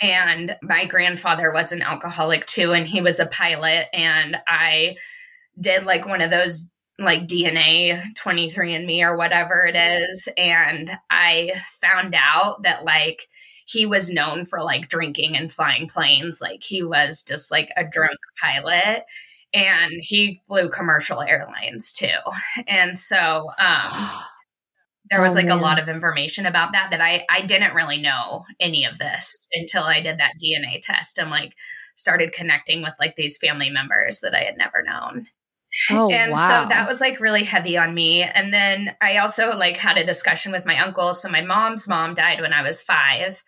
And 0.00 0.56
my 0.62 0.84
grandfather 0.84 1.52
was 1.52 1.70
an 1.70 1.82
alcoholic 1.82 2.46
too 2.46 2.72
and 2.72 2.86
he 2.86 3.00
was 3.00 3.20
a 3.20 3.26
pilot 3.26 3.86
and 3.92 4.36
i 4.48 4.96
did 5.60 5.84
like 5.84 6.06
one 6.06 6.22
of 6.22 6.30
those 6.30 6.70
like 6.98 7.28
dna 7.28 8.02
23andme 8.14 9.02
or 9.02 9.16
whatever 9.16 9.64
it 9.64 9.76
is. 9.76 10.28
And 10.36 10.90
i 11.10 11.52
found 11.80 12.14
out 12.18 12.62
that 12.64 12.84
like 12.84 13.28
he 13.66 13.86
was 13.86 14.10
known 14.10 14.44
for 14.44 14.62
like 14.62 14.88
drinking 14.88 15.36
and 15.36 15.50
flying 15.50 15.88
planes. 15.88 16.40
Like 16.40 16.62
he 16.62 16.82
was 16.82 17.22
just 17.22 17.50
like 17.50 17.70
a 17.76 17.84
drunk 17.84 18.18
pilot 18.40 19.04
and 19.54 19.92
he 20.00 20.40
flew 20.46 20.68
commercial 20.68 21.20
airlines 21.20 21.92
too. 21.92 22.08
And 22.66 22.96
so 22.96 23.50
um, 23.58 24.10
there 25.10 25.22
was 25.22 25.32
oh, 25.32 25.36
like 25.36 25.46
man. 25.46 25.58
a 25.58 25.60
lot 25.60 25.78
of 25.78 25.88
information 25.88 26.46
about 26.46 26.72
that 26.72 26.90
that 26.90 27.00
I 27.00 27.24
I 27.30 27.42
didn't 27.42 27.74
really 27.74 28.00
know 28.00 28.44
any 28.60 28.84
of 28.84 28.98
this 28.98 29.48
until 29.52 29.84
I 29.84 30.00
did 30.00 30.18
that 30.18 30.34
DNA 30.42 30.80
test 30.82 31.18
and 31.18 31.30
like 31.30 31.54
started 31.94 32.32
connecting 32.32 32.82
with 32.82 32.94
like 32.98 33.16
these 33.16 33.36
family 33.36 33.70
members 33.70 34.20
that 34.20 34.34
I 34.34 34.44
had 34.44 34.56
never 34.56 34.82
known. 34.82 35.26
Oh, 35.90 36.10
and 36.10 36.32
wow. 36.32 36.64
so 36.64 36.68
that 36.68 36.86
was 36.86 37.00
like 37.00 37.18
really 37.18 37.44
heavy 37.44 37.78
on 37.78 37.94
me. 37.94 38.22
And 38.22 38.52
then 38.52 38.94
I 39.00 39.18
also 39.18 39.52
like 39.52 39.78
had 39.78 39.96
a 39.96 40.04
discussion 40.04 40.52
with 40.52 40.66
my 40.66 40.78
uncle. 40.78 41.14
So 41.14 41.30
my 41.30 41.40
mom's 41.40 41.88
mom 41.88 42.14
died 42.14 42.40
when 42.40 42.52
I 42.52 42.62
was 42.62 42.82
five 42.82 43.42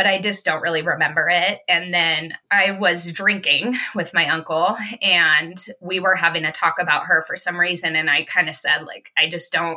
but 0.00 0.06
I 0.06 0.18
just 0.18 0.46
don't 0.46 0.62
really 0.62 0.80
remember 0.80 1.28
it. 1.30 1.60
And 1.68 1.92
then 1.92 2.32
I 2.50 2.70
was 2.70 3.12
drinking 3.12 3.76
with 3.94 4.14
my 4.14 4.30
uncle 4.30 4.74
and 5.02 5.62
we 5.82 6.00
were 6.00 6.14
having 6.14 6.46
a 6.46 6.52
talk 6.52 6.76
about 6.80 7.04
her 7.04 7.22
for 7.26 7.36
some 7.36 7.60
reason. 7.60 7.94
And 7.96 8.08
I 8.08 8.22
kind 8.22 8.48
of 8.48 8.54
said, 8.54 8.84
like, 8.86 9.10
I 9.18 9.28
just 9.28 9.52
don't 9.52 9.76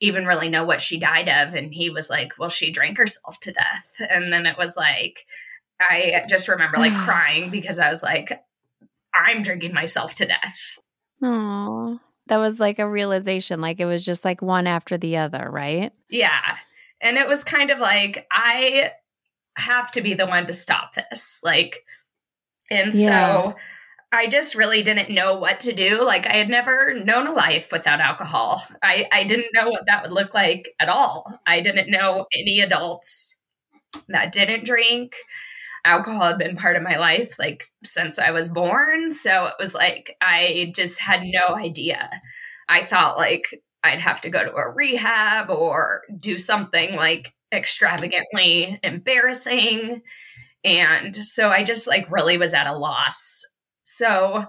even 0.00 0.24
really 0.24 0.48
know 0.48 0.64
what 0.64 0.80
she 0.80 0.98
died 0.98 1.28
of. 1.28 1.52
And 1.52 1.74
he 1.74 1.90
was 1.90 2.08
like, 2.08 2.38
well, 2.38 2.48
she 2.48 2.72
drank 2.72 2.96
herself 2.96 3.38
to 3.40 3.52
death. 3.52 4.00
And 4.08 4.32
then 4.32 4.46
it 4.46 4.56
was 4.56 4.78
like, 4.78 5.26
I 5.78 6.24
just 6.26 6.48
remember 6.48 6.78
like 6.78 6.94
crying 7.04 7.50
because 7.50 7.78
I 7.78 7.90
was 7.90 8.02
like, 8.02 8.42
I'm 9.12 9.42
drinking 9.42 9.74
myself 9.74 10.14
to 10.14 10.26
death. 10.26 10.78
Oh, 11.22 12.00
that 12.28 12.38
was 12.38 12.58
like 12.58 12.78
a 12.78 12.88
realization. 12.88 13.60
Like 13.60 13.78
it 13.78 13.84
was 13.84 14.06
just 14.06 14.24
like 14.24 14.40
one 14.40 14.66
after 14.66 14.96
the 14.96 15.18
other, 15.18 15.50
right? 15.50 15.92
Yeah. 16.08 16.56
And 17.02 17.18
it 17.18 17.28
was 17.28 17.44
kind 17.44 17.70
of 17.70 17.78
like, 17.78 18.26
I 18.30 18.92
have 19.56 19.90
to 19.92 20.00
be 20.00 20.14
the 20.14 20.26
one 20.26 20.46
to 20.46 20.52
stop 20.52 20.94
this. 20.94 21.40
Like, 21.42 21.84
and 22.70 22.94
yeah. 22.94 23.42
so 23.42 23.56
I 24.12 24.26
just 24.26 24.54
really 24.54 24.82
didn't 24.82 25.10
know 25.10 25.36
what 25.36 25.60
to 25.60 25.72
do. 25.72 26.04
Like, 26.04 26.26
I 26.26 26.34
had 26.34 26.48
never 26.48 26.94
known 26.94 27.26
a 27.26 27.32
life 27.32 27.70
without 27.70 28.00
alcohol. 28.00 28.62
I, 28.82 29.06
I 29.12 29.24
didn't 29.24 29.54
know 29.54 29.68
what 29.68 29.86
that 29.86 30.02
would 30.02 30.12
look 30.12 30.34
like 30.34 30.70
at 30.80 30.88
all. 30.88 31.24
I 31.46 31.60
didn't 31.60 31.90
know 31.90 32.26
any 32.34 32.60
adults 32.60 33.36
that 34.08 34.32
didn't 34.32 34.64
drink. 34.64 35.16
Alcohol 35.84 36.28
had 36.28 36.38
been 36.38 36.56
part 36.56 36.76
of 36.76 36.82
my 36.82 36.98
life 36.98 37.38
like 37.38 37.64
since 37.84 38.18
I 38.18 38.32
was 38.32 38.48
born. 38.48 39.12
So 39.12 39.46
it 39.46 39.54
was 39.58 39.74
like 39.74 40.16
I 40.20 40.72
just 40.74 41.00
had 41.00 41.22
no 41.24 41.54
idea. 41.54 42.10
I 42.68 42.82
thought 42.84 43.16
like 43.16 43.62
I'd 43.82 44.00
have 44.00 44.20
to 44.22 44.30
go 44.30 44.44
to 44.44 44.54
a 44.54 44.70
rehab 44.70 45.48
or 45.48 46.02
do 46.18 46.36
something 46.36 46.96
like 46.96 47.32
extravagantly 47.52 48.78
embarrassing. 48.82 50.02
And 50.64 51.16
so 51.16 51.48
I 51.48 51.64
just 51.64 51.86
like 51.86 52.10
really 52.10 52.36
was 52.36 52.54
at 52.54 52.66
a 52.66 52.76
loss. 52.76 53.44
So 53.82 54.46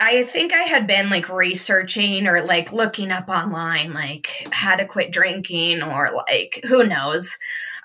I 0.00 0.24
think 0.24 0.52
I 0.52 0.62
had 0.62 0.88
been 0.88 1.10
like 1.10 1.28
researching 1.28 2.26
or 2.26 2.42
like 2.42 2.72
looking 2.72 3.12
up 3.12 3.28
online, 3.28 3.92
like 3.92 4.48
how 4.50 4.74
to 4.74 4.84
quit 4.84 5.12
drinking 5.12 5.82
or 5.82 6.10
like 6.12 6.60
who 6.66 6.84
knows. 6.84 7.38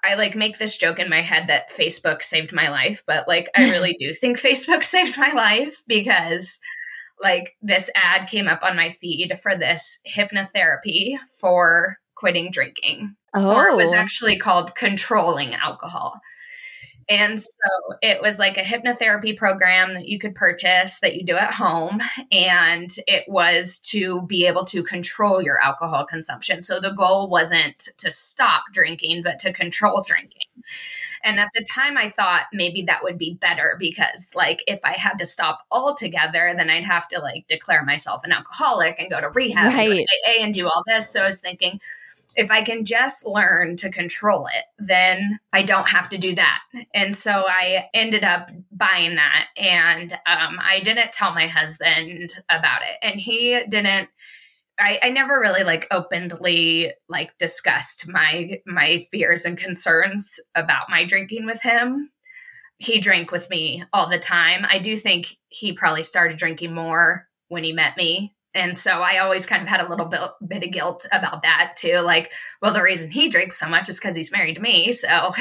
I 0.04 0.16
like 0.16 0.36
make 0.36 0.58
this 0.58 0.78
joke 0.78 1.00
in 1.00 1.10
my 1.10 1.22
head 1.22 1.48
that 1.48 1.70
Facebook 1.70 2.24
saved 2.24 2.54
my 2.54 2.70
life, 2.70 3.04
but 3.06 3.28
like 3.28 3.50
I 3.56 3.70
really 3.70 3.94
do 4.00 4.14
think 4.14 4.40
Facebook 4.40 4.84
saved 4.84 5.18
my 5.18 5.32
life 5.32 5.84
because 5.86 6.60
like 7.22 7.56
this 7.62 7.90
ad 7.96 8.28
came 8.28 8.48
up 8.48 8.64
on 8.64 8.76
my 8.76 8.90
feed 8.90 9.38
for 9.42 9.56
this 9.56 10.00
hypnotherapy 10.08 11.18
for 11.40 11.98
quitting 12.18 12.52
drinking. 12.52 13.16
Oh. 13.34 13.56
Or 13.56 13.68
it 13.68 13.76
was 13.76 13.90
oh. 13.90 13.96
actually 13.96 14.38
called 14.38 14.76
controlling 14.76 15.54
alcohol. 15.54 16.20
And 17.10 17.40
so 17.40 17.96
it 18.02 18.22
was 18.22 18.38
like 18.38 18.58
a 18.58 18.64
hypnotherapy 18.64 19.38
program 19.38 19.94
that 19.94 20.10
you 20.10 20.20
could 20.20 20.36
purchase 20.36 21.00
that 21.00 21.16
you 21.16 21.24
do 21.24 21.38
at 21.38 21.54
home. 21.54 22.02
And 22.32 22.90
it 23.08 23.24
was 23.28 23.80
to 23.92 24.24
be 24.24 24.46
able 24.46 24.66
to 24.66 24.84
control 24.84 25.42
your 25.42 25.58
alcohol 25.62 26.06
consumption. 26.06 26.64
So 26.64 26.82
the 26.82 26.92
goal 26.92 27.30
wasn't 27.30 27.88
to 28.00 28.12
stop 28.12 28.64
drinking, 28.74 29.24
but 29.24 29.40
to 29.40 29.54
control 29.54 30.04
drinking. 30.06 30.42
And 31.24 31.40
at 31.40 31.50
the 31.56 31.66
time, 31.70 31.98
I 31.98 32.10
thought 32.10 32.44
maybe 32.54 32.84
that 32.84 33.04
would 33.04 33.18
be 33.18 33.38
better 33.40 33.76
because, 33.80 34.34
like, 34.36 34.64
if 34.68 34.80
I 34.84 34.94
had 34.94 35.18
to 35.20 35.26
stop 35.26 35.62
altogether, 35.72 36.54
then 36.56 36.70
I'd 36.70 36.84
have 36.84 37.08
to 37.10 37.20
like 37.20 37.48
declare 37.48 37.84
myself 37.84 38.22
an 38.24 38.32
alcoholic 38.32 39.00
and 39.00 39.10
go 39.10 39.20
to 39.20 39.30
rehab 39.30 39.74
Right. 39.74 39.90
and, 39.90 40.00
AA 40.00 40.44
and 40.44 40.54
do 40.54 40.68
all 40.68 40.84
this. 40.86 41.10
So 41.10 41.24
I 41.24 41.28
was 41.28 41.42
thinking, 41.42 41.80
if 42.38 42.52
I 42.52 42.62
can 42.62 42.86
just 42.86 43.26
learn 43.26 43.78
to 43.78 43.90
control 43.90 44.46
it, 44.46 44.64
then 44.78 45.40
I 45.52 45.64
don't 45.64 45.90
have 45.90 46.08
to 46.10 46.20
do 46.20 46.36
that. 46.36 46.62
And 46.94 47.16
so 47.18 47.44
I 47.48 47.90
ended 47.96 48.24
up 48.24 48.50
buying 48.72 49.16
that. 49.16 49.48
And 49.58 50.14
um, 50.14 50.60
I 50.62 50.80
didn't 50.84 51.12
tell 51.12 51.34
my 51.34 51.48
husband 51.48 52.32
about 52.48 52.82
it. 52.84 52.98
And 53.02 53.20
he 53.20 53.60
didn't. 53.68 54.10
I, 54.80 55.00
I 55.02 55.10
never 55.10 55.40
really 55.40 55.64
like 55.64 55.88
openly 55.90 56.94
like 57.10 57.36
discussed 57.40 58.08
my 58.08 58.62
my 58.68 59.08
fears 59.12 59.44
and 59.44 59.58
concerns 59.58 60.40
about 60.54 60.92
my 60.92 61.04
drinking 61.04 61.48
with 61.48 61.64
him. 61.64 62.12
He 62.78 63.00
drank 63.00 63.32
with 63.32 63.50
me 63.50 63.84
all 63.92 64.08
the 64.08 64.20
time. 64.20 64.68
I 64.70 64.78
do 64.78 64.96
think 64.96 65.36
he 65.50 65.74
probably 65.74 66.04
started 66.04 66.38
drinking 66.38 66.76
more 66.76 67.28
when 67.48 67.64
he 67.64 67.74
met 67.74 67.98
me 67.98 68.37
and 68.58 68.76
so 68.76 69.02
I 69.02 69.20
always 69.20 69.46
kind 69.46 69.62
of 69.62 69.68
had 69.68 69.82
a 69.82 69.88
little 69.88 70.08
bit, 70.08 70.20
bit 70.46 70.64
of 70.64 70.72
guilt 70.72 71.06
about 71.12 71.44
that 71.44 71.76
too. 71.78 72.00
Like, 72.00 72.32
well, 72.62 72.74
the 72.74 72.82
reason 72.82 73.12
he 73.12 73.30
drinks 73.30 73.60
so 73.60 73.70
much 73.70 73.88
is 73.88 74.00
because 74.00 74.16
he's 74.16 74.32
married 74.32 74.56
to 74.56 74.62
me. 74.62 74.92
So, 74.92 75.32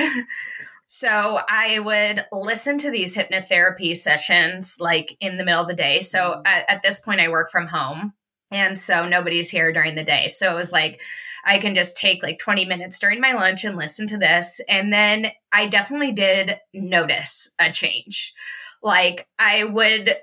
so 0.86 1.40
I 1.48 1.78
would 1.78 2.26
listen 2.30 2.78
to 2.78 2.90
these 2.90 3.16
hypnotherapy 3.16 3.96
sessions 3.96 4.76
like 4.78 5.16
in 5.20 5.38
the 5.38 5.44
middle 5.44 5.62
of 5.62 5.68
the 5.68 5.74
day. 5.74 6.02
So 6.02 6.18
mm-hmm. 6.18 6.42
at, 6.44 6.68
at 6.68 6.82
this 6.82 7.00
point, 7.00 7.20
I 7.20 7.28
work 7.28 7.50
from 7.50 7.66
home. 7.66 8.12
And 8.50 8.78
so 8.78 9.08
nobody's 9.08 9.50
here 9.50 9.72
during 9.72 9.94
the 9.94 10.04
day. 10.04 10.28
So 10.28 10.52
it 10.52 10.56
was 10.56 10.70
like, 10.70 11.00
I 11.44 11.58
can 11.58 11.74
just 11.74 11.96
take 11.96 12.22
like 12.22 12.38
20 12.38 12.64
minutes 12.66 12.98
during 12.98 13.20
my 13.20 13.32
lunch 13.32 13.64
and 13.64 13.76
listen 13.76 14.06
to 14.08 14.18
this. 14.18 14.60
And 14.68 14.92
then 14.92 15.32
I 15.52 15.66
definitely 15.66 16.12
did 16.12 16.58
notice 16.74 17.50
a 17.58 17.72
change. 17.72 18.34
Like 18.82 19.26
I 19.38 19.64
would 19.64 20.16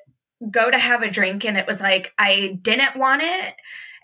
go 0.52 0.70
to 0.70 0.78
have 0.78 1.02
a 1.02 1.10
drink 1.10 1.46
and 1.46 1.58
it 1.58 1.68
was 1.68 1.82
like 1.82 2.14
I 2.18 2.60
didn't 2.62 2.96
want 2.96 3.22
it 3.24 3.56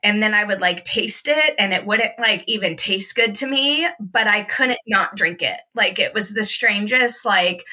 and 0.03 0.23
then 0.23 0.33
I 0.33 0.43
would 0.43 0.61
like 0.61 0.85
taste 0.85 1.27
it 1.27 1.55
and 1.57 1.73
it 1.73 1.85
wouldn't 1.85 2.17
like 2.19 2.43
even 2.47 2.75
taste 2.75 3.15
good 3.15 3.35
to 3.35 3.47
me, 3.47 3.87
but 3.99 4.27
I 4.27 4.43
couldn't 4.43 4.79
not 4.87 5.15
drink 5.15 5.41
it. 5.41 5.59
Like 5.75 5.99
it 5.99 6.13
was 6.13 6.33
the 6.33 6.43
strangest 6.43 7.25
like 7.25 7.65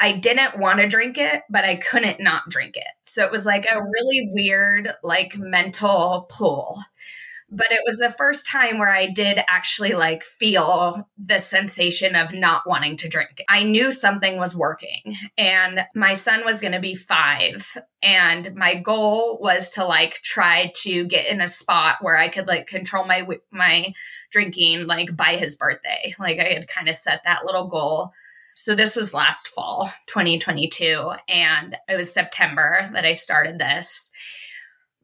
I 0.00 0.12
didn't 0.12 0.58
want 0.58 0.80
to 0.80 0.88
drink 0.88 1.18
it, 1.18 1.42
but 1.48 1.64
I 1.64 1.76
couldn't 1.76 2.20
not 2.20 2.48
drink 2.48 2.76
it. 2.76 2.86
So 3.04 3.24
it 3.24 3.30
was 3.30 3.46
like 3.46 3.66
a 3.66 3.82
really 3.82 4.28
weird 4.32 4.92
like 5.02 5.36
mental 5.36 6.26
pull 6.28 6.80
but 7.56 7.70
it 7.70 7.82
was 7.86 7.98
the 7.98 8.10
first 8.10 8.46
time 8.46 8.78
where 8.78 8.92
I 8.92 9.06
did 9.06 9.38
actually 9.46 9.92
like 9.92 10.24
feel 10.24 11.08
the 11.16 11.38
sensation 11.38 12.16
of 12.16 12.32
not 12.32 12.62
wanting 12.66 12.96
to 12.98 13.08
drink. 13.08 13.42
I 13.48 13.62
knew 13.62 13.92
something 13.92 14.38
was 14.38 14.56
working 14.56 15.16
and 15.38 15.84
my 15.94 16.14
son 16.14 16.44
was 16.44 16.60
going 16.60 16.72
to 16.72 16.80
be 16.80 16.96
5 16.96 17.78
and 18.02 18.54
my 18.56 18.74
goal 18.74 19.38
was 19.40 19.70
to 19.70 19.84
like 19.84 20.14
try 20.22 20.72
to 20.82 21.04
get 21.06 21.28
in 21.28 21.40
a 21.40 21.48
spot 21.48 21.98
where 22.00 22.16
I 22.16 22.28
could 22.28 22.48
like 22.48 22.66
control 22.66 23.04
my 23.06 23.26
my 23.50 23.92
drinking 24.30 24.86
like 24.86 25.16
by 25.16 25.36
his 25.36 25.54
birthday. 25.54 26.12
Like 26.18 26.40
I 26.40 26.54
had 26.54 26.68
kind 26.68 26.88
of 26.88 26.96
set 26.96 27.22
that 27.24 27.44
little 27.44 27.68
goal. 27.68 28.12
So 28.56 28.74
this 28.74 28.94
was 28.94 29.12
last 29.12 29.48
fall, 29.48 29.92
2022, 30.06 31.10
and 31.28 31.76
it 31.88 31.96
was 31.96 32.12
September 32.12 32.88
that 32.92 33.04
I 33.04 33.12
started 33.12 33.58
this. 33.58 34.10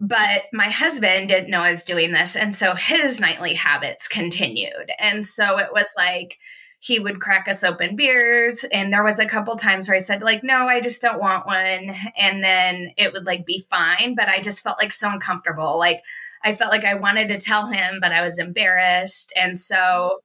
But 0.01 0.45
my 0.53 0.65
husband 0.71 1.29
didn't 1.29 1.51
know 1.51 1.61
I 1.61 1.73
was 1.73 1.85
doing 1.85 2.13
this. 2.13 2.35
And 2.35 2.55
so 2.55 2.75
his 2.75 3.21
nightly 3.21 3.55
habits 3.55 4.09
continued. 4.09 4.91
And 4.99 5.27
so 5.27 5.59
it 5.59 5.69
was 5.73 5.93
like, 5.97 6.39
he 6.83 6.99
would 6.99 7.21
crack 7.21 7.47
us 7.47 7.63
open 7.63 7.95
beers 7.95 8.65
and 8.73 8.91
there 8.91 9.05
was 9.05 9.19
a 9.19 9.27
couple 9.27 9.55
times 9.55 9.87
where 9.87 9.97
i 9.97 10.01
said 10.01 10.23
like 10.23 10.43
no 10.43 10.67
i 10.67 10.81
just 10.81 11.03
don't 11.03 11.21
want 11.21 11.47
one 11.47 11.95
and 12.17 12.43
then 12.43 12.91
it 12.97 13.13
would 13.13 13.25
like 13.25 13.45
be 13.45 13.65
fine 13.69 14.15
but 14.17 14.29
i 14.29 14.41
just 14.41 14.63
felt 14.63 14.79
like 14.79 14.91
so 14.91 15.09
uncomfortable 15.11 15.79
like 15.79 16.01
i 16.43 16.55
felt 16.55 16.73
like 16.73 16.85
i 16.85 16.95
wanted 16.95 17.29
to 17.29 17.39
tell 17.39 17.67
him 17.67 17.99
but 18.01 18.13
i 18.13 18.23
was 18.23 18.39
embarrassed 18.39 19.31
and 19.37 19.59
so 19.59 20.21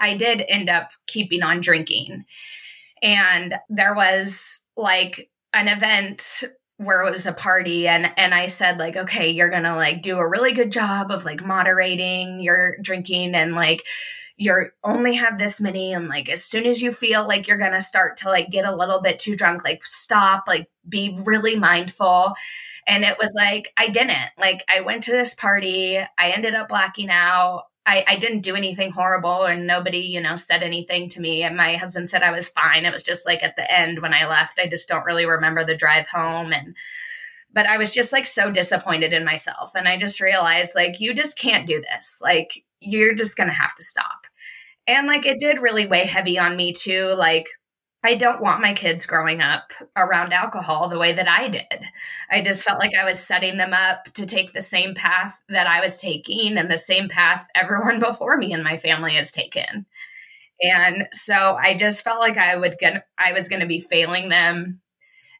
i 0.00 0.16
did 0.16 0.44
end 0.48 0.70
up 0.70 0.90
keeping 1.08 1.42
on 1.42 1.60
drinking 1.60 2.24
and 3.02 3.56
there 3.68 3.94
was 3.94 4.64
like 4.76 5.28
an 5.52 5.68
event 5.68 6.44
where 6.78 7.02
it 7.06 7.10
was 7.10 7.26
a 7.26 7.32
party 7.32 7.86
and 7.86 8.10
and 8.16 8.34
I 8.34 8.48
said 8.48 8.78
like 8.78 8.96
okay 8.96 9.30
you're 9.30 9.50
going 9.50 9.62
to 9.62 9.76
like 9.76 10.02
do 10.02 10.18
a 10.18 10.28
really 10.28 10.52
good 10.52 10.72
job 10.72 11.10
of 11.10 11.24
like 11.24 11.44
moderating 11.44 12.40
your 12.40 12.76
drinking 12.82 13.34
and 13.34 13.54
like 13.54 13.86
you're 14.36 14.72
only 14.82 15.14
have 15.14 15.38
this 15.38 15.60
many 15.60 15.92
and 15.92 16.08
like 16.08 16.28
as 16.28 16.44
soon 16.44 16.66
as 16.66 16.82
you 16.82 16.90
feel 16.92 17.26
like 17.28 17.46
you're 17.46 17.58
going 17.58 17.72
to 17.72 17.80
start 17.80 18.16
to 18.16 18.28
like 18.28 18.50
get 18.50 18.64
a 18.64 18.74
little 18.74 19.00
bit 19.00 19.20
too 19.20 19.36
drunk 19.36 19.62
like 19.64 19.86
stop 19.86 20.44
like 20.48 20.68
be 20.88 21.18
really 21.24 21.56
mindful. 21.56 22.34
And 22.86 23.04
it 23.04 23.16
was 23.18 23.32
like 23.34 23.72
I 23.76 23.88
didn't. 23.88 24.30
Like 24.38 24.64
I 24.68 24.80
went 24.80 25.04
to 25.04 25.12
this 25.12 25.34
party 25.34 25.98
I 25.98 26.30
ended 26.30 26.54
up 26.54 26.68
blacking 26.68 27.10
out 27.10 27.64
I, 27.86 28.04
I 28.08 28.16
didn't 28.16 28.40
do 28.40 28.56
anything 28.56 28.92
horrible 28.92 29.44
and 29.44 29.66
nobody, 29.66 29.98
you 29.98 30.20
know, 30.20 30.36
said 30.36 30.62
anything 30.62 31.08
to 31.10 31.20
me. 31.20 31.42
And 31.42 31.56
my 31.56 31.76
husband 31.76 32.08
said 32.08 32.22
I 32.22 32.30
was 32.30 32.48
fine. 32.48 32.86
It 32.86 32.92
was 32.92 33.02
just 33.02 33.26
like 33.26 33.42
at 33.42 33.56
the 33.56 33.70
end 33.70 34.00
when 34.00 34.14
I 34.14 34.26
left, 34.26 34.58
I 34.58 34.66
just 34.66 34.88
don't 34.88 35.04
really 35.04 35.26
remember 35.26 35.64
the 35.64 35.76
drive 35.76 36.06
home. 36.06 36.52
And, 36.52 36.76
but 37.52 37.68
I 37.68 37.76
was 37.76 37.90
just 37.90 38.12
like 38.12 38.24
so 38.24 38.50
disappointed 38.50 39.12
in 39.12 39.24
myself. 39.24 39.72
And 39.74 39.86
I 39.86 39.98
just 39.98 40.20
realized 40.20 40.72
like, 40.74 40.98
you 40.98 41.12
just 41.14 41.38
can't 41.38 41.66
do 41.66 41.82
this. 41.82 42.20
Like, 42.22 42.64
you're 42.80 43.14
just 43.14 43.36
going 43.36 43.48
to 43.48 43.54
have 43.54 43.74
to 43.76 43.82
stop. 43.82 44.26
And 44.86 45.06
like, 45.06 45.26
it 45.26 45.38
did 45.38 45.60
really 45.60 45.86
weigh 45.86 46.06
heavy 46.06 46.38
on 46.38 46.56
me 46.56 46.72
too. 46.72 47.14
Like, 47.16 47.48
I 48.04 48.14
don't 48.14 48.42
want 48.42 48.60
my 48.60 48.74
kids 48.74 49.06
growing 49.06 49.40
up 49.40 49.72
around 49.96 50.34
alcohol 50.34 50.88
the 50.88 50.98
way 50.98 51.12
that 51.12 51.26
I 51.26 51.48
did. 51.48 51.88
I 52.30 52.42
just 52.42 52.62
felt 52.62 52.78
like 52.78 52.94
I 52.94 53.04
was 53.04 53.18
setting 53.18 53.56
them 53.56 53.72
up 53.72 54.12
to 54.12 54.26
take 54.26 54.52
the 54.52 54.60
same 54.60 54.94
path 54.94 55.42
that 55.48 55.66
I 55.66 55.80
was 55.80 55.96
taking 55.96 56.58
and 56.58 56.70
the 56.70 56.76
same 56.76 57.08
path 57.08 57.48
everyone 57.54 58.00
before 58.00 58.36
me 58.36 58.52
in 58.52 58.62
my 58.62 58.76
family 58.76 59.14
has 59.14 59.30
taken. 59.30 59.86
And 60.60 61.08
so 61.12 61.56
I 61.58 61.74
just 61.74 62.04
felt 62.04 62.20
like 62.20 62.36
I 62.36 62.56
would 62.56 62.76
get 62.78 63.06
I 63.18 63.32
was 63.32 63.48
going 63.48 63.60
to 63.60 63.66
be 63.66 63.80
failing 63.80 64.28
them 64.28 64.82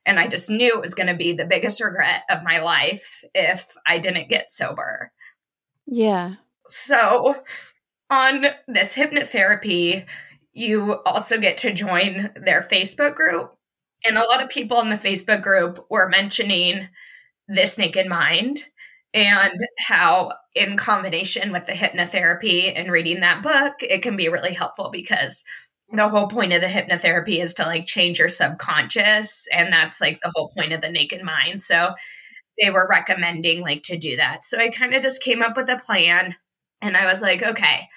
and 0.06 0.18
I 0.18 0.26
just 0.26 0.48
knew 0.48 0.74
it 0.74 0.80
was 0.80 0.94
going 0.94 1.06
to 1.06 1.14
be 1.14 1.34
the 1.34 1.46
biggest 1.46 1.82
regret 1.82 2.22
of 2.30 2.42
my 2.42 2.60
life 2.60 3.24
if 3.34 3.76
I 3.86 3.98
didn't 3.98 4.30
get 4.30 4.48
sober. 4.48 5.12
Yeah. 5.86 6.34
So 6.66 7.42
on 8.10 8.46
this 8.68 8.94
hypnotherapy 8.94 10.06
you 10.55 10.94
also 11.05 11.38
get 11.38 11.59
to 11.59 11.72
join 11.72 12.30
their 12.36 12.62
Facebook 12.62 13.14
group. 13.14 13.55
And 14.07 14.16
a 14.16 14.24
lot 14.24 14.42
of 14.42 14.48
people 14.48 14.80
in 14.80 14.88
the 14.88 14.96
Facebook 14.96 15.42
group 15.42 15.84
were 15.90 16.09
mentioning 16.09 16.88
This 17.48 17.76
Naked 17.76 18.07
Mind 18.07 18.64
and 19.12 19.52
how, 19.78 20.32
in 20.55 20.76
combination 20.76 21.52
with 21.52 21.66
the 21.66 21.72
hypnotherapy 21.72 22.72
and 22.74 22.90
reading 22.90 23.20
that 23.20 23.42
book, 23.42 23.74
it 23.80 24.02
can 24.02 24.16
be 24.16 24.28
really 24.28 24.55
helpful 24.55 24.90
because 24.92 25.42
the 25.92 26.09
whole 26.09 26.28
point 26.28 26.52
of 26.52 26.61
the 26.61 26.66
hypnotherapy 26.66 27.42
is 27.42 27.55
to 27.55 27.64
like 27.64 27.86
change 27.86 28.18
your 28.18 28.28
subconscious. 28.28 29.46
And 29.52 29.72
that's 29.72 30.00
like 30.00 30.18
the 30.20 30.32
whole 30.34 30.50
point 30.57 30.72
of 30.72 30.80
the 30.80 30.90
naked 30.90 31.22
mind. 31.22 31.62
So 31.62 31.94
they 32.61 32.70
were 32.70 32.88
recommending 32.90 33.61
like 33.61 33.82
to 33.84 33.96
do 33.96 34.16
that. 34.16 34.44
So 34.44 34.59
I 34.59 34.68
kind 34.68 34.94
of 34.94 35.02
just 35.02 35.22
came 35.22 35.42
up 35.42 35.57
with 35.57 35.68
a 35.68 35.78
plan 35.78 36.36
and 36.80 36.96
I 36.96 37.07
was 37.07 37.20
like, 37.20 37.42
okay, 37.42 37.88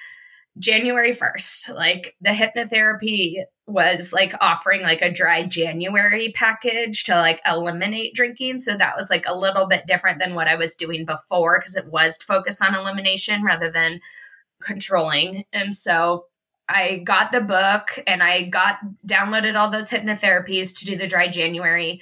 January 0.59 1.13
1st, 1.13 1.75
like 1.75 2.15
the 2.21 2.31
hypnotherapy 2.31 3.43
was 3.67 4.13
like 4.13 4.33
offering 4.39 4.81
like 4.81 5.01
a 5.01 5.11
dry 5.11 5.43
January 5.43 6.31
package 6.33 7.03
to 7.03 7.15
like 7.15 7.41
eliminate 7.45 8.13
drinking. 8.13 8.59
So 8.59 8.77
that 8.77 8.95
was 8.95 9.09
like 9.09 9.25
a 9.27 9.37
little 9.37 9.67
bit 9.67 9.85
different 9.85 10.19
than 10.19 10.35
what 10.35 10.47
I 10.47 10.55
was 10.55 10.75
doing 10.75 11.05
before 11.05 11.59
because 11.59 11.75
it 11.75 11.87
was 11.87 12.17
focused 12.17 12.63
on 12.63 12.75
elimination 12.75 13.43
rather 13.43 13.69
than 13.69 13.99
controlling. 14.61 15.43
And 15.51 15.75
so 15.75 16.25
I 16.69 17.01
got 17.05 17.31
the 17.31 17.41
book 17.41 18.03
and 18.07 18.23
I 18.23 18.43
got 18.43 18.79
downloaded 19.05 19.55
all 19.55 19.69
those 19.69 19.89
hypnotherapies 19.89 20.77
to 20.79 20.85
do 20.85 20.95
the 20.95 21.07
dry 21.07 21.27
January 21.27 22.01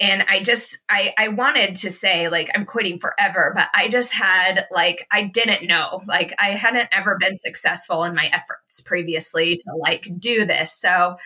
and 0.00 0.24
i 0.28 0.42
just 0.42 0.78
i 0.88 1.12
i 1.18 1.28
wanted 1.28 1.76
to 1.76 1.90
say 1.90 2.28
like 2.28 2.50
i'm 2.54 2.64
quitting 2.64 2.98
forever 2.98 3.52
but 3.54 3.68
i 3.74 3.88
just 3.88 4.12
had 4.12 4.66
like 4.70 5.06
i 5.12 5.22
didn't 5.22 5.66
know 5.66 6.02
like 6.06 6.34
i 6.38 6.50
hadn't 6.50 6.88
ever 6.92 7.16
been 7.20 7.36
successful 7.36 8.04
in 8.04 8.14
my 8.14 8.26
efforts 8.26 8.80
previously 8.80 9.56
to 9.56 9.72
like 9.80 10.08
do 10.18 10.44
this 10.44 10.72
so 10.72 11.16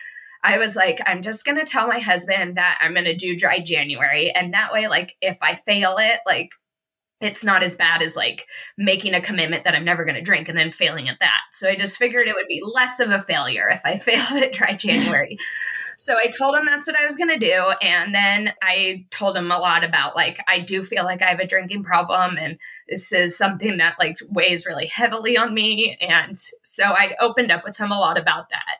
i 0.43 0.57
was 0.57 0.75
like 0.75 0.99
i'm 1.05 1.21
just 1.21 1.45
going 1.45 1.57
to 1.57 1.65
tell 1.65 1.87
my 1.87 1.99
husband 1.99 2.57
that 2.57 2.77
i'm 2.81 2.93
going 2.93 3.05
to 3.05 3.15
do 3.15 3.37
dry 3.37 3.59
january 3.59 4.31
and 4.31 4.53
that 4.53 4.73
way 4.73 4.87
like 4.87 5.15
if 5.21 5.37
i 5.41 5.55
fail 5.65 5.95
it 5.97 6.19
like 6.25 6.49
it's 7.21 7.45
not 7.45 7.63
as 7.63 7.75
bad 7.75 8.01
as 8.01 8.15
like 8.15 8.47
making 8.77 9.13
a 9.13 9.21
commitment 9.21 9.63
that 9.63 9.73
I'm 9.73 9.85
never 9.85 10.03
going 10.03 10.15
to 10.15 10.21
drink 10.21 10.49
and 10.49 10.57
then 10.57 10.71
failing 10.71 11.07
at 11.07 11.19
that. 11.21 11.41
So 11.53 11.69
I 11.69 11.75
just 11.75 11.97
figured 11.97 12.27
it 12.27 12.35
would 12.35 12.47
be 12.47 12.61
less 12.63 12.99
of 12.99 13.09
a 13.09 13.21
failure 13.21 13.69
if 13.69 13.81
I 13.85 13.97
failed 13.97 14.43
at 14.43 14.51
dry 14.51 14.73
January. 14.73 15.37
So 15.97 16.17
I 16.17 16.27
told 16.27 16.55
him 16.55 16.65
that's 16.65 16.87
what 16.87 16.99
I 16.99 17.05
was 17.05 17.15
going 17.15 17.29
to 17.29 17.39
do. 17.39 17.71
And 17.81 18.13
then 18.13 18.53
I 18.61 19.05
told 19.11 19.37
him 19.37 19.51
a 19.51 19.57
lot 19.57 19.83
about 19.83 20.15
like, 20.15 20.39
I 20.47 20.59
do 20.59 20.83
feel 20.83 21.03
like 21.03 21.21
I 21.21 21.29
have 21.29 21.39
a 21.39 21.47
drinking 21.47 21.83
problem 21.83 22.37
and 22.37 22.57
this 22.89 23.11
is 23.11 23.37
something 23.37 23.77
that 23.77 23.97
like 23.99 24.17
weighs 24.29 24.65
really 24.65 24.87
heavily 24.87 25.37
on 25.37 25.53
me. 25.53 25.97
And 26.01 26.37
so 26.63 26.83
I 26.83 27.15
opened 27.19 27.51
up 27.51 27.63
with 27.63 27.77
him 27.77 27.91
a 27.91 27.99
lot 27.99 28.19
about 28.19 28.49
that. 28.49 28.77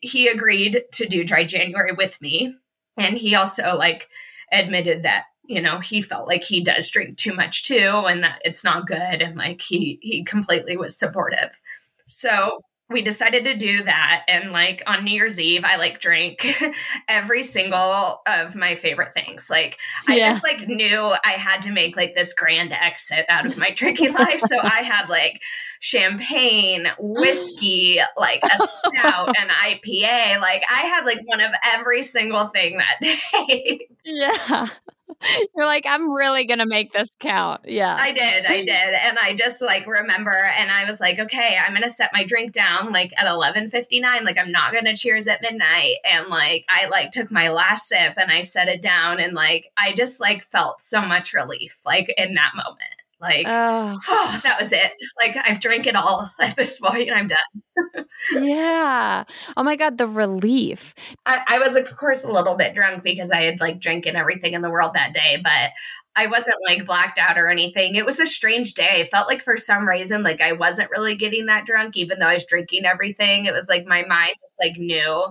He 0.00 0.28
agreed 0.28 0.82
to 0.92 1.06
do 1.06 1.24
dry 1.24 1.44
January 1.44 1.92
with 1.92 2.20
me. 2.20 2.54
And 2.96 3.16
he 3.16 3.34
also 3.34 3.76
like 3.76 4.08
admitted 4.52 5.02
that 5.02 5.24
you 5.48 5.60
know 5.60 5.80
he 5.80 6.02
felt 6.02 6.28
like 6.28 6.42
he 6.42 6.62
does 6.62 6.88
drink 6.88 7.16
too 7.16 7.34
much 7.34 7.64
too 7.64 8.04
and 8.08 8.22
that 8.22 8.40
it's 8.44 8.64
not 8.64 8.86
good 8.86 9.22
and 9.22 9.36
like 9.36 9.60
he 9.60 9.98
he 10.02 10.24
completely 10.24 10.76
was 10.76 10.96
supportive 10.96 11.60
so 12.06 12.60
we 12.88 13.02
decided 13.02 13.44
to 13.44 13.56
do 13.56 13.82
that. 13.82 14.24
And 14.28 14.52
like 14.52 14.82
on 14.86 15.04
new 15.04 15.12
year's 15.12 15.40
eve 15.40 15.62
i 15.64 15.76
like 15.76 16.00
drank 16.00 16.46
every 17.08 17.42
single 17.42 18.22
of 18.26 18.54
my 18.54 18.74
favorite 18.74 19.14
things. 19.14 19.48
Like 19.50 19.78
i 20.06 20.18
just 20.18 20.42
like 20.42 20.66
knew 20.68 21.14
i 21.24 21.32
had 21.32 21.62
to 21.62 21.72
make 21.72 21.96
like 21.96 22.14
this 22.14 22.32
grand 22.32 22.72
exit 22.72 23.26
out 23.28 23.46
of 23.46 23.56
my 23.56 23.70
drinking 23.76 24.14
life. 24.14 24.40
So 24.40 24.58
i 24.60 24.82
had 24.82 25.08
like 25.08 25.42
champagne 25.80 26.86
whiskey 26.98 28.00
like 28.16 28.40
a 28.42 28.66
stout 28.66 29.28
an 29.38 29.48
ipa 29.48 30.40
like 30.40 30.62
i 30.70 30.82
had 30.82 31.04
like 31.04 31.20
one 31.26 31.40
of 31.40 31.50
every 31.66 32.02
single 32.02 32.46
thing 32.46 32.78
that 32.78 32.98
day. 33.48 33.86
Yeah 34.04 34.68
you're 35.54 35.66
like, 35.66 35.84
I'm 35.86 36.10
really 36.10 36.46
going 36.46 36.58
to 36.58 36.66
make 36.66 36.92
this 36.92 37.10
count. 37.20 37.62
Yeah. 37.64 37.96
I 37.98 38.12
did. 38.12 38.46
I 38.46 38.64
did. 38.64 38.70
And 38.70 39.18
I 39.18 39.34
just 39.34 39.62
like 39.62 39.86
remember 39.86 40.34
and 40.34 40.70
I 40.70 40.84
was 40.84 41.00
like, 41.00 41.18
okay, 41.18 41.56
I'm 41.60 41.72
going 41.72 41.82
to 41.82 41.88
set 41.88 42.10
my 42.12 42.24
drink 42.24 42.52
down 42.52 42.92
like 42.92 43.12
at 43.16 43.26
11:59. 43.26 44.02
Like 44.24 44.38
I'm 44.38 44.52
not 44.52 44.72
going 44.72 44.84
to 44.84 44.96
cheers 44.96 45.26
at 45.26 45.42
midnight 45.42 45.96
and 46.10 46.28
like 46.28 46.64
I 46.68 46.86
like 46.86 47.10
took 47.10 47.30
my 47.30 47.48
last 47.48 47.88
sip 47.88 48.14
and 48.16 48.30
I 48.30 48.40
set 48.40 48.68
it 48.68 48.82
down 48.82 49.20
and 49.20 49.34
like 49.34 49.72
I 49.76 49.92
just 49.94 50.20
like 50.20 50.44
felt 50.50 50.80
so 50.80 51.02
much 51.02 51.32
relief 51.32 51.80
like 51.84 52.12
in 52.16 52.34
that 52.34 52.52
moment. 52.54 52.95
Like, 53.20 53.46
oh. 53.48 53.98
oh. 54.08 54.40
that 54.44 54.58
was 54.58 54.72
it. 54.72 54.92
Like, 55.20 55.36
I've 55.44 55.60
drank 55.60 55.86
it 55.86 55.96
all 55.96 56.30
at 56.40 56.56
this 56.56 56.80
point. 56.80 57.10
I'm 57.12 57.28
done. 57.28 58.06
yeah. 58.32 59.24
Oh 59.56 59.62
my 59.62 59.76
God, 59.76 59.98
the 59.98 60.08
relief. 60.08 60.94
I, 61.24 61.42
I, 61.46 61.58
was, 61.58 61.76
of 61.76 61.94
course, 61.96 62.24
a 62.24 62.32
little 62.32 62.56
bit 62.56 62.74
drunk 62.74 63.02
because 63.02 63.30
I 63.30 63.42
had 63.42 63.60
like 63.60 63.80
drinking 63.80 64.16
everything 64.16 64.54
in 64.54 64.62
the 64.62 64.70
world 64.70 64.92
that 64.94 65.12
day, 65.12 65.38
but 65.42 65.70
I 66.16 66.26
wasn't 66.26 66.56
like 66.66 66.86
blacked 66.86 67.18
out 67.18 67.38
or 67.38 67.48
anything. 67.48 67.94
It 67.94 68.06
was 68.06 68.18
a 68.18 68.26
strange 68.26 68.72
day. 68.72 69.00
It 69.00 69.10
felt 69.10 69.28
like 69.28 69.42
for 69.42 69.58
some 69.58 69.86
reason, 69.86 70.22
like 70.22 70.40
I 70.40 70.52
wasn't 70.52 70.90
really 70.90 71.14
getting 71.14 71.46
that 71.46 71.66
drunk, 71.66 71.96
even 71.96 72.18
though 72.18 72.28
I 72.28 72.34
was 72.34 72.46
drinking 72.46 72.86
everything. 72.86 73.44
It 73.44 73.52
was 73.52 73.68
like 73.68 73.86
my 73.86 74.02
mind 74.04 74.32
just 74.40 74.56
like 74.58 74.78
knew. 74.78 75.26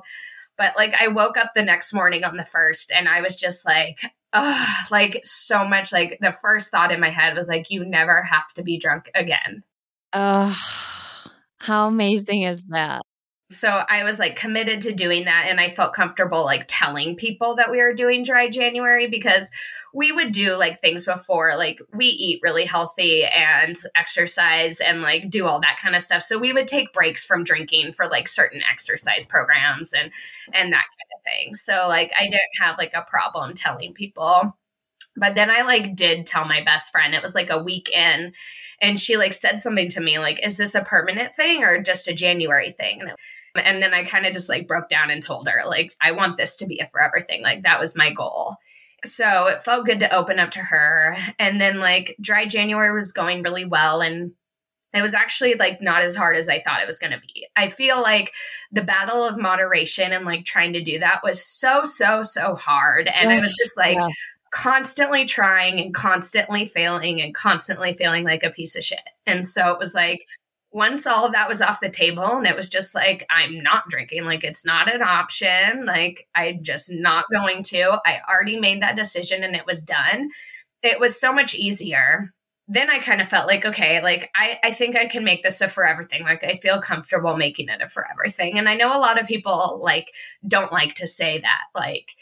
But 0.58 0.74
like 0.78 0.94
I 1.02 1.08
woke 1.08 1.38
up 1.38 1.52
the 1.56 1.64
next 1.64 1.92
morning 1.92 2.24
on 2.24 2.38
the 2.38 2.46
first 2.46 2.92
and 2.92 3.10
I 3.10 3.22
was 3.22 3.36
just 3.36 3.66
like, 3.66 4.00
uh, 4.36 4.66
like 4.92 5.22
so 5.24 5.66
much 5.66 5.92
like 5.92 6.20
the 6.22 6.32
first 6.32 6.70
thought 6.70 6.92
in 6.92 7.00
my 7.00 7.10
head 7.10 7.36
was 7.36 7.48
like 7.48 7.72
you 7.72 7.84
never 7.84 8.22
have 8.22 8.54
to 8.56 8.64
be 8.64 8.78
drunk 8.78 9.10
again. 9.16 9.64
Oh 10.14 10.56
how 11.66 11.88
amazing 11.88 12.44
is 12.44 12.64
that? 12.66 13.02
So 13.52 13.84
i 13.88 14.04
was 14.04 14.18
like 14.18 14.36
committed 14.36 14.82
to 14.82 14.92
doing 14.92 15.26
that 15.26 15.46
and 15.48 15.60
i 15.60 15.70
felt 15.70 15.94
comfortable 15.94 16.44
like 16.44 16.66
telling 16.68 17.16
people 17.16 17.56
that 17.58 17.70
we 17.70 17.78
were 17.78 17.94
doing 17.94 18.24
dry 18.24 18.50
january 18.50 19.06
because 19.06 19.52
we 19.96 20.12
would 20.12 20.34
do 20.34 20.56
like 20.56 20.80
things 20.80 21.06
before 21.06 21.56
like 21.56 21.80
we 21.94 22.08
eat 22.08 22.42
really 22.44 22.66
healthy 22.66 23.24
and 23.24 23.78
exercise 23.96 24.82
and 24.82 25.02
like 25.02 25.30
do 25.30 25.48
all 25.48 25.62
that 25.62 25.78
kind 25.82 25.96
of 25.96 26.02
stuff. 26.02 26.22
So 26.22 26.38
we 26.38 26.52
would 26.52 26.68
take 26.68 26.92
breaks 26.92 27.24
from 27.24 27.46
drinking 27.46 27.94
for 27.94 28.06
like 28.06 28.28
certain 28.28 28.62
exercise 28.70 29.26
programs 29.26 29.94
and 29.94 30.12
and 30.54 30.74
that 30.74 30.86
thing. 31.26 31.56
So 31.56 31.88
like 31.88 32.12
I 32.18 32.24
didn't 32.24 32.40
have 32.60 32.78
like 32.78 32.94
a 32.94 33.06
problem 33.10 33.54
telling 33.54 33.94
people. 33.94 34.56
But 35.18 35.36
then 35.36 35.50
I 35.50 35.62
like 35.62 35.96
did 35.96 36.26
tell 36.26 36.46
my 36.46 36.62
best 36.64 36.92
friend. 36.92 37.14
It 37.14 37.22
was 37.22 37.36
like 37.36 37.50
a 37.50 37.64
week 37.64 37.90
in 37.90 38.34
and 38.82 39.00
she 39.00 39.18
like 39.18 39.34
said 39.34 39.62
something 39.62 39.90
to 39.90 40.02
me 40.02 40.20
like 40.20 40.46
is 40.46 40.58
this 40.58 40.76
a 40.76 40.82
permanent 40.82 41.36
thing 41.36 41.64
or 41.64 41.82
just 41.82 42.08
a 42.08 42.14
January 42.14 42.72
thing? 42.72 43.04
And 43.56 43.82
then 43.82 43.94
I 43.94 44.04
kind 44.04 44.26
of 44.26 44.34
just 44.34 44.50
like 44.50 44.68
broke 44.68 44.90
down 44.90 45.10
and 45.10 45.24
told 45.24 45.48
her 45.48 45.62
like 45.66 45.94
I 46.02 46.12
want 46.12 46.38
this 46.38 46.58
to 46.58 46.66
be 46.66 46.80
a 46.80 46.88
forever 46.88 47.22
thing. 47.22 47.42
Like 47.42 47.64
that 47.64 47.80
was 47.80 47.96
my 47.96 48.12
goal. 48.12 48.58
So 49.06 49.48
it 49.48 49.64
felt 49.64 49.86
good 49.86 50.00
to 50.02 50.14
open 50.14 50.40
up 50.40 50.52
to 50.52 50.60
her. 50.60 51.16
And 51.40 51.62
then 51.62 51.80
like 51.80 52.16
dry 52.20 52.46
January 52.46 52.94
was 52.94 53.14
going 53.14 53.44
really 53.44 53.66
well 53.66 54.02
and 54.02 54.32
it 54.98 55.02
was 55.02 55.14
actually 55.14 55.56
like 55.56 55.82
not 55.82 56.02
as 56.02 56.16
hard 56.16 56.38
as 56.38 56.48
I 56.50 56.60
thought 56.60 56.82
it 56.82 56.88
was 56.88 57.00
going 57.00 57.12
to 57.12 57.20
be. 57.20 57.48
I 57.56 57.68
feel 57.68 58.02
like 58.02 58.34
the 58.72 58.84
battle 58.84 59.24
of 59.24 59.38
moderation 59.38 60.12
and 60.12 60.26
like 60.26 60.46
trying 60.46 60.74
to 60.74 60.84
do 60.84 61.00
that 61.00 61.22
was 61.24 61.44
so, 61.44 61.84
so, 61.84 62.22
so 62.22 62.56
hard. 62.56 63.08
And 63.08 63.30
I 63.30 63.40
was 63.40 63.56
just 63.58 63.78
like, 63.78 63.96
yeah. 63.96 64.10
constantly 64.52 65.26
trying 65.26 65.80
and 65.80 65.94
constantly 65.94 66.66
failing 66.66 67.22
and 67.22 67.34
constantly 67.34 67.94
feeling 67.94 68.24
like 68.24 68.44
a 68.44 68.52
piece 68.52 68.76
of 68.76 68.84
shit. 68.84 69.00
And 69.26 69.48
so 69.48 69.72
it 69.72 69.80
was 69.80 69.94
like, 69.94 70.26
once 70.72 71.08
all 71.08 71.26
of 71.26 71.32
that 71.32 71.48
was 71.48 71.62
off 71.62 71.80
the 71.80 71.90
table 71.90 72.36
and 72.36 72.46
it 72.46 72.56
was 72.56 72.68
just 72.68 72.94
like, 72.94 73.26
I'm 73.30 73.64
not 73.64 73.88
drinking, 73.88 74.26
like 74.26 74.44
it's 74.44 74.66
not 74.66 74.94
an 74.94 75.02
option, 75.02 75.86
like 75.86 76.28
I'm 76.36 76.62
just 76.62 76.92
not 76.92 77.24
going 77.32 77.64
to. 77.64 78.02
I 78.06 78.20
already 78.30 78.60
made 78.60 78.82
that 78.82 78.98
decision 78.98 79.42
and 79.42 79.56
it 79.56 79.66
was 79.66 79.82
done. 79.82 80.30
It 80.84 81.00
was 81.00 81.18
so 81.18 81.32
much 81.32 81.56
easier 81.56 82.34
then 82.68 82.90
I 82.90 82.98
kind 82.98 83.22
of 83.22 83.30
felt 83.30 83.48
like, 83.48 83.64
okay, 83.64 84.02
like 84.02 84.32
I, 84.36 84.60
I 84.64 84.72
think 84.72 84.96
I 84.96 85.06
can 85.06 85.24
make 85.24 85.44
this 85.44 85.62
a 85.62 85.70
forever 85.70 86.04
thing. 86.04 86.24
Like 86.24 86.44
I 86.44 86.58
feel 86.58 86.82
comfortable 86.82 87.38
making 87.38 87.70
it 87.70 87.82
a 87.82 87.90
forever 87.90 88.28
thing. 88.28 88.58
And 88.58 88.68
I 88.68 88.76
know 88.76 88.88
a 88.88 89.00
lot 89.00 89.20
of 89.22 89.28
people 89.28 89.80
like 89.84 90.12
don't 90.48 90.72
like 90.72 90.96
to 90.96 91.08
say 91.08 91.40
that, 91.40 91.64
like 91.76 92.16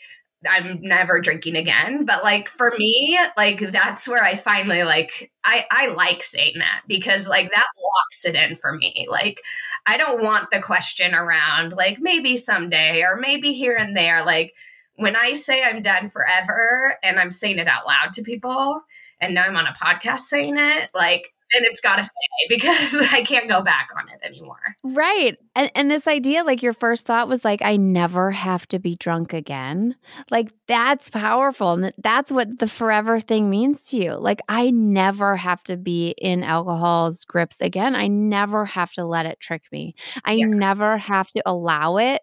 I'm 0.50 0.82
never 0.82 1.22
drinking 1.22 1.56
again. 1.56 2.06
But 2.06 2.24
like 2.24 2.50
for 2.50 2.72
me, 2.78 3.18
like 3.38 3.72
that's 3.72 4.08
where 4.08 4.22
I 4.24 4.36
finally 4.36 4.84
like 4.84 5.32
I, 5.44 5.66
I 5.72 5.88
like 5.88 6.24
saying 6.24 6.56
that 6.58 6.82
because 6.88 7.28
like 7.28 7.50
that 7.54 7.68
locks 7.82 8.26
it 8.26 8.36
in 8.36 8.56
for 8.56 8.74
me. 8.74 9.08
Like 9.10 9.42
I 9.86 9.98
don't 9.98 10.24
want 10.24 10.52
the 10.52 10.62
question 10.62 11.14
around 11.14 11.74
like 11.74 12.00
maybe 12.00 12.38
someday 12.38 13.02
or 13.02 13.16
maybe 13.16 13.54
here 13.54 13.76
and 13.76 13.96
there. 13.96 14.26
Like 14.26 14.54
when 14.96 15.16
I 15.16 15.34
say 15.34 15.64
I'm 15.64 15.82
done 15.82 16.10
forever 16.10 16.98
and 17.02 17.20
I'm 17.20 17.32
saying 17.32 17.60
it 17.60 17.68
out 17.68 17.88
loud 17.88 18.14
to 18.14 18.24
people, 18.24 18.82
and 19.24 19.34
now 19.34 19.44
I'm 19.44 19.56
on 19.56 19.66
a 19.68 19.74
podcast 19.74 20.22
saying 20.22 20.58
it, 20.58 20.90
like 20.94 21.34
and 21.54 21.66
it's 21.66 21.82
got 21.82 21.98
to 21.98 22.04
stay 22.04 22.14
because 22.50 22.96
I 22.96 23.22
can't 23.24 23.48
go 23.48 23.62
back 23.62 23.90
on 23.96 24.10
it 24.10 24.20
anymore. 24.26 24.76
Right. 24.84 25.38
And 25.56 25.72
and 25.76 25.90
this 25.90 26.08
idea 26.08 26.44
like 26.44 26.64
your 26.64 26.74
first 26.74 27.06
thought 27.06 27.28
was 27.28 27.46
like 27.46 27.62
I 27.62 27.78
never 27.78 28.32
have 28.32 28.68
to 28.70 28.80
be 28.80 28.96
drunk 28.96 29.34
again. 29.34 29.96
Like 30.32 30.52
that's 30.68 31.10
powerful 31.10 31.74
and 31.74 31.94
that's 32.00 32.32
what 32.32 32.60
the 32.60 32.68
forever 32.68 33.20
thing 33.20 33.50
means 33.50 33.84
to 33.90 33.98
you. 33.98 34.14
Like 34.16 34.42
I 34.50 34.72
never 34.72 35.36
have 35.36 35.64
to 35.66 35.78
be 35.78 36.16
in 36.18 36.44
alcohol's 36.44 37.24
grips 37.26 37.62
again. 37.62 37.96
I 37.96 38.08
never 38.08 38.66
have 38.66 38.92
to 38.94 39.06
let 39.06 39.26
it 39.26 39.40
trick 39.40 39.64
me. 39.72 39.96
I 40.26 40.34
yeah. 40.34 40.46
never 40.48 40.98
have 40.98 41.30
to 41.30 41.44
allow 41.46 41.98
it 41.98 42.22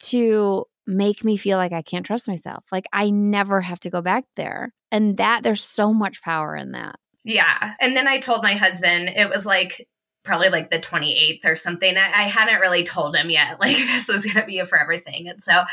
to 0.00 0.64
make 0.86 1.22
me 1.22 1.36
feel 1.36 1.58
like 1.58 1.72
I 1.72 1.82
can't 1.82 2.06
trust 2.06 2.26
myself. 2.28 2.64
Like 2.72 2.86
I 2.92 3.10
never 3.10 3.60
have 3.60 3.80
to 3.80 3.90
go 3.90 4.00
back 4.00 4.24
there. 4.36 4.72
And 4.90 5.16
that 5.18 5.42
there's 5.42 5.62
so 5.62 5.92
much 5.92 6.22
power 6.22 6.56
in 6.56 6.72
that. 6.72 6.96
Yeah. 7.24 7.74
And 7.80 7.96
then 7.96 8.08
I 8.08 8.18
told 8.18 8.42
my 8.42 8.54
husband, 8.54 9.10
it 9.10 9.28
was 9.28 9.44
like 9.44 9.86
probably 10.24 10.48
like 10.48 10.70
the 10.70 10.78
28th 10.78 11.44
or 11.44 11.56
something. 11.56 11.96
I, 11.96 12.06
I 12.06 12.22
hadn't 12.22 12.60
really 12.60 12.84
told 12.84 13.16
him 13.16 13.30
yet, 13.30 13.60
like 13.60 13.76
this 13.76 14.08
was 14.08 14.24
going 14.24 14.36
to 14.36 14.46
be 14.46 14.58
a 14.58 14.66
forever 14.66 14.96
thing. 14.98 15.28
And 15.28 15.40
so 15.40 15.64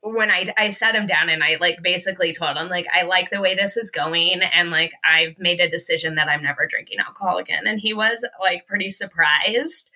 when 0.00 0.30
I, 0.30 0.46
I 0.56 0.70
sat 0.70 0.94
him 0.94 1.06
down 1.06 1.28
and 1.28 1.42
I 1.44 1.58
like 1.60 1.78
basically 1.82 2.32
told 2.32 2.56
him 2.56 2.68
like 2.68 2.86
I 2.92 3.02
like 3.02 3.30
the 3.30 3.40
way 3.40 3.54
this 3.54 3.76
is 3.76 3.90
going 3.90 4.40
and 4.54 4.70
like 4.70 4.92
I've 5.04 5.38
made 5.38 5.60
a 5.60 5.68
decision 5.68 6.14
that 6.14 6.28
I'm 6.28 6.42
never 6.42 6.66
drinking 6.66 7.00
alcohol 7.00 7.36
again 7.36 7.66
and 7.66 7.78
he 7.78 7.92
was 7.92 8.24
like 8.40 8.66
pretty 8.66 8.88
surprised 8.88 9.90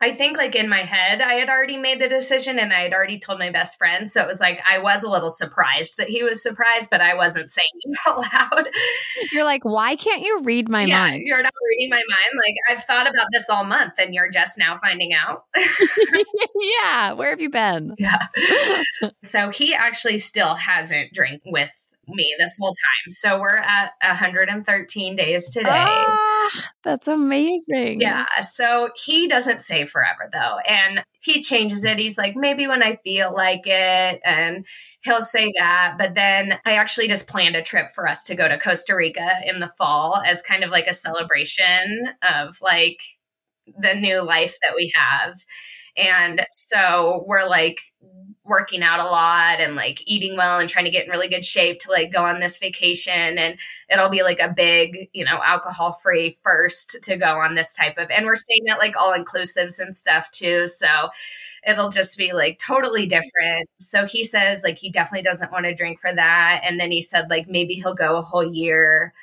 I 0.00 0.12
think 0.12 0.36
like 0.36 0.54
in 0.54 0.68
my 0.68 0.80
head, 0.80 1.22
I 1.22 1.34
had 1.34 1.48
already 1.48 1.78
made 1.78 2.00
the 2.00 2.08
decision 2.08 2.58
and 2.58 2.72
I 2.72 2.80
had 2.80 2.92
already 2.92 3.18
told 3.18 3.38
my 3.38 3.50
best 3.50 3.78
friend. 3.78 4.08
So 4.08 4.20
it 4.20 4.26
was 4.26 4.40
like 4.40 4.60
I 4.66 4.78
was 4.78 5.02
a 5.02 5.08
little 5.08 5.30
surprised 5.30 5.96
that 5.98 6.08
he 6.08 6.22
was 6.22 6.42
surprised, 6.42 6.90
but 6.90 7.00
I 7.00 7.14
wasn't 7.14 7.48
saying 7.48 7.68
it 7.72 7.98
out 8.06 8.18
loud. 8.18 8.68
You're 9.32 9.44
like, 9.44 9.64
why 9.64 9.96
can't 9.96 10.22
you 10.22 10.42
read 10.42 10.68
my 10.68 10.84
yeah, 10.84 10.98
mind? 10.98 11.22
You're 11.24 11.42
not 11.42 11.52
reading 11.70 11.90
my 11.90 12.02
mind. 12.08 12.30
Like 12.36 12.54
I've 12.70 12.84
thought 12.84 13.08
about 13.08 13.28
this 13.32 13.48
all 13.48 13.64
month 13.64 13.94
and 13.98 14.14
you're 14.14 14.30
just 14.30 14.58
now 14.58 14.76
finding 14.76 15.12
out. 15.14 15.44
yeah. 16.60 17.12
Where 17.12 17.30
have 17.30 17.40
you 17.40 17.50
been? 17.50 17.94
Yeah. 17.98 18.26
so 19.22 19.50
he 19.50 19.74
actually 19.74 20.18
still 20.18 20.54
hasn't 20.54 21.12
drank 21.12 21.42
with 21.46 21.70
me 22.08 22.34
this 22.38 22.54
whole 22.58 22.74
time. 22.74 23.10
So 23.10 23.40
we're 23.40 23.58
at 23.58 23.92
113 24.02 25.16
days 25.16 25.48
today. 25.48 25.68
Ah, 25.70 26.68
that's 26.82 27.08
amazing. 27.08 28.00
Yeah. 28.00 28.26
So 28.52 28.90
he 28.94 29.28
doesn't 29.28 29.60
say 29.60 29.84
forever 29.84 30.28
though. 30.32 30.58
And 30.68 31.04
he 31.20 31.42
changes 31.42 31.84
it. 31.84 31.98
He's 31.98 32.18
like, 32.18 32.36
maybe 32.36 32.66
when 32.66 32.82
I 32.82 32.96
feel 33.04 33.32
like 33.34 33.62
it. 33.66 34.20
And 34.24 34.66
he'll 35.02 35.22
say 35.22 35.52
that. 35.58 35.94
But 35.98 36.14
then 36.14 36.58
I 36.66 36.74
actually 36.74 37.08
just 37.08 37.28
planned 37.28 37.56
a 37.56 37.62
trip 37.62 37.92
for 37.94 38.06
us 38.06 38.24
to 38.24 38.34
go 38.34 38.48
to 38.48 38.58
Costa 38.58 38.94
Rica 38.94 39.40
in 39.46 39.60
the 39.60 39.70
fall 39.78 40.22
as 40.26 40.42
kind 40.42 40.64
of 40.64 40.70
like 40.70 40.86
a 40.86 40.94
celebration 40.94 42.10
of 42.22 42.58
like 42.60 42.98
the 43.78 43.94
new 43.94 44.22
life 44.22 44.56
that 44.62 44.74
we 44.76 44.92
have. 44.94 45.34
And 45.96 46.44
so 46.50 47.24
we're 47.26 47.48
like 47.48 47.78
working 48.44 48.82
out 48.82 49.00
a 49.00 49.04
lot 49.04 49.58
and 49.58 49.74
like 49.74 50.02
eating 50.06 50.36
well 50.36 50.58
and 50.58 50.68
trying 50.68 50.84
to 50.84 50.90
get 50.90 51.04
in 51.04 51.10
really 51.10 51.28
good 51.28 51.44
shape 51.44 51.78
to 51.80 51.90
like 51.90 52.12
go 52.12 52.24
on 52.24 52.40
this 52.40 52.58
vacation. 52.58 53.38
And 53.38 53.58
it'll 53.90 54.10
be 54.10 54.22
like 54.22 54.40
a 54.40 54.52
big, 54.54 55.08
you 55.12 55.24
know, 55.24 55.40
alcohol 55.42 55.94
free 55.94 56.36
first 56.42 56.96
to 57.02 57.16
go 57.16 57.38
on 57.40 57.54
this 57.54 57.74
type 57.74 57.96
of, 57.96 58.10
and 58.10 58.26
we're 58.26 58.36
staying 58.36 58.68
at 58.68 58.78
like 58.78 58.96
all 58.96 59.14
inclusives 59.14 59.78
and 59.78 59.96
stuff 59.96 60.30
too. 60.30 60.66
So 60.68 61.08
it'll 61.66 61.90
just 61.90 62.18
be 62.18 62.32
like 62.32 62.58
totally 62.58 63.06
different. 63.06 63.68
So 63.80 64.06
he 64.06 64.22
says 64.24 64.62
like 64.62 64.78
he 64.78 64.90
definitely 64.90 65.22
doesn't 65.22 65.52
want 65.52 65.64
to 65.64 65.74
drink 65.74 66.00
for 66.00 66.12
that. 66.12 66.60
And 66.64 66.78
then 66.78 66.90
he 66.90 67.00
said 67.00 67.30
like 67.30 67.48
maybe 67.48 67.74
he'll 67.74 67.94
go 67.94 68.16
a 68.16 68.22
whole 68.22 68.44
year 68.44 69.14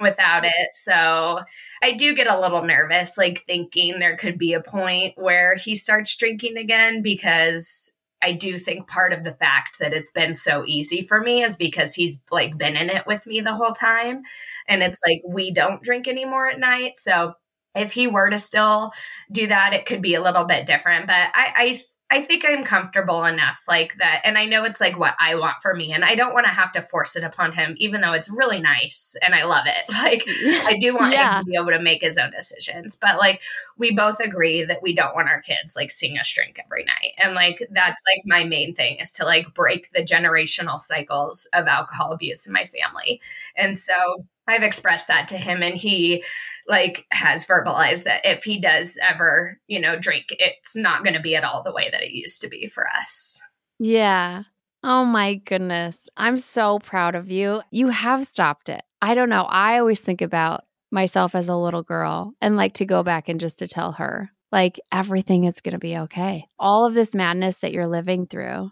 without 0.00 0.44
mm-hmm. 0.44 0.52
it. 0.54 0.74
So 0.74 1.40
I 1.82 1.92
do 1.92 2.14
get 2.14 2.30
a 2.30 2.40
little 2.40 2.62
nervous, 2.62 3.18
like 3.18 3.42
thinking 3.42 3.98
there 3.98 4.16
could 4.16 4.38
be 4.38 4.52
a 4.52 4.62
point 4.62 5.14
where 5.16 5.56
he 5.56 5.74
starts 5.74 6.14
drinking 6.16 6.56
again 6.56 7.02
because 7.02 7.92
I 8.22 8.32
do 8.32 8.58
think 8.58 8.88
part 8.88 9.12
of 9.12 9.24
the 9.24 9.32
fact 9.32 9.78
that 9.78 9.92
it's 9.92 10.10
been 10.10 10.34
so 10.34 10.64
easy 10.66 11.02
for 11.02 11.20
me 11.20 11.42
is 11.42 11.56
because 11.56 11.94
he's 11.94 12.20
like 12.30 12.58
been 12.58 12.76
in 12.76 12.90
it 12.90 13.06
with 13.06 13.26
me 13.26 13.40
the 13.40 13.54
whole 13.54 13.72
time. 13.72 14.22
And 14.66 14.82
it's 14.82 15.00
like 15.06 15.22
we 15.26 15.52
don't 15.52 15.82
drink 15.82 16.08
anymore 16.08 16.48
at 16.48 16.58
night. 16.58 16.98
So 16.98 17.34
if 17.74 17.92
he 17.92 18.06
were 18.08 18.30
to 18.30 18.38
still 18.38 18.92
do 19.30 19.46
that, 19.46 19.72
it 19.72 19.86
could 19.86 20.02
be 20.02 20.14
a 20.14 20.22
little 20.22 20.44
bit 20.44 20.66
different. 20.66 21.06
But 21.06 21.30
I, 21.34 21.52
I 21.56 21.80
I 22.10 22.22
think 22.22 22.42
I'm 22.46 22.64
comfortable 22.64 23.24
enough 23.24 23.64
like 23.68 23.96
that. 23.98 24.22
And 24.24 24.38
I 24.38 24.46
know 24.46 24.64
it's 24.64 24.80
like 24.80 24.98
what 24.98 25.14
I 25.20 25.34
want 25.34 25.56
for 25.60 25.74
me. 25.74 25.92
And 25.92 26.02
I 26.02 26.14
don't 26.14 26.32
want 26.32 26.46
to 26.46 26.52
have 26.52 26.72
to 26.72 26.80
force 26.80 27.16
it 27.16 27.22
upon 27.22 27.52
him, 27.52 27.74
even 27.76 28.00
though 28.00 28.14
it's 28.14 28.30
really 28.30 28.60
nice 28.60 29.14
and 29.22 29.34
I 29.34 29.44
love 29.44 29.66
it. 29.66 29.74
Like, 29.98 30.22
I 30.64 30.78
do 30.80 30.94
want 30.94 31.12
yeah. 31.12 31.40
him 31.40 31.44
to 31.44 31.50
be 31.50 31.56
able 31.56 31.72
to 31.72 31.80
make 31.80 32.02
his 32.02 32.16
own 32.16 32.30
decisions. 32.30 32.96
But 32.96 33.18
like, 33.18 33.42
we 33.76 33.94
both 33.94 34.20
agree 34.20 34.62
that 34.62 34.80
we 34.80 34.94
don't 34.94 35.14
want 35.14 35.28
our 35.28 35.42
kids 35.42 35.76
like 35.76 35.90
seeing 35.90 36.16
us 36.16 36.32
drink 36.32 36.58
every 36.64 36.84
night. 36.84 37.12
And 37.18 37.34
like, 37.34 37.58
that's 37.70 38.02
like 38.14 38.22
my 38.24 38.44
main 38.44 38.74
thing 38.74 38.96
is 38.96 39.12
to 39.14 39.24
like 39.24 39.52
break 39.52 39.90
the 39.90 40.04
generational 40.04 40.80
cycles 40.80 41.46
of 41.52 41.66
alcohol 41.66 42.12
abuse 42.12 42.46
in 42.46 42.52
my 42.52 42.64
family. 42.64 43.20
And 43.56 43.76
so 43.76 44.24
I've 44.48 44.62
expressed 44.62 45.08
that 45.08 45.28
to 45.28 45.36
him 45.36 45.62
and 45.62 45.74
he 45.74 46.24
like 46.66 47.06
has 47.10 47.46
verbalized 47.46 48.04
that 48.04 48.22
if 48.24 48.44
he 48.44 48.58
does 48.60 48.98
ever, 49.02 49.60
you 49.66 49.78
know, 49.78 49.98
drink, 49.98 50.26
it's 50.30 50.74
not 50.74 51.04
going 51.04 51.14
to 51.14 51.20
be 51.20 51.36
at 51.36 51.44
all 51.44 51.62
the 51.62 51.72
way 51.72 51.90
that 51.90 52.02
it 52.02 52.12
used 52.12 52.40
to 52.40 52.48
be 52.48 52.66
for 52.66 52.86
us. 52.98 53.40
Yeah. 53.78 54.44
Oh 54.82 55.04
my 55.04 55.34
goodness. 55.34 55.98
I'm 56.16 56.38
so 56.38 56.78
proud 56.78 57.14
of 57.14 57.30
you. 57.30 57.60
You 57.70 57.88
have 57.88 58.26
stopped 58.26 58.70
it. 58.70 58.82
I 59.02 59.14
don't 59.14 59.28
know. 59.28 59.42
I 59.42 59.78
always 59.78 60.00
think 60.00 60.22
about 60.22 60.64
myself 60.90 61.34
as 61.34 61.48
a 61.48 61.56
little 61.56 61.82
girl 61.82 62.32
and 62.40 62.56
like 62.56 62.72
to 62.74 62.86
go 62.86 63.02
back 63.02 63.28
and 63.28 63.38
just 63.38 63.58
to 63.58 63.68
tell 63.68 63.92
her 63.92 64.30
like 64.50 64.80
everything 64.90 65.44
is 65.44 65.60
going 65.60 65.74
to 65.74 65.78
be 65.78 65.98
okay. 65.98 66.46
All 66.58 66.86
of 66.86 66.94
this 66.94 67.14
madness 67.14 67.58
that 67.58 67.72
you're 67.72 67.86
living 67.86 68.26
through, 68.26 68.70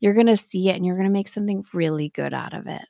you're 0.00 0.14
going 0.14 0.26
to 0.26 0.36
see 0.36 0.68
it 0.68 0.76
and 0.76 0.84
you're 0.84 0.96
going 0.96 1.08
to 1.08 1.12
make 1.12 1.28
something 1.28 1.64
really 1.72 2.10
good 2.10 2.34
out 2.34 2.52
of 2.52 2.66
it 2.66 2.84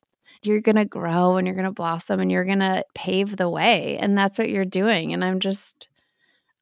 you're 0.47 0.61
going 0.61 0.77
to 0.77 0.85
grow 0.85 1.37
and 1.37 1.47
you're 1.47 1.57
going 1.57 1.65
to 1.67 1.73
blossom 1.73 2.21
and 2.21 2.31
you're 2.31 2.45
going 2.45 2.61
to 2.61 2.85
pave 2.95 3.37
the 3.37 3.49
way. 3.49 3.99
And 3.99 4.17
that's 4.17 4.39
what 4.39 4.51
you're 4.51 4.65
doing. 4.65 5.13
And 5.13 5.25
I'm 5.25 5.41
just, 5.41 5.89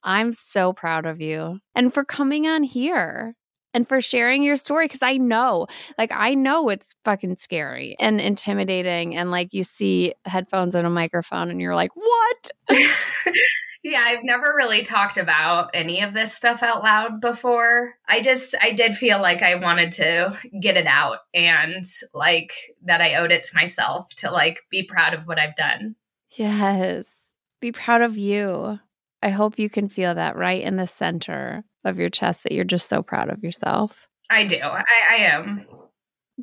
I'm 0.02 0.32
so 0.32 0.72
proud 0.72 1.06
of 1.06 1.20
you 1.20 1.58
and 1.74 1.92
for 1.92 2.04
coming 2.04 2.46
on 2.46 2.62
here 2.62 3.34
and 3.74 3.88
for 3.88 4.00
sharing 4.00 4.42
your 4.42 4.56
story 4.56 4.86
because 4.86 5.02
I 5.02 5.16
know, 5.16 5.66
like, 5.98 6.12
I 6.12 6.34
know 6.34 6.68
it's 6.68 6.94
fucking 7.04 7.36
scary 7.36 7.96
and 7.98 8.20
intimidating. 8.20 9.16
And 9.16 9.30
like, 9.30 9.54
you 9.54 9.64
see 9.64 10.14
headphones 10.24 10.74
and 10.74 10.86
a 10.86 10.90
microphone 10.90 11.50
and 11.50 11.60
you're 11.60 11.74
like, 11.74 11.92
what? 11.94 12.50
Yeah, 13.84 14.00
I've 14.00 14.22
never 14.22 14.54
really 14.56 14.84
talked 14.84 15.16
about 15.16 15.70
any 15.74 16.02
of 16.02 16.12
this 16.12 16.32
stuff 16.32 16.62
out 16.62 16.84
loud 16.84 17.20
before. 17.20 17.94
I 18.08 18.20
just, 18.20 18.54
I 18.60 18.70
did 18.70 18.96
feel 18.96 19.20
like 19.20 19.42
I 19.42 19.56
wanted 19.56 19.90
to 19.92 20.38
get 20.60 20.76
it 20.76 20.86
out 20.86 21.18
and 21.34 21.84
like 22.14 22.54
that 22.84 23.00
I 23.00 23.16
owed 23.16 23.32
it 23.32 23.42
to 23.44 23.56
myself 23.56 24.14
to 24.18 24.30
like 24.30 24.60
be 24.70 24.84
proud 24.84 25.14
of 25.14 25.26
what 25.26 25.40
I've 25.40 25.56
done. 25.56 25.96
Yes. 26.36 27.12
Be 27.60 27.72
proud 27.72 28.02
of 28.02 28.16
you. 28.16 28.78
I 29.20 29.30
hope 29.30 29.58
you 29.58 29.68
can 29.68 29.88
feel 29.88 30.14
that 30.14 30.36
right 30.36 30.62
in 30.62 30.76
the 30.76 30.86
center 30.86 31.64
of 31.84 31.98
your 31.98 32.10
chest 32.10 32.44
that 32.44 32.52
you're 32.52 32.64
just 32.64 32.88
so 32.88 33.02
proud 33.02 33.30
of 33.30 33.42
yourself. 33.42 34.06
I 34.30 34.44
do. 34.44 34.58
I, 34.60 34.84
I 35.10 35.14
am. 35.16 35.66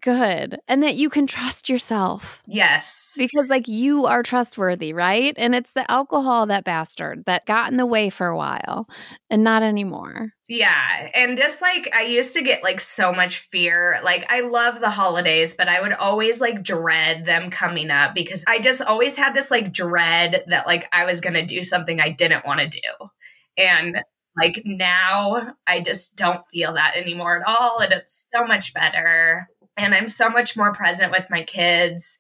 Good. 0.01 0.59
And 0.67 0.83
that 0.83 0.95
you 0.95 1.09
can 1.09 1.25
trust 1.25 1.67
yourself. 1.67 2.43
Yes. 2.45 3.15
Because, 3.17 3.49
like, 3.49 3.67
you 3.67 4.05
are 4.05 4.21
trustworthy, 4.21 4.93
right? 4.93 5.33
And 5.35 5.55
it's 5.55 5.73
the 5.73 5.89
alcohol, 5.89 6.45
that 6.45 6.63
bastard, 6.63 7.23
that 7.25 7.47
got 7.47 7.71
in 7.71 7.77
the 7.77 7.85
way 7.85 8.09
for 8.09 8.27
a 8.27 8.37
while 8.37 8.87
and 9.29 9.43
not 9.43 9.63
anymore. 9.63 10.33
Yeah. 10.47 11.09
And 11.15 11.37
just 11.37 11.61
like, 11.61 11.89
I 11.93 12.03
used 12.03 12.35
to 12.35 12.43
get 12.43 12.63
like 12.63 12.79
so 12.79 13.11
much 13.11 13.37
fear. 13.37 13.99
Like, 14.03 14.31
I 14.31 14.41
love 14.41 14.79
the 14.79 14.89
holidays, 14.89 15.55
but 15.57 15.67
I 15.67 15.81
would 15.81 15.93
always 15.93 16.39
like 16.39 16.63
dread 16.63 17.25
them 17.25 17.49
coming 17.49 17.89
up 17.89 18.13
because 18.13 18.43
I 18.47 18.59
just 18.59 18.81
always 18.81 19.17
had 19.17 19.33
this 19.33 19.49
like 19.49 19.73
dread 19.73 20.43
that 20.47 20.67
like 20.67 20.87
I 20.91 21.05
was 21.05 21.19
going 21.19 21.35
to 21.35 21.45
do 21.45 21.63
something 21.63 21.99
I 21.99 22.09
didn't 22.09 22.45
want 22.45 22.59
to 22.61 22.67
do. 22.67 23.09
And 23.57 24.01
like 24.37 24.61
now 24.65 25.53
I 25.67 25.81
just 25.81 26.15
don't 26.15 26.47
feel 26.51 26.73
that 26.73 26.95
anymore 26.95 27.39
at 27.39 27.47
all. 27.47 27.79
And 27.79 27.91
it's 27.91 28.29
so 28.31 28.45
much 28.45 28.73
better 28.73 29.49
and 29.79 29.95
I'm 29.95 30.09
so 30.09 30.29
much 30.29 30.57
more 30.57 30.73
present 30.73 31.11
with 31.11 31.27
my 31.29 31.41
kids 31.41 32.19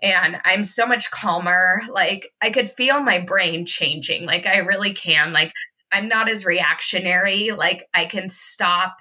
and 0.00 0.38
I'm 0.44 0.64
so 0.64 0.86
much 0.86 1.10
calmer. 1.10 1.82
Like 1.90 2.30
I 2.40 2.50
could 2.50 2.70
feel 2.70 3.00
my 3.00 3.18
brain 3.18 3.66
changing. 3.66 4.24
Like 4.26 4.46
I 4.46 4.58
really 4.58 4.94
can. 4.94 5.32
Like 5.32 5.52
I'm 5.90 6.08
not 6.08 6.30
as 6.30 6.44
reactionary. 6.44 7.50
Like 7.50 7.88
I 7.92 8.04
can 8.04 8.28
stop, 8.28 8.96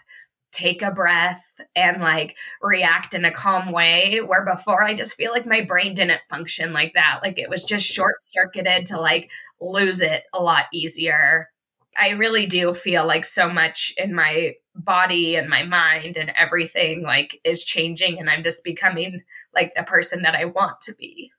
take 0.52 0.82
a 0.82 0.92
breath, 0.92 1.44
and 1.76 2.02
like 2.02 2.36
react 2.62 3.14
in 3.14 3.26
a 3.26 3.32
calm 3.32 3.72
way. 3.72 4.22
Where 4.26 4.46
before 4.46 4.84
I 4.84 4.96
just 4.96 5.16
feel 5.16 5.32
like 5.32 5.46
my 5.46 5.62
brain 5.62 5.94
didn't 5.94 6.22
function 6.30 6.74
like 6.74 6.94
that. 6.96 7.20
Like 7.22 7.38
it 7.38 7.50
was 7.50 7.64
just 7.64 7.86
short 7.86 8.16
circuited 8.22 8.88
to 8.88 9.00
like 9.00 9.32
lose 9.62 10.02
it 10.02 10.24
a 10.34 10.42
lot 10.42 10.66
easier. 10.74 11.50
I 11.96 12.12
really 12.12 12.48
do 12.48 12.74
feel 12.74 13.06
like 13.06 13.26
so 13.26 13.50
much 13.50 13.94
in 13.98 14.16
my 14.16 14.54
body 14.76 15.36
and 15.36 15.50
my 15.50 15.64
mind 15.64 16.18
and 16.18 16.32
everything 16.38 17.04
like 17.04 17.40
is 17.44 17.64
changing 17.64 18.20
and 18.20 18.30
I'm 18.30 18.44
just 18.44 18.64
becoming 18.64 19.24
like 19.54 19.74
the 19.76 19.84
person 19.84 20.24
that 20.24 20.36
I 20.36 20.46
want 20.46 20.82
to 20.82 20.94
be. 20.94 21.32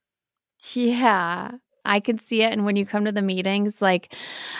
Yeah. 0.72 1.52
I 1.86 2.00
can 2.00 2.18
see 2.18 2.42
it 2.42 2.52
and 2.52 2.64
when 2.64 2.76
you 2.76 2.86
come 2.86 3.04
to 3.04 3.12
the 3.12 3.20
meetings 3.20 3.82
like 3.82 4.14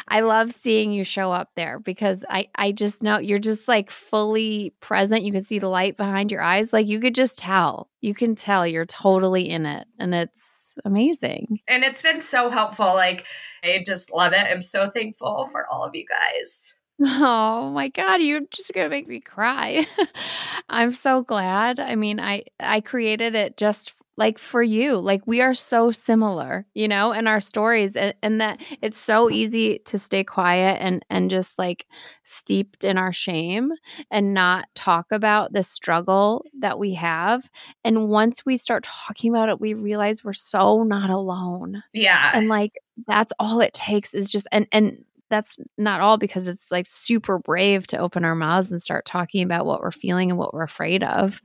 I 0.09 0.20
love 0.20 0.53
seeing 0.53 0.93
you 0.93 1.05
show 1.05 1.33
up 1.33 1.49
there 1.57 1.79
because 1.79 2.22
I 2.29 2.49
I 2.55 2.72
just 2.72 3.03
know 3.03 3.18
you're 3.18 3.39
just 3.39 3.66
like 3.66 3.91
fully 3.91 4.75
present. 4.81 5.22
You 5.22 5.33
can 5.33 5.45
see 5.45 5.59
the 5.59 5.68
light 5.68 5.97
behind 5.97 6.31
your 6.31 6.43
eyes 6.43 6.72
like 6.72 6.87
you 6.87 7.01
could 7.01 7.14
just 7.14 7.39
tell. 7.39 7.89
You 8.03 8.12
can 8.12 8.35
tell 8.35 8.66
you're 8.66 8.85
totally 8.85 9.49
in 9.49 9.64
it 9.64 9.87
and 9.99 10.14
it's 10.14 10.75
amazing. 10.85 11.61
And 11.66 11.83
it's 11.83 12.03
been 12.03 12.20
so 12.20 12.51
helpful 12.51 12.95
like 12.95 13.25
I 13.62 13.83
just 13.87 14.12
love 14.12 14.35
it. 14.35 14.47
I'm 14.47 14.61
so 14.61 14.91
thankful 14.91 15.49
for 15.51 15.66
all 15.70 15.85
of 15.85 15.95
you 15.95 16.05
guys. 16.05 16.75
Oh 17.03 17.70
my 17.70 17.88
god, 17.88 18.22
you're 18.22 18.40
just 18.51 18.72
going 18.72 18.86
to 18.86 18.90
make 18.90 19.09
me 19.09 19.20
cry. 19.20 19.86
I'm 20.68 20.92
so 20.92 21.22
glad. 21.22 21.80
I 21.80 21.97
mean, 21.97 22.20
I 22.20 22.45
I 22.61 22.80
created 22.80 23.34
it 23.34 23.57
just 23.57 23.95
like 24.16 24.38
for 24.38 24.62
you. 24.62 24.97
Like 24.97 25.26
we 25.26 25.40
are 25.40 25.55
so 25.55 25.90
similar, 25.90 26.66
you 26.74 26.86
know, 26.86 27.12
in 27.12 27.26
our 27.26 27.40
stories 27.40 27.97
and, 27.97 28.14
and 28.22 28.40
that 28.40 28.61
it's 28.80 28.99
so 28.99 29.28
easy 29.28 29.80
to 29.86 29.99
stay 29.99 30.22
quiet 30.22 30.78
and 30.80 31.05
and 31.11 31.30
just 31.30 31.59
like 31.59 31.86
steeped 32.22 32.84
in 32.84 32.97
our 32.97 33.12
shame 33.12 33.72
and 34.11 34.32
not 34.32 34.68
talk 34.74 35.07
about 35.11 35.53
the 35.53 35.64
struggle 35.64 36.45
that 36.61 36.78
we 36.78 36.95
have. 36.95 37.51
And 37.84 38.09
once 38.09 38.47
we 38.47 38.57
start 38.57 38.84
talking 38.84 39.34
about 39.34 39.49
it, 39.49 39.61
we 39.61 39.74
realize 39.74 40.22
we're 40.22 40.32
so 40.32 40.84
not 40.84 41.11
alone. 41.11 41.82
Yeah. 41.92 42.30
And 42.34 42.49
like 42.49 42.72
that's 43.09 43.32
all 43.40 43.61
it 43.61 43.72
takes 43.72 44.14
is 44.14 44.30
just 44.30 44.47
and 44.53 44.68
and 44.70 45.05
that's 45.35 45.59
not 45.76 46.01
all 46.01 46.16
because 46.16 46.47
it's 46.47 46.70
like 46.70 46.87
super 46.87 47.41
brave 47.41 47.89
to 47.89 47.99
open 47.99 48.24
our 48.24 48.37
mouths 48.37 48.70
and 48.70 48.80
start 48.80 49.05
talking 49.05 49.43
about 49.43 49.66
what 49.66 49.80
we're 49.80 49.91
feeling 49.91 50.30
and 50.30 50.39
what 50.39 50.55
we're 50.55 50.62
afraid 50.62 51.03
of. 51.03 51.43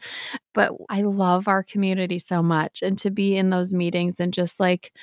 But 0.54 0.74
I 0.90 1.02
love 1.02 1.48
our 1.48 1.64
community 1.64 2.20
so 2.20 2.44
much 2.44 2.84
and 2.84 3.00
to 3.00 3.10
be 3.10 3.36
in 3.36 3.50
those 3.50 3.74
meetings 3.74 4.20
and 4.20 4.32
just 4.32 4.60
like 4.60 4.94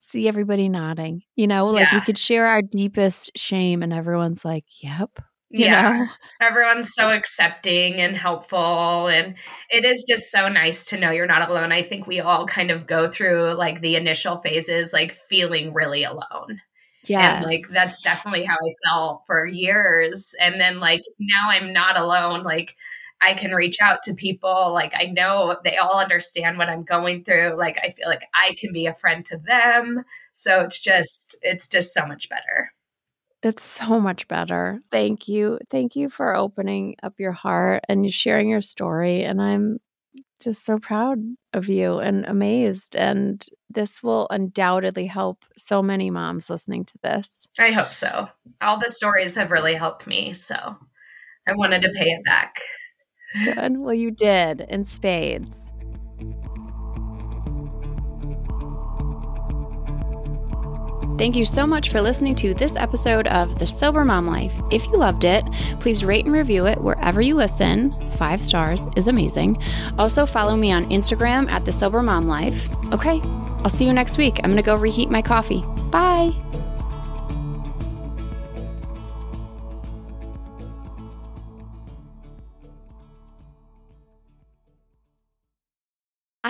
see 0.00 0.26
everybody 0.26 0.68
nodding, 0.68 1.22
you 1.36 1.46
know, 1.46 1.66
like 1.66 1.92
yeah. 1.92 1.98
we 1.98 2.04
could 2.04 2.18
share 2.18 2.46
our 2.46 2.60
deepest 2.60 3.30
shame 3.36 3.84
and 3.84 3.92
everyone's 3.92 4.44
like, 4.44 4.64
yep. 4.82 5.10
yeah. 5.48 5.92
Know? 5.92 6.08
Everyone's 6.40 6.92
so 6.92 7.08
accepting 7.08 8.00
and 8.00 8.16
helpful. 8.16 9.06
And 9.06 9.36
it 9.70 9.84
is 9.84 10.04
just 10.08 10.32
so 10.32 10.48
nice 10.48 10.86
to 10.86 10.98
know 10.98 11.12
you're 11.12 11.26
not 11.28 11.48
alone. 11.48 11.70
I 11.70 11.82
think 11.82 12.08
we 12.08 12.18
all 12.18 12.48
kind 12.48 12.72
of 12.72 12.88
go 12.88 13.08
through 13.08 13.54
like 13.54 13.80
the 13.80 13.94
initial 13.94 14.38
phases, 14.38 14.92
like 14.92 15.12
feeling 15.12 15.72
really 15.72 16.02
alone. 16.02 16.60
Yeah. 17.04 17.38
And 17.38 17.46
like 17.46 17.68
that's 17.68 18.00
definitely 18.00 18.44
how 18.44 18.54
I 18.54 18.74
felt 18.88 19.22
for 19.26 19.46
years. 19.46 20.34
And 20.40 20.60
then 20.60 20.80
like 20.80 21.02
now 21.18 21.48
I'm 21.48 21.72
not 21.72 21.98
alone. 21.98 22.42
Like 22.42 22.76
I 23.20 23.34
can 23.34 23.52
reach 23.52 23.78
out 23.80 24.02
to 24.04 24.14
people. 24.14 24.72
Like 24.72 24.92
I 24.94 25.06
know 25.06 25.56
they 25.64 25.76
all 25.76 25.98
understand 25.98 26.58
what 26.58 26.68
I'm 26.68 26.84
going 26.84 27.24
through. 27.24 27.56
Like 27.56 27.78
I 27.82 27.90
feel 27.90 28.08
like 28.08 28.24
I 28.34 28.56
can 28.58 28.72
be 28.72 28.86
a 28.86 28.94
friend 28.94 29.24
to 29.26 29.38
them. 29.38 30.04
So 30.32 30.60
it's 30.60 30.80
just 30.80 31.36
it's 31.42 31.68
just 31.68 31.92
so 31.94 32.06
much 32.06 32.28
better. 32.28 32.72
It's 33.42 33.62
so 33.64 33.98
much 33.98 34.28
better. 34.28 34.80
Thank 34.92 35.26
you. 35.26 35.58
Thank 35.68 35.96
you 35.96 36.08
for 36.08 36.36
opening 36.36 36.94
up 37.02 37.18
your 37.18 37.32
heart 37.32 37.82
and 37.88 38.12
sharing 38.12 38.48
your 38.48 38.60
story. 38.60 39.24
And 39.24 39.42
I'm 39.42 39.80
just 40.42 40.64
so 40.64 40.78
proud 40.78 41.18
of 41.52 41.68
you 41.68 41.98
and 41.98 42.24
amazed. 42.26 42.96
And 42.96 43.44
this 43.70 44.02
will 44.02 44.26
undoubtedly 44.30 45.06
help 45.06 45.44
so 45.56 45.82
many 45.82 46.10
moms 46.10 46.50
listening 46.50 46.84
to 46.86 46.98
this. 47.02 47.28
I 47.58 47.70
hope 47.70 47.92
so. 47.92 48.28
All 48.60 48.78
the 48.78 48.88
stories 48.88 49.34
have 49.36 49.50
really 49.50 49.74
helped 49.74 50.06
me. 50.06 50.34
So 50.34 50.54
I 51.46 51.52
wanted 51.54 51.82
to 51.82 51.92
pay 51.94 52.06
it 52.06 52.24
back. 52.24 52.60
Good. 53.44 53.78
Well, 53.78 53.94
you 53.94 54.10
did 54.10 54.66
in 54.68 54.84
spades. 54.84 55.61
Thank 61.18 61.36
you 61.36 61.44
so 61.44 61.66
much 61.66 61.90
for 61.90 62.00
listening 62.00 62.34
to 62.36 62.54
this 62.54 62.74
episode 62.74 63.26
of 63.28 63.58
The 63.58 63.66
Sober 63.66 64.04
Mom 64.04 64.26
Life. 64.26 64.60
If 64.70 64.86
you 64.86 64.96
loved 64.96 65.24
it, 65.24 65.44
please 65.78 66.04
rate 66.04 66.24
and 66.24 66.34
review 66.34 66.66
it 66.66 66.80
wherever 66.80 67.20
you 67.20 67.36
listen. 67.36 67.94
Five 68.12 68.42
stars 68.42 68.88
is 68.96 69.08
amazing. 69.08 69.62
Also, 69.98 70.26
follow 70.26 70.56
me 70.56 70.72
on 70.72 70.84
Instagram 70.90 71.48
at 71.50 71.64
The 71.64 71.72
Sober 71.72 72.02
Mom 72.02 72.26
Life. 72.26 72.68
Okay, 72.92 73.20
I'll 73.62 73.70
see 73.70 73.84
you 73.84 73.92
next 73.92 74.18
week. 74.18 74.40
I'm 74.42 74.50
going 74.50 74.56
to 74.56 74.62
go 74.62 74.74
reheat 74.74 75.10
my 75.10 75.22
coffee. 75.22 75.64
Bye. 75.90 76.32